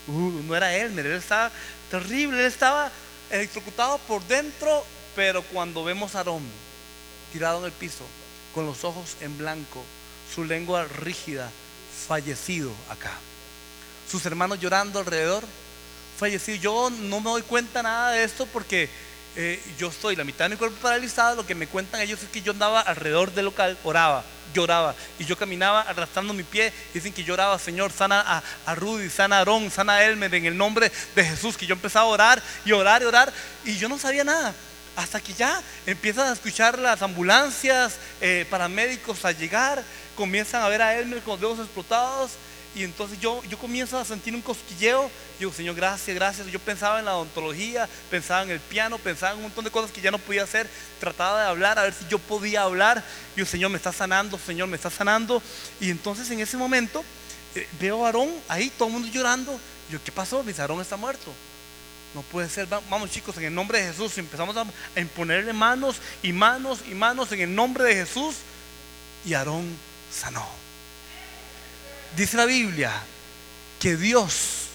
uh, 0.08 0.42
no 0.44 0.56
era 0.56 0.74
él, 0.74 0.98
él 0.98 1.06
estaba 1.12 1.50
terrible, 1.90 2.40
él 2.40 2.46
estaba 2.46 2.90
electrocutado 3.30 3.98
por 3.98 4.22
dentro, 4.26 4.84
pero 5.14 5.42
cuando 5.42 5.84
vemos 5.84 6.14
a 6.14 6.18
Aarón 6.18 6.42
tirado 7.32 7.60
en 7.60 7.64
el 7.66 7.72
piso, 7.72 8.04
con 8.54 8.66
los 8.66 8.84
ojos 8.84 9.16
en 9.20 9.36
blanco, 9.38 9.82
su 10.34 10.44
lengua 10.44 10.84
rígida, 10.84 11.50
fallecido 12.06 12.72
acá. 12.88 13.12
Sus 14.10 14.24
hermanos 14.26 14.60
llorando 14.60 14.98
alrededor, 14.98 15.44
fallecido. 16.18 16.58
Yo 16.58 16.90
no 16.90 17.20
me 17.20 17.30
doy 17.30 17.42
cuenta 17.42 17.82
nada 17.82 18.12
de 18.12 18.24
esto 18.24 18.46
porque 18.46 18.90
eh, 19.36 19.62
yo 19.78 19.88
estoy 19.88 20.16
la 20.16 20.24
mitad 20.24 20.44
de 20.44 20.50
mi 20.50 20.56
cuerpo 20.56 20.76
paralizado. 20.82 21.36
Lo 21.36 21.46
que 21.46 21.54
me 21.54 21.66
cuentan 21.66 22.02
ellos 22.02 22.22
es 22.22 22.28
que 22.28 22.42
yo 22.42 22.52
andaba 22.52 22.80
alrededor 22.80 23.32
del 23.32 23.46
local, 23.46 23.78
oraba 23.84 24.24
lloraba. 24.52 24.94
Y 25.18 25.24
yo 25.24 25.36
caminaba 25.36 25.82
arrastrando 25.82 26.32
mi 26.32 26.42
pie. 26.42 26.72
Dicen 26.92 27.12
que 27.12 27.24
lloraba, 27.24 27.58
Señor, 27.58 27.92
sana 27.92 28.42
a, 28.66 28.74
Rudy, 28.74 29.10
sana 29.10 29.36
a 29.36 29.38
Aarón, 29.40 29.70
sana 29.70 29.94
a 29.94 30.04
Elmer 30.04 30.34
en 30.34 30.46
el 30.46 30.56
nombre 30.56 30.90
de 31.14 31.24
Jesús. 31.24 31.56
Que 31.56 31.66
yo 31.66 31.74
empezaba 31.74 32.06
a 32.06 32.08
orar 32.08 32.42
y 32.64 32.72
orar 32.72 33.02
y 33.02 33.04
orar. 33.04 33.32
Y 33.64 33.76
yo 33.76 33.88
no 33.88 33.98
sabía 33.98 34.24
nada. 34.24 34.54
Hasta 34.94 35.20
que 35.20 35.32
ya 35.32 35.62
empiezan 35.86 36.28
a 36.28 36.32
escuchar 36.32 36.78
las 36.78 37.00
ambulancias, 37.02 37.96
eh, 38.20 38.46
paramédicos 38.50 39.24
a 39.24 39.32
llegar. 39.32 39.82
Comienzan 40.16 40.62
a 40.62 40.68
ver 40.68 40.82
a 40.82 40.98
Elmer 40.98 41.20
con 41.22 41.32
los 41.32 41.40
dedos 41.40 41.58
explotados. 41.60 42.32
Y 42.74 42.84
entonces 42.84 43.20
yo, 43.20 43.42
yo 43.44 43.58
comienzo 43.58 43.98
a 43.98 44.04
sentir 44.04 44.34
un 44.34 44.40
cosquilleo. 44.40 45.10
Y 45.36 45.40
digo, 45.40 45.52
Señor, 45.52 45.74
gracias, 45.74 46.14
gracias. 46.14 46.46
Yo 46.46 46.58
pensaba 46.58 46.98
en 46.98 47.04
la 47.04 47.16
odontología, 47.16 47.88
pensaba 48.10 48.42
en 48.42 48.50
el 48.50 48.60
piano, 48.60 48.98
pensaba 48.98 49.32
en 49.32 49.38
un 49.38 49.44
montón 49.44 49.64
de 49.64 49.70
cosas 49.70 49.90
que 49.90 50.00
ya 50.00 50.10
no 50.10 50.18
podía 50.18 50.44
hacer. 50.44 50.68
Trataba 50.98 51.42
de 51.42 51.48
hablar, 51.48 51.78
a 51.78 51.82
ver 51.82 51.92
si 51.92 52.06
yo 52.08 52.18
podía 52.18 52.62
hablar. 52.62 53.04
Yo, 53.36 53.44
Señor, 53.44 53.70
me 53.70 53.76
está 53.76 53.92
sanando, 53.92 54.38
Señor, 54.38 54.68
me 54.68 54.76
está 54.76 54.90
sanando. 54.90 55.42
Y 55.80 55.90
entonces 55.90 56.30
en 56.30 56.40
ese 56.40 56.56
momento 56.56 57.04
eh, 57.54 57.68
veo 57.78 58.04
a 58.04 58.06
Aarón 58.06 58.30
ahí, 58.48 58.70
todo 58.70 58.88
el 58.88 58.94
mundo 58.94 59.08
llorando. 59.08 59.58
Yo, 59.90 60.02
¿qué 60.02 60.12
pasó? 60.12 60.42
Mi 60.42 60.52
Aarón 60.52 60.80
está 60.80 60.96
muerto. 60.96 61.32
No 62.14 62.22
puede 62.22 62.48
ser. 62.48 62.66
Vamos 62.66 63.10
chicos, 63.10 63.36
en 63.36 63.44
el 63.44 63.54
nombre 63.54 63.80
de 63.80 63.88
Jesús 63.88 64.16
empezamos 64.18 64.56
a, 64.56 64.66
imponerle 65.00 65.52
manos 65.52 65.96
y 66.22 66.32
manos 66.32 66.80
y 66.86 66.94
manos 66.94 67.32
en 67.32 67.40
el 67.40 67.54
nombre 67.54 67.84
de 67.84 67.94
Jesús. 67.94 68.36
Y 69.24 69.34
Aarón 69.34 69.66
sanó. 70.10 70.61
Dice 72.16 72.36
la 72.36 72.44
Biblia 72.46 72.92
que 73.80 73.96
Dios 73.96 74.68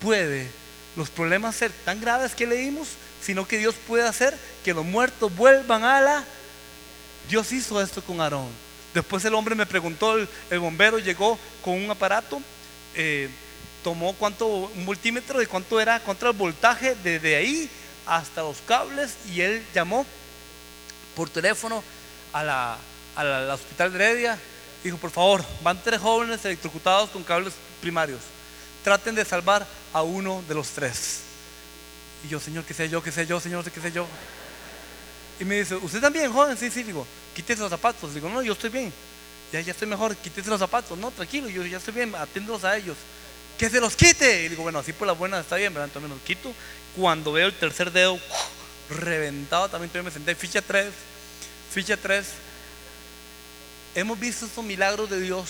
puede 0.00 0.50
los 0.96 1.08
problemas 1.08 1.56
ser 1.56 1.70
tan 1.84 2.00
graves 2.00 2.34
que 2.34 2.46
leímos, 2.46 2.88
sino 3.22 3.46
que 3.46 3.58
Dios 3.58 3.74
puede 3.86 4.06
hacer 4.06 4.36
que 4.64 4.74
los 4.74 4.84
muertos 4.84 5.34
vuelvan 5.34 5.84
a 5.84 6.00
la... 6.00 6.24
Dios 7.28 7.52
hizo 7.52 7.80
esto 7.80 8.02
con 8.02 8.20
Aarón. 8.20 8.48
Después 8.92 9.24
el 9.24 9.34
hombre 9.34 9.54
me 9.54 9.66
preguntó, 9.66 10.16
el, 10.16 10.58
bombero 10.58 10.98
llegó 10.98 11.38
con 11.62 11.74
un 11.74 11.90
aparato. 11.90 12.42
Eh, 12.94 13.30
tomó 13.84 14.14
cuánto, 14.14 14.46
un 14.46 14.84
multímetro 14.84 15.38
de 15.38 15.46
cuánto 15.46 15.80
era, 15.80 16.00
contra 16.00 16.30
el 16.30 16.36
voltaje 16.36 16.96
desde 17.02 17.36
ahí 17.36 17.70
hasta 18.06 18.42
los 18.42 18.58
cables 18.66 19.14
y 19.32 19.40
él 19.40 19.64
llamó 19.72 20.04
por 21.14 21.30
teléfono 21.30 21.84
a 22.32 22.42
la, 22.42 22.78
al 23.14 23.50
hospital 23.50 23.92
de 23.92 23.98
Heredia. 23.98 24.38
Dijo, 24.82 24.96
por 24.96 25.10
favor, 25.10 25.44
van 25.62 25.82
tres 25.82 26.00
jóvenes 26.00 26.44
electrocutados 26.44 27.10
con 27.10 27.22
cables 27.22 27.54
primarios. 27.80 28.20
Traten 28.82 29.14
de 29.14 29.24
salvar 29.24 29.66
a 29.92 30.02
uno 30.02 30.42
de 30.48 30.54
los 30.54 30.68
tres. 30.70 31.20
Y 32.24 32.28
yo, 32.28 32.40
Señor, 32.40 32.64
que 32.64 32.74
sea 32.74 32.86
yo, 32.86 33.02
que 33.02 33.12
sea 33.12 33.24
yo, 33.24 33.40
Señor, 33.40 33.70
que 33.70 33.80
sea 33.80 33.90
yo. 33.90 34.06
Y 35.38 35.44
me 35.44 35.60
dice, 35.60 35.76
¿usted 35.76 36.00
también, 36.00 36.32
joven? 36.32 36.56
Sí, 36.56 36.70
sí, 36.70 36.82
digo, 36.82 37.06
quítese 37.34 37.60
los 37.60 37.70
zapatos. 37.70 38.14
Digo, 38.14 38.28
no, 38.28 38.42
yo 38.42 38.54
estoy 38.54 38.70
bien. 38.70 38.92
Ya, 39.52 39.60
ya 39.60 39.72
estoy 39.72 39.88
mejor, 39.88 40.16
quítese 40.16 40.48
los 40.48 40.58
zapatos. 40.58 40.96
No, 40.96 41.10
tranquilo, 41.10 41.48
yo 41.48 41.64
ya 41.66 41.78
estoy 41.78 41.94
bien, 41.94 42.14
atiéndolos 42.14 42.64
a 42.64 42.76
ellos 42.76 42.96
que 43.60 43.68
se 43.68 43.78
los 43.78 43.94
quite. 43.94 44.44
Y 44.44 44.48
digo, 44.48 44.62
bueno, 44.62 44.78
así 44.78 44.94
por 44.94 45.06
la 45.06 45.12
buena 45.12 45.38
está 45.38 45.56
bien, 45.56 45.74
¿verdad? 45.74 45.88
Entonces 45.88 46.08
me 46.08 46.16
los 46.16 46.24
quito. 46.24 46.50
Cuando 46.96 47.30
veo 47.32 47.46
el 47.46 47.52
tercer 47.52 47.92
dedo 47.92 48.18
reventado, 48.88 49.68
también 49.68 50.02
me 50.02 50.10
senté. 50.10 50.34
Ficha 50.34 50.62
3, 50.62 50.90
ficha 51.70 51.98
3. 51.98 52.26
Hemos 53.94 54.18
visto 54.20 54.46
estos 54.46 54.64
milagros 54.64 55.10
de 55.10 55.20
Dios 55.20 55.48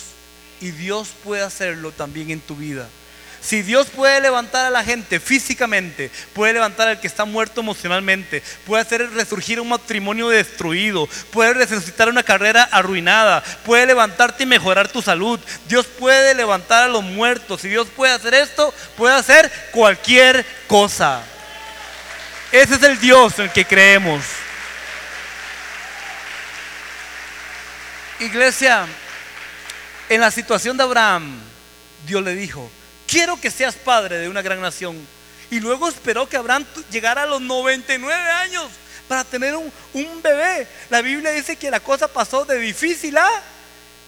y 0.61 0.70
Dios 0.70 1.09
puede 1.22 1.43
hacerlo 1.43 1.93
también 1.93 2.30
en 2.30 2.41
tu 2.41 2.57
vida. 2.57 2.88
Si 3.43 3.62
Dios 3.62 3.86
puede 3.88 4.20
levantar 4.20 4.66
a 4.66 4.70
la 4.70 4.84
gente 4.84 5.18
físicamente, 5.18 6.11
puede 6.34 6.53
levantar 6.53 6.88
al 6.88 7.01
que 7.01 7.07
está 7.07 7.24
muerto 7.24 7.62
emocionalmente, 7.62 8.43
puede 8.66 8.82
hacer 8.82 9.11
resurgir 9.12 9.61
un 9.61 9.70
matrimonio 9.70 10.28
destruido, 10.28 11.09
puede 11.30 11.55
resucitar 11.55 12.11
una 12.11 12.22
carrera 12.22 12.68
arruinada, 12.70 13.43
puede 13.64 13.86
levantarte 13.86 14.43
y 14.43 14.47
mejorar 14.47 14.88
tu 14.88 15.01
salud. 15.01 15.41
Dios 15.68 15.86
puede 15.86 16.34
levantar 16.34 16.84
a 16.84 16.88
los 16.88 17.03
muertos. 17.03 17.62
Si 17.62 17.68
Dios 17.68 17.88
puede 17.97 18.12
hacer 18.12 18.34
esto, 18.34 18.74
puede 18.97 19.14
hacer 19.14 19.51
cualquier 19.72 20.45
cosa. 20.66 21.22
Ese 22.53 22.74
es 22.74 22.82
el 22.82 23.01
Dios 23.01 23.38
en 23.38 23.47
el 23.47 23.53
que 23.53 23.64
creemos. 23.64 24.22
Iglesia, 28.21 28.87
en 30.11 30.21
la 30.21 30.31
situación 30.31 30.77
de 30.77 30.83
Abraham, 30.83 31.41
Dios 32.07 32.23
le 32.23 32.35
dijo, 32.35 32.71
quiero 33.07 33.41
que 33.41 33.51
seas 33.51 33.75
padre 33.75 34.18
de 34.18 34.29
una 34.29 34.43
gran 34.43 34.61
nación. 34.61 34.97
Y 35.51 35.59
luego 35.59 35.89
esperó 35.89 36.29
que 36.29 36.37
Abraham 36.37 36.66
llegara 36.91 37.23
a 37.23 37.27
los 37.27 37.41
99 37.41 38.14
años 38.14 38.68
para 39.09 39.25
tener 39.25 39.57
un, 39.57 39.73
bebé. 40.23 40.68
La 40.91 41.01
Biblia 41.01 41.33
dice 41.33 41.57
que 41.57 41.71
la 41.71 41.81
cosa 41.81 42.07
pasó 42.09 42.45
de 42.45 42.59
difícil 42.59 43.16
a 43.16 43.29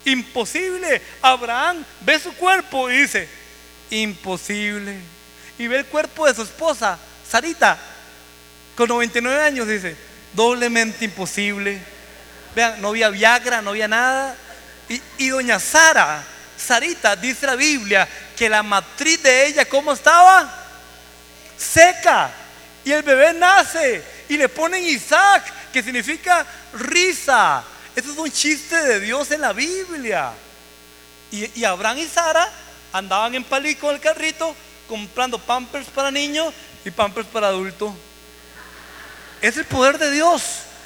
imposible. 0.05 1.01
Abraham 1.23 1.85
ve 2.03 2.21
su 2.21 2.35
cuerpo 2.35 2.91
y 2.91 2.99
dice, 2.99 3.29
imposible. 3.91 4.95
Y 5.59 5.67
ve 5.69 5.79
el 5.79 5.87
cuerpo 5.87 6.27
de 6.27 6.35
su 6.35 6.43
esposa, 6.43 6.99
Sarita, 7.29 7.79
con 8.77 8.89
99 8.89 9.43
años, 9.43 9.67
dice, 9.67 9.97
doblemente 10.35 11.05
imposible. 11.05 11.81
Vean, 12.55 12.81
no 12.81 12.89
había 12.89 13.09
Viagra, 13.11 13.63
no 13.63 13.71
había 13.71 13.89
nada. 13.89 14.37
Y, 14.89 15.01
y 15.19 15.29
doña 15.29 15.59
Sara, 15.59 16.23
Sarita, 16.57 17.17
dice 17.17 17.47
la 17.47 17.57
Biblia, 17.57 18.09
que 18.37 18.49
la 18.49 18.63
matriz 18.63 19.23
de 19.23 19.47
ella, 19.47 19.65
¿cómo 19.65 19.93
estaba? 19.93 20.53
Seca. 21.57 22.31
Y 22.85 22.93
el 22.93 23.03
bebé 23.03 23.33
nace 23.33 24.03
y 24.29 24.37
le 24.37 24.49
ponen 24.49 24.85
Isaac, 24.85 25.45
que 25.73 25.83
significa 25.83 26.47
risa. 26.75 27.65
Esto 27.95 28.13
es 28.13 28.19
un 28.19 28.33
chiste 28.33 28.77
de 28.77 29.01
Dios 29.01 29.31
en 29.31 29.41
la 29.41 29.53
Biblia. 29.53 30.33
Y, 31.31 31.65
Abraham 31.65 31.99
y 31.99 32.07
Sara 32.07 32.49
andaban 32.93 33.35
en 33.35 33.45
palí 33.45 33.75
con 33.75 33.95
el 33.95 34.01
carrito 34.01 34.55
comprando 34.89 35.39
pampers 35.39 35.89
para 35.89 36.11
niños 36.11 36.53
y 36.85 36.91
pampers 36.91 37.27
para 37.27 37.49
adultos. 37.49 37.93
Es 39.41 39.57
el 39.57 39.65
poder 39.65 39.99
de 39.99 40.11
Dios. 40.11 40.43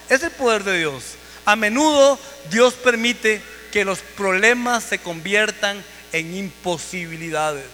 Es 0.09 0.23
el 0.23 0.31
poder 0.31 0.63
de 0.63 0.79
Dios. 0.79 1.03
A 1.47 1.57
menudo 1.57 2.19
Dios 2.51 2.75
permite 2.75 3.41
que 3.73 3.85
los 3.85 4.01
problemas 4.01 4.85
se 4.85 4.99
conviertan 4.99 5.83
en 6.13 6.35
imposibilidades. 6.35 7.67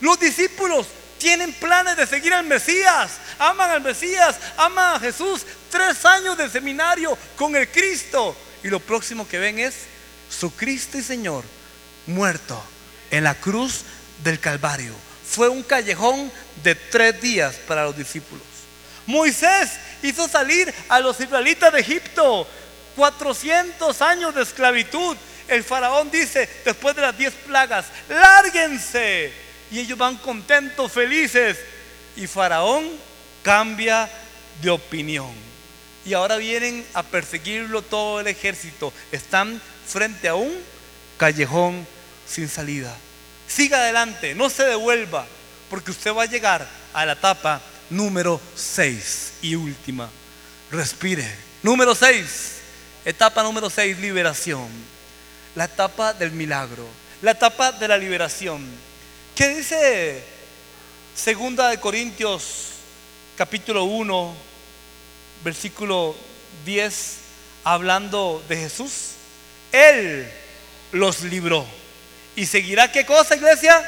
Los 0.00 0.20
discípulos 0.20 0.86
tienen 1.18 1.52
planes 1.52 1.96
de 1.96 2.06
seguir 2.06 2.32
al 2.32 2.44
Mesías, 2.44 3.12
aman 3.38 3.70
al 3.70 3.80
Mesías, 3.80 4.36
aman 4.56 4.96
a 4.96 5.00
Jesús. 5.00 5.46
Tres 5.70 6.04
años 6.04 6.36
de 6.36 6.48
seminario 6.48 7.16
con 7.36 7.56
el 7.56 7.68
Cristo. 7.68 8.36
Y 8.62 8.68
lo 8.68 8.80
próximo 8.80 9.26
que 9.28 9.38
ven 9.38 9.58
es 9.58 9.74
su 10.28 10.54
Cristo 10.54 10.98
y 10.98 11.02
Señor 11.02 11.44
muerto 12.06 12.62
en 13.10 13.24
la 13.24 13.34
cruz 13.34 13.82
del 14.22 14.40
Calvario. 14.40 14.94
Fue 15.26 15.48
un 15.48 15.62
callejón 15.62 16.30
de 16.62 16.74
tres 16.74 17.20
días 17.20 17.54
para 17.66 17.84
los 17.84 17.96
discípulos. 17.96 18.44
Moisés 19.06 19.70
hizo 20.02 20.28
salir 20.28 20.72
a 20.88 21.00
los 21.00 21.20
israelitas 21.20 21.72
de 21.72 21.80
Egipto 21.80 22.46
400 22.96 24.02
años 24.02 24.34
de 24.34 24.42
esclavitud. 24.42 25.16
El 25.48 25.64
faraón 25.64 26.10
dice, 26.10 26.48
después 26.64 26.94
de 26.94 27.02
las 27.02 27.16
10 27.16 27.34
plagas, 27.46 27.86
lárguense. 28.08 29.32
Y 29.70 29.80
ellos 29.80 29.98
van 29.98 30.16
contentos, 30.16 30.92
felices. 30.92 31.58
Y 32.16 32.26
faraón 32.26 32.88
cambia 33.42 34.08
de 34.60 34.70
opinión. 34.70 35.32
Y 36.04 36.14
ahora 36.14 36.36
vienen 36.36 36.86
a 36.94 37.02
perseguirlo 37.02 37.82
todo 37.82 38.20
el 38.20 38.26
ejército. 38.26 38.92
Están 39.12 39.60
frente 39.86 40.28
a 40.28 40.34
un 40.34 40.56
callejón 41.18 41.86
sin 42.26 42.48
salida. 42.48 42.96
Siga 43.46 43.78
adelante, 43.78 44.34
no 44.34 44.48
se 44.48 44.64
devuelva, 44.64 45.26
porque 45.68 45.90
usted 45.90 46.14
va 46.14 46.22
a 46.22 46.26
llegar 46.26 46.66
a 46.92 47.04
la 47.04 47.12
etapa 47.12 47.60
número 47.90 48.40
6 48.54 49.32
y 49.42 49.56
última. 49.56 50.08
Respire. 50.70 51.28
Número 51.62 51.94
6. 51.94 52.59
Etapa 53.04 53.42
número 53.42 53.70
6, 53.70 53.98
liberación. 53.98 54.68
La 55.54 55.64
etapa 55.64 56.12
del 56.12 56.32
milagro. 56.32 56.86
La 57.22 57.30
etapa 57.30 57.72
de 57.72 57.88
la 57.88 57.96
liberación. 57.96 58.66
¿Qué 59.34 59.48
dice 59.48 60.22
Segunda 61.14 61.70
de 61.70 61.80
Corintios 61.80 62.72
capítulo 63.36 63.84
1, 63.84 64.34
versículo 65.42 66.14
10, 66.66 67.16
hablando 67.64 68.44
de 68.48 68.56
Jesús? 68.56 69.12
Él 69.72 70.30
los 70.92 71.22
libró. 71.22 71.64
¿Y 72.36 72.44
seguirá 72.44 72.92
qué 72.92 73.06
cosa, 73.06 73.34
iglesia? 73.34 73.82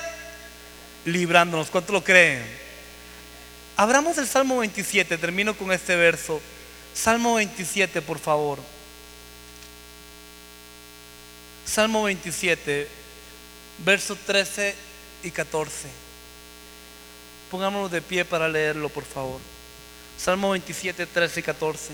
Librándonos. 1.04 1.68
¿Cuánto 1.68 1.92
lo 1.92 2.02
creen? 2.02 2.42
Abramos 3.76 4.16
el 4.16 4.26
Salmo 4.26 4.58
27, 4.58 5.18
termino 5.18 5.54
con 5.54 5.70
este 5.70 5.96
verso. 5.96 6.40
Salmo 6.94 7.34
27, 7.34 8.00
por 8.00 8.18
favor. 8.18 8.58
Salmo 11.64 12.04
27, 12.04 12.88
versos 13.78 14.18
13 14.26 14.74
y 15.22 15.30
14. 15.30 15.88
Pongámonos 17.50 17.90
de 17.90 18.02
pie 18.02 18.24
para 18.24 18.48
leerlo, 18.48 18.88
por 18.88 19.04
favor. 19.04 19.40
Salmo 20.18 20.50
27, 20.50 21.06
13 21.06 21.40
y 21.40 21.42
14. 21.42 21.92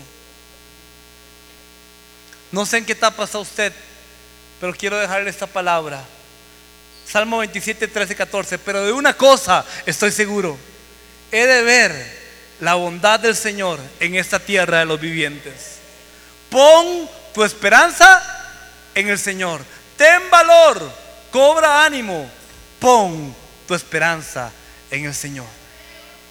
No 2.51 2.65
sé 2.65 2.77
en 2.77 2.85
qué 2.85 2.93
etapa 2.93 3.23
está 3.23 3.39
usted, 3.39 3.73
pero 4.59 4.73
quiero 4.73 4.97
dejarle 4.97 5.29
esta 5.29 5.47
palabra. 5.47 6.03
Salmo 7.05 7.39
27, 7.39 7.87
13 7.87 8.13
y 8.13 8.15
14. 8.15 8.59
Pero 8.59 8.85
de 8.85 8.91
una 8.91 9.13
cosa 9.13 9.65
estoy 9.85 10.11
seguro. 10.11 10.57
He 11.31 11.45
de 11.45 11.61
ver 11.63 12.19
la 12.59 12.75
bondad 12.75 13.19
del 13.19 13.35
Señor 13.35 13.79
en 13.99 14.15
esta 14.15 14.39
tierra 14.39 14.79
de 14.79 14.85
los 14.85 14.99
vivientes. 14.99 15.77
Pon 16.49 17.09
tu 17.33 17.43
esperanza 17.43 18.38
en 18.99 19.09
el 19.09 19.19
Señor. 19.19 19.61
Ten 19.97 20.29
valor, 20.29 20.91
cobra 21.31 21.83
ánimo, 21.85 22.29
pon 22.79 23.35
tu 23.67 23.73
esperanza 23.73 24.51
en 24.91 25.05
el 25.05 25.13
Señor. 25.13 25.47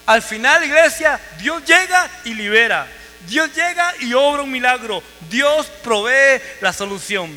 Al 0.07 0.23
final, 0.23 0.65
iglesia, 0.65 1.21
Dios 1.39 1.63
llega 1.65 2.11
y 2.25 2.35
libera. 2.35 2.87
Dios 3.27 3.51
llega 3.55 3.95
y 4.01 4.15
obra 4.15 4.43
un 4.43 4.51
milagro. 4.51 5.03
Dios 5.29 5.67
provee 5.83 6.41
la 6.61 6.73
solución. 6.73 7.31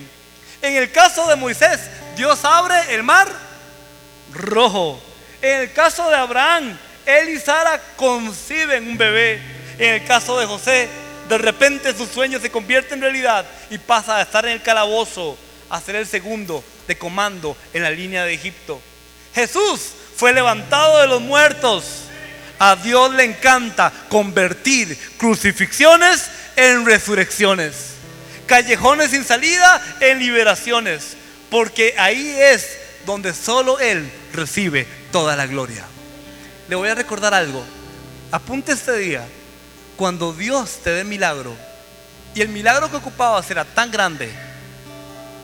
En 0.61 0.75
el 0.75 0.91
caso 0.91 1.27
de 1.27 1.35
Moisés, 1.35 1.79
Dios 2.15 2.45
abre 2.45 2.93
el 2.93 3.03
mar 3.03 3.27
rojo. 4.33 5.01
En 5.41 5.61
el 5.61 5.73
caso 5.73 6.09
de 6.09 6.15
Abraham, 6.15 6.77
él 7.05 7.29
y 7.29 7.39
Sara 7.39 7.81
conciben 7.97 8.87
un 8.87 8.97
bebé. 8.97 9.41
En 9.77 9.95
el 9.95 10.05
caso 10.05 10.39
de 10.39 10.45
José, 10.45 10.87
de 11.31 11.37
repente 11.37 11.95
su 11.95 12.05
sueño 12.07 12.41
se 12.41 12.51
convierte 12.51 12.93
en 12.93 12.99
realidad 12.99 13.45
y 13.69 13.77
pasa 13.77 14.17
a 14.17 14.21
estar 14.21 14.45
en 14.45 14.51
el 14.51 14.61
calabozo 14.61 15.37
a 15.69 15.79
ser 15.79 15.95
el 15.95 16.05
segundo 16.05 16.61
de 16.89 16.97
comando 16.97 17.55
en 17.73 17.83
la 17.83 17.89
línea 17.89 18.25
de 18.25 18.33
Egipto. 18.33 18.81
Jesús 19.33 19.93
fue 20.17 20.33
levantado 20.33 20.99
de 20.99 21.07
los 21.07 21.21
muertos. 21.21 21.85
A 22.59 22.75
Dios 22.75 23.13
le 23.13 23.23
encanta 23.23 23.93
convertir 24.09 24.97
crucifixiones 25.17 26.29
en 26.57 26.85
resurrecciones, 26.85 27.93
callejones 28.45 29.11
sin 29.11 29.23
salida 29.23 29.81
en 30.01 30.19
liberaciones, 30.19 31.15
porque 31.49 31.95
ahí 31.97 32.35
es 32.37 32.77
donde 33.05 33.33
solo 33.33 33.79
Él 33.79 34.11
recibe 34.33 34.85
toda 35.13 35.37
la 35.37 35.47
gloria. 35.47 35.85
Le 36.67 36.75
voy 36.75 36.89
a 36.89 36.95
recordar 36.95 37.33
algo. 37.33 37.63
Apunte 38.31 38.73
este 38.73 38.97
día, 38.97 39.25
cuando 40.01 40.33
Dios 40.33 40.79
te 40.83 40.89
dé 40.89 41.03
milagro, 41.03 41.53
y 42.33 42.41
el 42.41 42.49
milagro 42.49 42.89
que 42.89 42.97
ocupaba 42.97 43.43
será 43.43 43.63
tan 43.63 43.91
grande, 43.91 44.31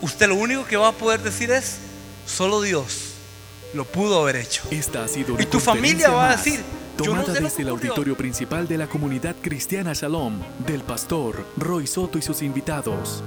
usted 0.02 0.28
lo 0.28 0.34
único 0.34 0.66
que 0.66 0.76
va 0.76 0.88
a 0.88 0.92
poder 0.94 1.22
decir 1.22 1.52
es, 1.52 1.78
solo 2.26 2.64
Dios 2.64 3.14
lo 3.76 3.86
pudo 3.86 4.20
haber 4.20 4.38
hecho. 4.38 4.64
Esta 4.72 5.04
ha 5.04 5.08
sido 5.08 5.40
Y 5.40 5.46
tu 5.46 5.60
familia 5.60 6.10
va 6.10 6.32
a 6.32 6.38
decir, 6.38 6.64
no 6.98 7.06
tomada 7.06 7.36
sé 7.36 7.40
desde 7.40 7.62
el 7.62 7.70
auditorio 7.70 8.18
principal 8.18 8.68
de 8.68 8.80
la 8.80 8.88
comunidad 8.88 9.36
cristiana 9.40 9.94
Shalom 9.94 10.42
del 10.66 10.82
pastor 10.82 11.46
Roy 11.58 11.86
Soto 11.86 12.18
y 12.18 12.24
sus 12.24 12.42
invitados. 12.42 13.24